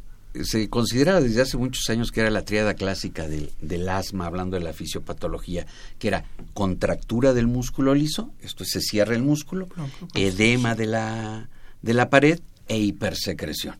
se 0.44 0.70
considera 0.70 1.20
desde 1.20 1.42
hace 1.42 1.58
muchos 1.58 1.90
años 1.90 2.12
que 2.12 2.22
era 2.22 2.30
la 2.30 2.44
triada 2.46 2.74
clásica 2.74 3.28
del, 3.28 3.52
del 3.62 3.88
asma, 3.90 4.26
hablando 4.26 4.58
de 4.58 4.64
la 4.64 4.72
fisiopatología, 4.74 5.66
que 6.00 6.08
era 6.08 6.24
contractura 6.54 7.34
del 7.34 7.48
músculo 7.48 7.94
liso, 7.94 8.32
esto 8.42 8.64
es, 8.64 8.70
se 8.72 8.80
cierra 8.82 9.14
el 9.16 9.22
músculo, 9.22 9.68
edema 10.16 10.76
de 10.76 10.86
la, 10.88 11.50
de 11.82 11.94
la 11.94 12.10
pared 12.10 12.40
e 12.68 12.78
hipersecreción, 12.80 13.76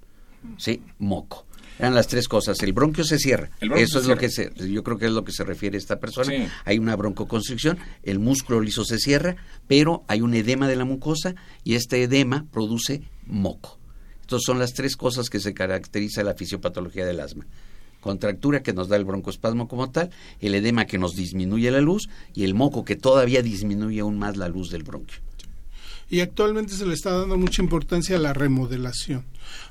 ¿sí? 0.58 0.82
Moco. 0.99 1.45
Eran 1.80 1.95
las 1.95 2.07
tres 2.07 2.28
cosas. 2.28 2.61
El 2.61 2.74
bronquio 2.74 3.03
se 3.03 3.17
cierra. 3.17 3.49
Bronquio 3.59 3.84
Eso 3.84 3.99
se 3.99 4.03
es 4.03 4.07
lo 4.07 4.17
que 4.17 4.30
se, 4.30 4.51
yo 4.69 4.84
creo 4.84 4.97
que 4.97 5.05
es 5.05 5.11
lo 5.11 5.24
que 5.24 5.32
se 5.32 5.43
refiere 5.43 5.78
esta 5.78 5.99
persona. 5.99 6.32
Sí. 6.32 6.47
Hay 6.65 6.80
una 6.80 6.95
broncoconstricción, 6.95 7.78
el 8.03 8.19
músculo 8.19 8.61
liso 8.61 8.86
se 8.86 8.99
cierra, 8.99 9.36
pero 9.67 10.03
hay 10.07 10.21
un 10.21 10.34
edema 10.34 10.67
de 10.67 10.76
la 10.76 10.86
mucosa 10.86 11.36
y 11.63 11.76
este 11.76 12.03
edema 12.03 12.45
produce 12.51 13.01
moco. 13.26 13.80
Entonces 14.21 14.45
son 14.45 14.59
las 14.59 14.74
tres 14.74 14.95
cosas 14.95 15.30
que 15.30 15.39
se 15.39 15.53
caracteriza 15.53 16.24
la 16.24 16.34
fisiopatología 16.34 17.05
del 17.05 17.19
asma. 17.19 17.45
Contractura 17.99 18.63
que 18.63 18.74
nos 18.74 18.89
da 18.89 18.97
el 18.97 19.05
broncoespasmo 19.05 19.67
como 19.67 19.89
tal, 19.89 20.09
el 20.41 20.55
edema 20.55 20.86
que 20.86 20.97
nos 20.97 21.15
disminuye 21.15 21.71
la 21.71 21.80
luz 21.80 22.09
y 22.34 22.43
el 22.43 22.53
moco 22.53 22.84
que 22.84 22.95
todavía 22.95 23.41
disminuye 23.41 24.01
aún 24.01 24.19
más 24.19 24.36
la 24.36 24.49
luz 24.49 24.69
del 24.71 24.84
bronquio. 24.84 25.19
Y 26.14 26.22
actualmente 26.22 26.76
se 26.76 26.86
le 26.86 26.93
está 26.93 27.09
dando 27.09 27.39
mucha 27.39 27.64
importancia 27.64 28.18
a 28.18 28.20
la 28.20 28.34
remodelación. 28.34 29.26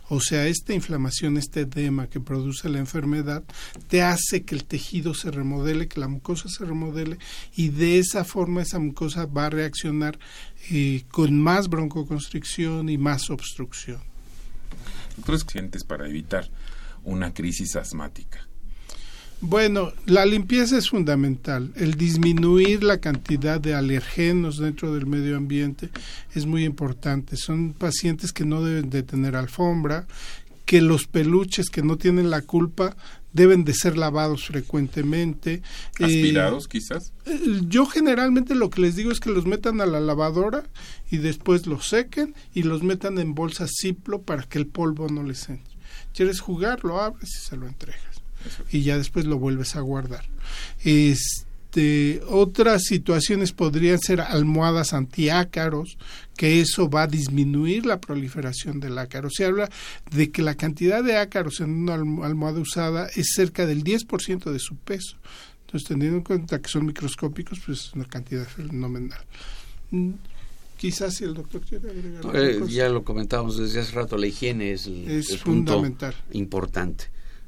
O 0.09 0.19
sea, 0.19 0.49
esta 0.49 0.75
inflamación, 0.75 1.37
este 1.37 1.61
edema 1.61 2.09
que 2.09 2.19
produce 2.19 2.69
la 2.69 2.81
enfermedad, 2.81 3.45
te 3.87 4.03
hace 4.03 4.43
que 4.43 4.57
el 4.57 4.65
tejido 4.65 5.15
se 5.15 5.31
remodele, 5.31 5.87
que 5.87 6.01
la 6.01 6.09
mucosa 6.09 6.49
se 6.49 6.65
remodele, 6.65 7.19
y 7.55 7.69
de 7.69 8.01
esa 8.01 8.25
forma 8.25 8.61
esa 8.61 8.81
mucosa 8.81 9.27
va 9.27 9.47
a 9.47 9.51
reaccionar 9.51 10.19
eh, 10.73 11.05
con 11.13 11.41
más 11.41 11.69
broncoconstricción 11.69 12.89
y 12.89 12.99
más 12.99 13.31
obstrucción. 13.31 14.01
Otros 15.21 15.45
clientes 15.45 15.85
para 15.85 16.09
evitar 16.09 16.51
una 17.05 17.33
crisis 17.33 17.77
asmática. 17.77 18.49
Bueno, 19.45 19.93
la 20.07 20.25
limpieza 20.25 20.79
es 20.79 20.89
fundamental. 20.89 21.73
El 21.75 21.95
disminuir 21.95 22.85
la 22.85 22.99
cantidad 22.99 23.61
de 23.61 23.75
alergenos 23.75 24.59
dentro 24.59 24.95
del 24.95 25.07
medio 25.07 25.37
ambiente 25.37 25.91
es 26.33 26.47
muy 26.47 26.65
importante. 26.65 27.37
Son 27.37 27.73
pacientes 27.73 28.31
que 28.33 28.45
no 28.45 28.63
deben 28.63 28.89
de 28.89 29.03
tener 29.03 29.35
alfombra, 29.35 30.07
que 30.65 30.81
los 30.81 31.09
peluches 31.09 31.71
que 31.71 31.83
no 31.83 31.99
tienen 31.99 32.31
la 32.31 32.43
culpa 32.43 32.97
deben 33.33 33.65
de 33.65 33.75
ser 33.75 33.99
lavados 33.99 34.47
frecuentemente. 34.47 35.55
Eh, 35.99 36.05
Aspirados, 36.05 36.69
quizás. 36.69 37.13
eh, 37.27 37.63
yo 37.67 37.87
generalmente 37.87 38.55
lo 38.55 38.71
que 38.71 38.83
les 38.83 38.95
digo 38.95 39.11
es 39.11 39.19
que 39.19 39.31
los 39.31 39.45
metan 39.45 39.81
a 39.81 39.87
la 39.87 39.99
lavadora 39.99 40.63
y 41.11 41.17
después 41.17 41.67
los 41.67 41.89
sequen 41.89 42.37
y 42.55 42.63
los 42.63 42.85
metan 42.85 43.19
en 43.19 43.35
bolsas 43.35 43.73
Ziplo 43.81 44.23
para 44.23 44.45
que 44.45 44.59
el 44.59 44.69
polvo 44.69 45.09
no 45.09 45.25
les 45.25 45.49
entre. 45.49 45.75
¿Quieres 46.15 46.39
jugar? 46.39 46.85
Lo 46.85 47.01
abres 47.01 47.29
y 47.35 47.49
se 47.49 47.57
lo 47.57 47.67
entregas 47.67 48.12
y 48.71 48.83
ya 48.83 48.99
después 48.99 49.25
lo 49.27 49.39
vuelves 49.39 49.77
a 49.77 49.81
guardar. 49.81 50.25
Este, 50.85 52.21
otras 52.29 52.83
situaciones 52.85 53.53
podrían 53.53 53.99
ser 53.99 54.21
almohadas 54.21 54.93
antiácaros, 54.93 55.97
que 56.37 56.61
eso 56.61 56.89
va 56.91 57.03
a 57.03 57.07
disminuir 57.07 57.87
la 57.87 58.01
proliferación 58.01 58.81
del 58.81 58.99
ácaro. 58.99 59.29
Se 59.31 59.45
habla 59.45 59.71
de 60.11 60.31
que 60.31 60.43
la 60.43 60.55
cantidad 60.55 61.03
de 61.03 61.17
ácaros 61.17 61.61
en 61.61 61.71
una 61.71 61.97
alm- 61.97 62.25
almohada 62.25 62.61
usada 62.61 63.09
es 63.15 63.33
cerca 63.35 63.67
del 63.67 63.85
10% 63.85 64.51
de 64.51 64.59
su 64.59 64.77
peso. 64.77 65.17
Entonces, 65.67 65.89
teniendo 65.89 66.19
en 66.19 66.25
cuenta 66.25 66.61
que 66.61 66.69
son 66.69 66.85
microscópicos, 66.85 67.61
pues 67.65 67.79
es 67.87 67.93
una 67.95 68.05
cantidad 68.05 68.47
fenomenal. 68.47 69.21
Mm, 69.91 70.11
Quizás 70.77 71.15
si 71.15 71.23
el 71.23 71.35
doctor 71.35 71.61
quiere 71.61 71.89
agregar 71.91 72.25
Eh, 72.35 72.61
ya 72.69 72.89
lo 72.89 73.05
comentábamos 73.05 73.57
desde 73.57 73.79
hace 73.79 73.93
rato, 73.93 74.17
la 74.19 74.27
higiene 74.27 74.73
es, 74.73 74.87
el, 74.89 75.09
Es 75.09 75.31
el 75.31 75.39
punto 75.39 75.75
fundamental. 75.75 76.15
importante. 76.33 77.05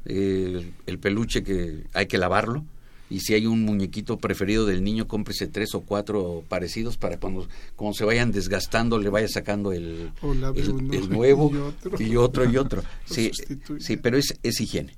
Eh, 0.06 0.72
el 0.86 0.98
peluche 0.98 1.42
que 1.42 1.84
hay 1.92 2.06
que 2.06 2.18
lavarlo 2.18 2.64
y 3.10 3.20
si 3.20 3.34
hay 3.34 3.46
un 3.46 3.62
muñequito 3.62 4.18
preferido 4.18 4.66
del 4.66 4.82
niño, 4.82 5.06
cómprese 5.06 5.46
tres 5.46 5.74
o 5.74 5.82
cuatro 5.82 6.42
parecidos 6.48 6.96
para 6.96 7.18
cuando, 7.18 7.46
cuando 7.76 7.94
se 7.94 8.04
vayan 8.04 8.32
desgastando 8.32 8.98
le 8.98 9.10
vaya 9.10 9.28
sacando 9.28 9.72
el, 9.72 10.10
nuevo 11.10 11.50
y 11.52 11.58
otro. 11.58 12.02
y 12.02 12.16
otro 12.16 12.50
y 12.50 12.56
otro. 12.56 12.82
Lo 13.08 13.14
Sí, 13.14 13.30
sí, 13.78 13.96
pero 13.96 14.16
es, 14.16 14.38
es 14.42 14.60
higiene. 14.60 14.94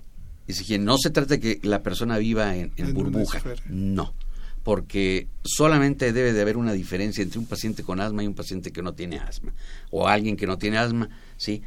Es 0.46 0.60
higiene. 0.60 0.84
No 0.84 0.98
se 0.98 1.10
trata 1.10 1.34
de 1.36 1.40
que 1.40 1.60
la 1.62 1.82
persona 1.82 2.18
viva 2.18 2.56
en, 2.56 2.72
en 2.76 2.86
En 2.86 2.96
una 2.96 3.10
burbuja. 3.10 3.42
No, 3.68 4.14
porque 4.62 5.26
solamente 5.44 6.12
debe 6.12 6.32
de 6.32 6.40
haber 6.40 6.56
una 6.56 6.72
diferencia 6.72 7.22
entre 7.22 7.38
un 7.38 7.46
paciente 7.46 7.82
con 7.82 8.00
asma 8.00 8.22
y 8.22 8.26
un 8.26 8.34
paciente 8.34 8.72
que 8.72 8.82
no 8.82 8.94
tiene 8.94 9.18
asma, 9.18 9.52
o 9.90 10.08
alguien 10.08 10.36
que 10.36 10.46
no 10.46 10.58
tiene 10.58 10.78
asma, 10.78 11.08
¿sí? 11.36 11.62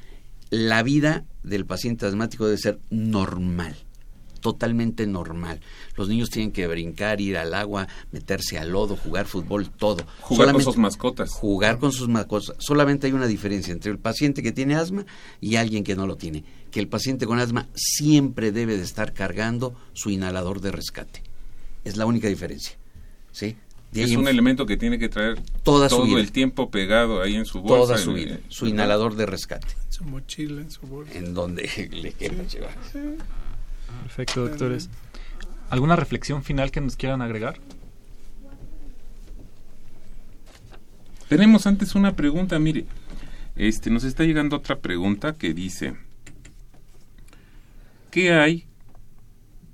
La 0.49 0.81
vida 0.83 1.25
del 1.43 1.65
paciente 1.65 2.05
asmático 2.05 2.45
debe 2.45 2.57
ser 2.57 2.79
normal, 2.89 3.75
totalmente 4.41 5.05
normal. 5.05 5.59
Los 5.95 6.09
niños 6.09 6.29
tienen 6.29 6.51
que 6.51 6.65
brincar, 6.67 7.21
ir 7.21 7.37
al 7.37 7.53
agua, 7.53 7.87
meterse 8.11 8.57
al 8.57 8.71
lodo, 8.71 8.95
jugar 8.95 9.27
fútbol, 9.27 9.69
todo. 9.69 10.03
Jugar 10.21 10.47
Solamente- 10.47 10.65
con 10.65 10.73
sus 10.73 10.77
mascotas. 10.81 11.29
Jugar 11.31 11.77
con 11.77 11.91
sus 11.91 12.07
mascotas. 12.07 12.55
Solamente 12.57 13.05
hay 13.07 13.13
una 13.13 13.27
diferencia 13.27 13.71
entre 13.73 13.91
el 13.91 13.99
paciente 13.99 14.41
que 14.41 14.51
tiene 14.51 14.75
asma 14.75 15.05
y 15.39 15.55
alguien 15.57 15.83
que 15.83 15.95
no 15.95 16.07
lo 16.07 16.15
tiene. 16.15 16.43
Que 16.71 16.79
el 16.79 16.87
paciente 16.87 17.27
con 17.27 17.39
asma 17.39 17.67
siempre 17.75 18.51
debe 18.51 18.77
de 18.77 18.83
estar 18.83 19.13
cargando 19.13 19.75
su 19.93 20.09
inhalador 20.09 20.61
de 20.61 20.71
rescate. 20.71 21.21
Es 21.83 21.95
la 21.97 22.05
única 22.05 22.27
diferencia. 22.27 22.75
¿Sí? 23.31 23.55
Es 23.93 24.15
un 24.15 24.27
elemento 24.27 24.67
que 24.67 24.77
tiene 24.77 24.99
que 24.99 25.09
traer 25.09 25.41
Toda 25.63 25.89
su 25.89 25.95
todo 25.97 26.05
vida. 26.05 26.19
el 26.19 26.31
tiempo 26.31 26.69
pegado 26.69 27.21
ahí 27.23 27.35
en 27.35 27.45
su 27.45 27.59
bolsa. 27.61 27.75
toda 27.75 27.97
su 27.97 28.13
vida. 28.13 28.39
Su 28.47 28.67
inhalador 28.67 29.15
de 29.15 29.25
rescate. 29.25 29.67
Su 29.99 30.05
mochila, 30.05 30.61
en 30.61 30.71
su 30.71 30.87
bolsa. 30.87 31.13
En 31.17 31.33
donde 31.33 31.63
le 31.91 32.13
quepa 32.13 32.43
llevar. 32.43 32.73
Perfecto, 34.03 34.47
doctores. 34.47 34.89
¿Alguna 35.69 35.97
reflexión 35.97 36.41
final 36.41 36.71
que 36.71 36.79
nos 36.79 36.95
quieran 36.95 37.21
agregar? 37.21 37.59
Tenemos 41.27 41.67
antes 41.67 41.95
una 41.95 42.15
pregunta, 42.15 42.57
mire. 42.59 42.85
Este, 43.57 43.89
nos 43.89 44.05
está 44.05 44.23
llegando 44.23 44.55
otra 44.55 44.79
pregunta 44.79 45.35
que 45.35 45.53
dice: 45.53 45.95
¿Qué 48.09 48.31
hay 48.31 48.67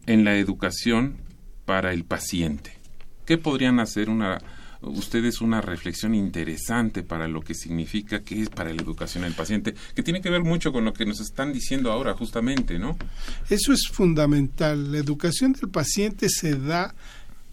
en 0.07 0.25
la 0.25 0.37
educación 0.37 1.17
para 1.65 1.93
el 1.93 2.03
paciente? 2.03 2.79
¿Qué 3.27 3.37
podrían 3.37 3.79
hacer 3.79 4.09
una 4.09 4.41
ustedes 4.89 5.41
una 5.41 5.61
reflexión 5.61 6.15
interesante 6.15 7.03
para 7.03 7.27
lo 7.27 7.41
que 7.41 7.53
significa 7.53 8.21
que 8.21 8.41
es 8.41 8.49
para 8.49 8.73
la 8.73 8.81
educación 8.81 9.23
del 9.23 9.33
paciente, 9.33 9.75
que 9.93 10.03
tiene 10.03 10.21
que 10.21 10.29
ver 10.29 10.43
mucho 10.43 10.71
con 10.71 10.85
lo 10.85 10.93
que 10.93 11.05
nos 11.05 11.19
están 11.19 11.53
diciendo 11.53 11.91
ahora 11.91 12.13
justamente, 12.13 12.79
¿no? 12.79 12.97
Eso 13.49 13.73
es 13.73 13.87
fundamental. 13.91 14.91
La 14.91 14.97
educación 14.97 15.53
del 15.53 15.69
paciente 15.69 16.29
se 16.29 16.55
da 16.55 16.95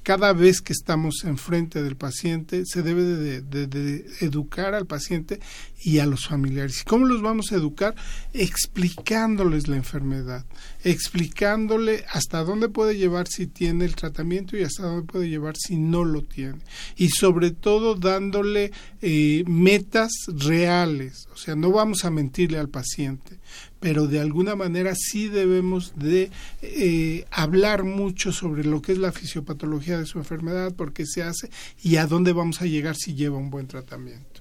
cada 0.03 0.33
vez 0.33 0.61
que 0.61 0.73
estamos 0.73 1.25
enfrente 1.25 1.83
del 1.83 1.97
paciente, 1.97 2.65
se 2.67 2.83
debe 2.83 3.03
de, 3.05 4.07
educar 4.21 4.75
al 4.75 4.87
paciente 4.87 5.41
y 5.83 5.99
a 5.99 6.07
los 6.07 6.27
familiares. 6.27 6.81
¿Y 6.81 6.85
cómo 6.85 7.07
los 7.07 7.23
vamos 7.23 7.53
a 7.53 7.57
educar? 7.57 7.95
Explicándoles 8.33 9.69
la 9.69 9.77
enfermedad, 9.77 10.45
explicándole 10.85 12.05
hasta 12.11 12.43
dónde 12.45 12.69
puede 12.69 12.97
llevar 12.97 13.29
si 13.29 13.47
tiene 13.47 13.85
el 13.85 13.95
tratamiento 13.95 14.57
y 14.57 14.63
hasta 14.63 14.85
dónde 14.85 15.07
puede 15.07 15.29
llevar 15.29 15.55
si 15.57 15.77
no 15.77 16.05
lo 16.05 16.23
tiene. 16.23 16.59
Y 16.97 17.09
sobre 17.11 17.51
todo 17.51 17.95
dándole 17.95 18.73
eh, 19.01 19.45
metas 19.47 20.11
reales, 20.27 21.27
o 21.33 21.37
sea, 21.37 21.55
no 21.55 21.71
vamos 21.71 22.05
a 22.05 22.11
mentirle 22.11 22.59
al 22.59 22.69
paciente, 22.69 23.39
pero 23.81 24.07
de 24.07 24.21
alguna 24.21 24.55
manera 24.55 24.95
sí 24.95 25.29
debemos 25.29 25.93
de 25.97 26.31
eh, 26.63 27.25
hablar 27.31 27.85
mucho 27.85 28.33
sobre 28.33 28.65
lo 28.65 28.81
que 28.81 28.93
es 28.93 28.99
la 28.99 29.13
fisiopatología 29.13 29.99
de 29.99 30.07
su 30.07 30.19
enfermedad, 30.19 30.75
por 30.75 30.93
qué 30.93 31.07
se 31.07 31.23
hace 31.23 31.51
y 31.83 31.97
a 31.97 32.07
dónde 32.07 32.33
vamos 32.33 32.63
a 32.63 32.67
llegar 32.67 32.97
si 32.97 33.15
lleva 33.15 33.39
un 33.39 33.51
buen 33.51 33.67
tratamiento. 33.67 34.41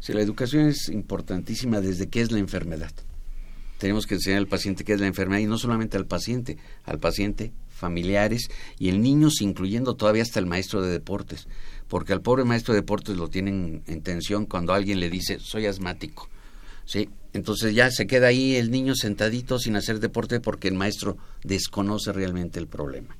Sí, 0.00 0.12
la 0.12 0.22
educación 0.22 0.66
es 0.66 0.88
importantísima 0.88 1.80
desde 1.80 2.08
qué 2.08 2.20
es 2.20 2.32
la 2.32 2.38
enfermedad. 2.38 2.92
Tenemos 3.78 4.06
que 4.06 4.14
enseñar 4.14 4.38
al 4.38 4.48
paciente 4.48 4.84
qué 4.84 4.94
es 4.94 5.00
la 5.00 5.06
enfermedad 5.06 5.40
y 5.40 5.46
no 5.46 5.56
solamente 5.56 5.96
al 5.96 6.06
paciente, 6.06 6.58
al 6.84 6.98
paciente, 6.98 7.52
familiares 7.68 8.50
y 8.78 8.88
el 8.88 9.00
niño, 9.00 9.28
incluyendo 9.40 9.94
todavía 9.94 10.22
hasta 10.22 10.40
el 10.40 10.46
maestro 10.46 10.82
de 10.82 10.90
deportes, 10.90 11.46
porque 11.86 12.12
al 12.12 12.20
pobre 12.20 12.44
maestro 12.44 12.74
de 12.74 12.80
deportes 12.80 13.16
lo 13.16 13.28
tienen 13.28 13.82
en 13.86 14.02
tensión 14.02 14.46
cuando 14.46 14.74
alguien 14.74 14.98
le 14.98 15.10
dice 15.10 15.38
soy 15.38 15.66
asmático. 15.66 16.28
¿sí? 16.84 17.08
Entonces 17.32 17.74
ya 17.74 17.90
se 17.90 18.06
queda 18.06 18.28
ahí 18.28 18.56
el 18.56 18.70
niño 18.70 18.94
sentadito 18.94 19.58
sin 19.58 19.76
hacer 19.76 20.00
deporte 20.00 20.40
porque 20.40 20.68
el 20.68 20.74
maestro 20.74 21.16
desconoce 21.44 22.12
realmente 22.12 22.58
el 22.58 22.66
problema. 22.66 23.16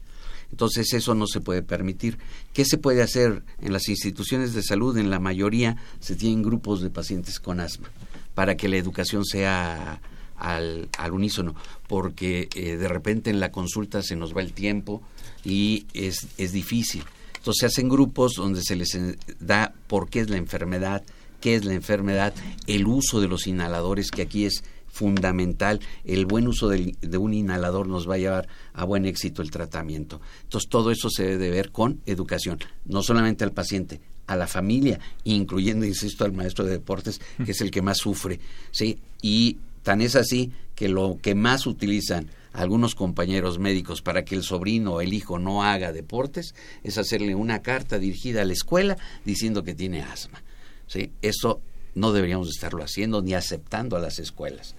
Entonces 0.50 0.92
eso 0.94 1.14
no 1.14 1.26
se 1.26 1.40
puede 1.40 1.62
permitir. 1.62 2.18
¿Qué 2.52 2.64
se 2.64 2.78
puede 2.78 3.02
hacer 3.02 3.42
en 3.60 3.72
las 3.72 3.88
instituciones 3.88 4.54
de 4.54 4.62
salud? 4.62 4.96
En 4.96 5.10
la 5.10 5.18
mayoría 5.18 5.76
se 6.00 6.16
tienen 6.16 6.42
grupos 6.42 6.80
de 6.80 6.90
pacientes 6.90 7.38
con 7.38 7.60
asma 7.60 7.90
para 8.34 8.56
que 8.56 8.68
la 8.68 8.76
educación 8.76 9.24
sea 9.24 10.00
al, 10.36 10.88
unísono, 11.10 11.54
porque 11.88 12.48
eh, 12.54 12.76
de 12.76 12.88
repente 12.88 13.30
en 13.30 13.40
la 13.40 13.50
consulta 13.50 14.02
se 14.02 14.16
nos 14.16 14.34
va 14.34 14.42
el 14.42 14.52
tiempo 14.52 15.02
y 15.44 15.86
es, 15.92 16.28
es 16.38 16.52
difícil. 16.52 17.04
Entonces 17.36 17.60
se 17.60 17.66
hacen 17.66 17.88
grupos 17.88 18.34
donde 18.36 18.62
se 18.62 18.76
les 18.76 18.96
da 19.40 19.74
por 19.86 20.08
qué 20.08 20.20
es 20.20 20.30
la 20.30 20.36
enfermedad, 20.36 21.02
qué 21.40 21.54
es 21.54 21.64
la 21.64 21.74
enfermedad, 21.74 22.34
el 22.66 22.86
uso 22.86 23.20
de 23.20 23.28
los 23.28 23.46
inhaladores, 23.46 24.10
que 24.10 24.22
aquí 24.22 24.44
es 24.44 24.62
fundamental. 24.98 25.80
El 26.04 26.26
buen 26.26 26.48
uso 26.48 26.68
de, 26.68 26.96
un 27.18 27.34
inhalador 27.34 27.86
nos 27.86 28.08
va 28.08 28.14
a 28.14 28.18
llevar 28.18 28.48
a 28.72 28.84
buen 28.84 29.06
éxito 29.06 29.42
el 29.42 29.50
tratamiento. 29.50 30.20
Entonces, 30.42 30.68
todo 30.68 30.90
eso 30.90 31.08
se 31.10 31.24
debe 31.24 31.50
ver 31.50 31.70
con 31.70 32.00
educación, 32.06 32.58
no 32.84 33.02
solamente 33.02 33.44
al 33.44 33.52
paciente, 33.52 34.00
a 34.26 34.36
la 34.36 34.46
familia, 34.46 34.98
incluyendo, 35.24 35.86
insisto, 35.86 36.24
al 36.24 36.32
maestro 36.32 36.64
de 36.64 36.72
deportes, 36.72 37.20
que 37.44 37.52
es 37.52 37.60
el 37.60 37.70
que 37.70 37.82
más 37.82 37.98
sufre. 37.98 38.40
¿sí? 38.70 38.98
Y 39.22 39.58
tan 39.82 40.00
es 40.00 40.16
así 40.16 40.52
que 40.74 40.88
lo 40.88 41.18
que 41.22 41.34
más 41.34 41.66
utilizan 41.66 42.28
algunos 42.52 42.94
compañeros 42.94 43.58
médicos 43.58 44.02
para 44.02 44.24
que 44.24 44.34
el 44.34 44.42
sobrino 44.42 44.94
o 44.94 45.00
el 45.00 45.12
hijo 45.12 45.38
no 45.38 45.62
haga 45.62 45.92
deportes 45.92 46.54
es 46.82 46.98
hacerle 46.98 47.34
una 47.34 47.62
carta 47.62 47.98
dirigida 47.98 48.42
a 48.42 48.44
la 48.44 48.52
escuela 48.52 48.96
diciendo 49.24 49.62
que 49.62 49.74
tiene 49.74 50.02
asma. 50.02 50.42
¿Sí? 50.88 51.12
Eso 51.22 51.60
no 51.94 52.12
deberíamos 52.12 52.48
estarlo 52.48 52.82
haciendo 52.82 53.22
ni 53.22 53.34
aceptando 53.34 53.96
a 53.96 54.00
las 54.00 54.18
escuelas. 54.18 54.74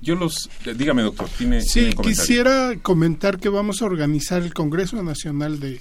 Yo 0.00 0.14
los, 0.14 0.48
dígame 0.76 1.02
doctor, 1.02 1.28
tiene. 1.36 1.60
Sí, 1.60 1.92
quisiera 2.02 2.76
comentar 2.82 3.40
que 3.40 3.48
vamos 3.48 3.82
a 3.82 3.86
organizar 3.86 4.42
el 4.42 4.54
Congreso 4.54 5.02
Nacional 5.02 5.58
de 5.58 5.80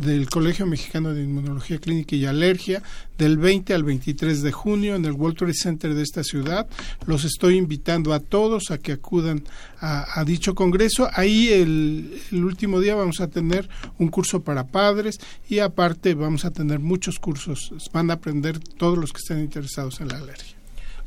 del 0.00 0.30
Colegio 0.30 0.64
Mexicano 0.64 1.12
de 1.12 1.24
Inmunología 1.24 1.78
Clínica 1.78 2.14
y 2.14 2.24
Alergia 2.24 2.82
del 3.18 3.36
20 3.36 3.74
al 3.74 3.82
23 3.82 4.42
de 4.42 4.52
junio 4.52 4.94
en 4.94 5.04
el 5.04 5.12
World 5.12 5.38
Trade 5.38 5.54
Center 5.54 5.94
de 5.94 6.02
esta 6.02 6.22
ciudad. 6.22 6.68
Los 7.06 7.24
estoy 7.24 7.56
invitando 7.56 8.12
a 8.14 8.20
todos 8.20 8.70
a 8.70 8.78
que 8.78 8.92
acudan 8.92 9.42
a, 9.80 10.22
dicho 10.24 10.54
congreso. 10.54 11.08
Ahí 11.14 11.48
el, 11.48 12.22
último 12.32 12.80
día 12.80 12.94
vamos 12.94 13.20
a 13.20 13.26
tener 13.26 13.68
un 13.98 14.08
curso 14.08 14.42
para 14.42 14.68
padres 14.68 15.18
y 15.48 15.58
aparte 15.58 16.14
vamos 16.14 16.44
a 16.44 16.52
tener 16.52 16.78
muchos 16.78 17.18
cursos. 17.18 17.72
Van 17.92 18.10
a 18.10 18.14
aprender 18.14 18.60
todos 18.60 18.96
los 18.96 19.12
que 19.12 19.18
estén 19.18 19.40
interesados 19.40 20.00
en 20.00 20.08
la 20.08 20.18
alergia. 20.18 20.54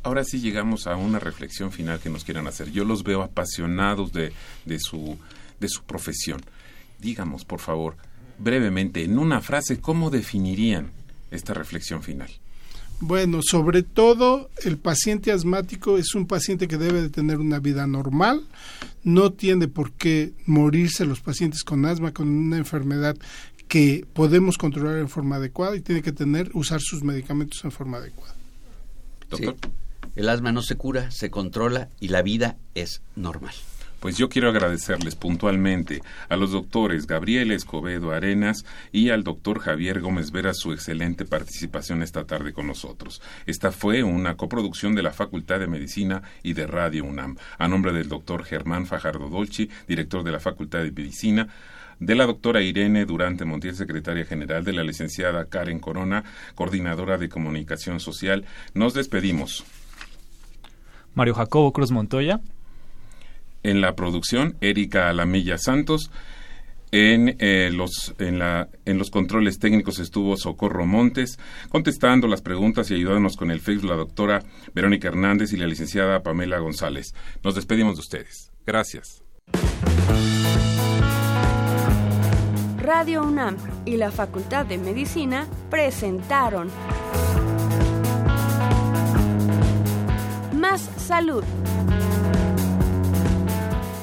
Ahora 0.02 0.24
sí 0.24 0.40
llegamos 0.40 0.86
a 0.86 0.96
una 0.96 1.18
reflexión 1.18 1.72
final 1.72 1.98
que 1.98 2.10
nos 2.10 2.24
quieran 2.24 2.46
hacer. 2.46 2.70
Yo 2.70 2.84
los 2.84 3.04
veo 3.04 3.22
apasionados 3.22 4.12
de, 4.12 4.32
de, 4.66 4.78
su, 4.78 5.16
de 5.60 5.68
su 5.68 5.82
profesión. 5.84 6.42
Dígamos, 6.98 7.46
por 7.46 7.60
favor, 7.60 7.96
brevemente, 8.40 9.04
en 9.04 9.18
una 9.18 9.40
frase, 9.40 9.80
¿cómo 9.80 10.10
definirían 10.10 10.90
esta 11.30 11.54
reflexión 11.54 12.02
final? 12.02 12.30
Bueno, 13.00 13.40
sobre 13.42 13.82
todo 13.82 14.50
el 14.62 14.76
paciente 14.76 15.32
asmático 15.32 15.96
es 15.96 16.14
un 16.14 16.26
paciente 16.26 16.68
que 16.68 16.76
debe 16.76 17.00
de 17.00 17.08
tener 17.08 17.38
una 17.38 17.58
vida 17.58 17.86
normal, 17.86 18.46
no 19.04 19.32
tiene 19.32 19.68
por 19.68 19.92
qué 19.92 20.32
morirse 20.44 21.06
los 21.06 21.20
pacientes 21.20 21.64
con 21.64 21.86
asma, 21.86 22.12
con 22.12 22.28
una 22.28 22.58
enfermedad 22.58 23.16
que 23.68 24.04
podemos 24.12 24.58
controlar 24.58 24.98
en 24.98 25.08
forma 25.08 25.36
adecuada 25.36 25.76
y 25.76 25.80
tiene 25.80 26.02
que 26.02 26.12
tener 26.12 26.50
usar 26.54 26.80
sus 26.82 27.02
medicamentos 27.02 27.64
en 27.64 27.70
forma 27.70 27.98
adecuada. 27.98 28.34
Doctor. 29.30 29.56
el 30.16 30.28
asma 30.28 30.50
no 30.52 30.60
se 30.60 30.74
cura, 30.74 31.10
se 31.10 31.30
controla 31.30 31.88
y 32.00 32.08
la 32.08 32.20
vida 32.20 32.56
es 32.74 33.00
normal. 33.14 33.54
Pues 34.00 34.16
yo 34.16 34.30
quiero 34.30 34.48
agradecerles 34.48 35.14
puntualmente 35.14 36.00
a 36.30 36.36
los 36.36 36.52
doctores 36.52 37.06
Gabriel 37.06 37.52
Escobedo 37.52 38.12
Arenas 38.12 38.64
y 38.92 39.10
al 39.10 39.24
doctor 39.24 39.60
Javier 39.60 40.00
Gómez 40.00 40.30
Vera 40.30 40.54
su 40.54 40.72
excelente 40.72 41.26
participación 41.26 42.02
esta 42.02 42.24
tarde 42.24 42.54
con 42.54 42.66
nosotros. 42.66 43.20
Esta 43.44 43.72
fue 43.72 44.02
una 44.02 44.38
coproducción 44.38 44.94
de 44.94 45.02
la 45.02 45.12
Facultad 45.12 45.60
de 45.60 45.66
Medicina 45.66 46.22
y 46.42 46.54
de 46.54 46.66
Radio 46.66 47.04
UNAM, 47.04 47.36
a 47.58 47.68
nombre 47.68 47.92
del 47.92 48.08
doctor 48.08 48.44
Germán 48.44 48.86
Fajardo 48.86 49.28
Dolci, 49.28 49.68
director 49.86 50.24
de 50.24 50.32
la 50.32 50.40
Facultad 50.40 50.82
de 50.82 50.92
Medicina, 50.92 51.48
de 51.98 52.14
la 52.14 52.24
doctora 52.24 52.62
Irene 52.62 53.04
Durante 53.04 53.44
Montiel, 53.44 53.76
secretaria 53.76 54.24
general, 54.24 54.64
de 54.64 54.72
la 54.72 54.82
licenciada 54.82 55.44
Karen 55.44 55.78
Corona, 55.78 56.24
coordinadora 56.54 57.18
de 57.18 57.28
comunicación 57.28 58.00
social. 58.00 58.46
Nos 58.72 58.94
despedimos. 58.94 59.62
Mario 61.14 61.34
Jacobo 61.34 61.72
Cruz 61.74 61.90
Montoya. 61.90 62.40
En 63.62 63.80
la 63.80 63.94
producción, 63.94 64.56
Erika 64.60 65.08
Alamilla 65.08 65.58
Santos. 65.58 66.10
En, 66.92 67.36
eh, 67.38 67.70
los, 67.72 68.14
en, 68.18 68.40
la, 68.40 68.68
en 68.84 68.98
los 68.98 69.10
controles 69.10 69.60
técnicos 69.60 70.00
estuvo 70.00 70.36
Socorro 70.36 70.86
Montes, 70.86 71.38
contestando 71.68 72.26
las 72.26 72.42
preguntas 72.42 72.90
y 72.90 72.94
ayudándonos 72.94 73.36
con 73.36 73.52
el 73.52 73.60
Facebook 73.60 73.90
la 73.90 73.96
doctora 73.96 74.42
Verónica 74.74 75.06
Hernández 75.06 75.52
y 75.52 75.56
la 75.56 75.66
licenciada 75.66 76.22
Pamela 76.22 76.58
González. 76.58 77.14
Nos 77.44 77.54
despedimos 77.54 77.94
de 77.94 78.00
ustedes. 78.00 78.50
Gracias. 78.66 79.22
Radio 82.78 83.22
UNAM 83.22 83.56
y 83.84 83.96
la 83.96 84.10
Facultad 84.10 84.66
de 84.66 84.78
Medicina 84.78 85.46
presentaron 85.70 86.68
Más 90.52 90.80
Salud. 90.96 91.44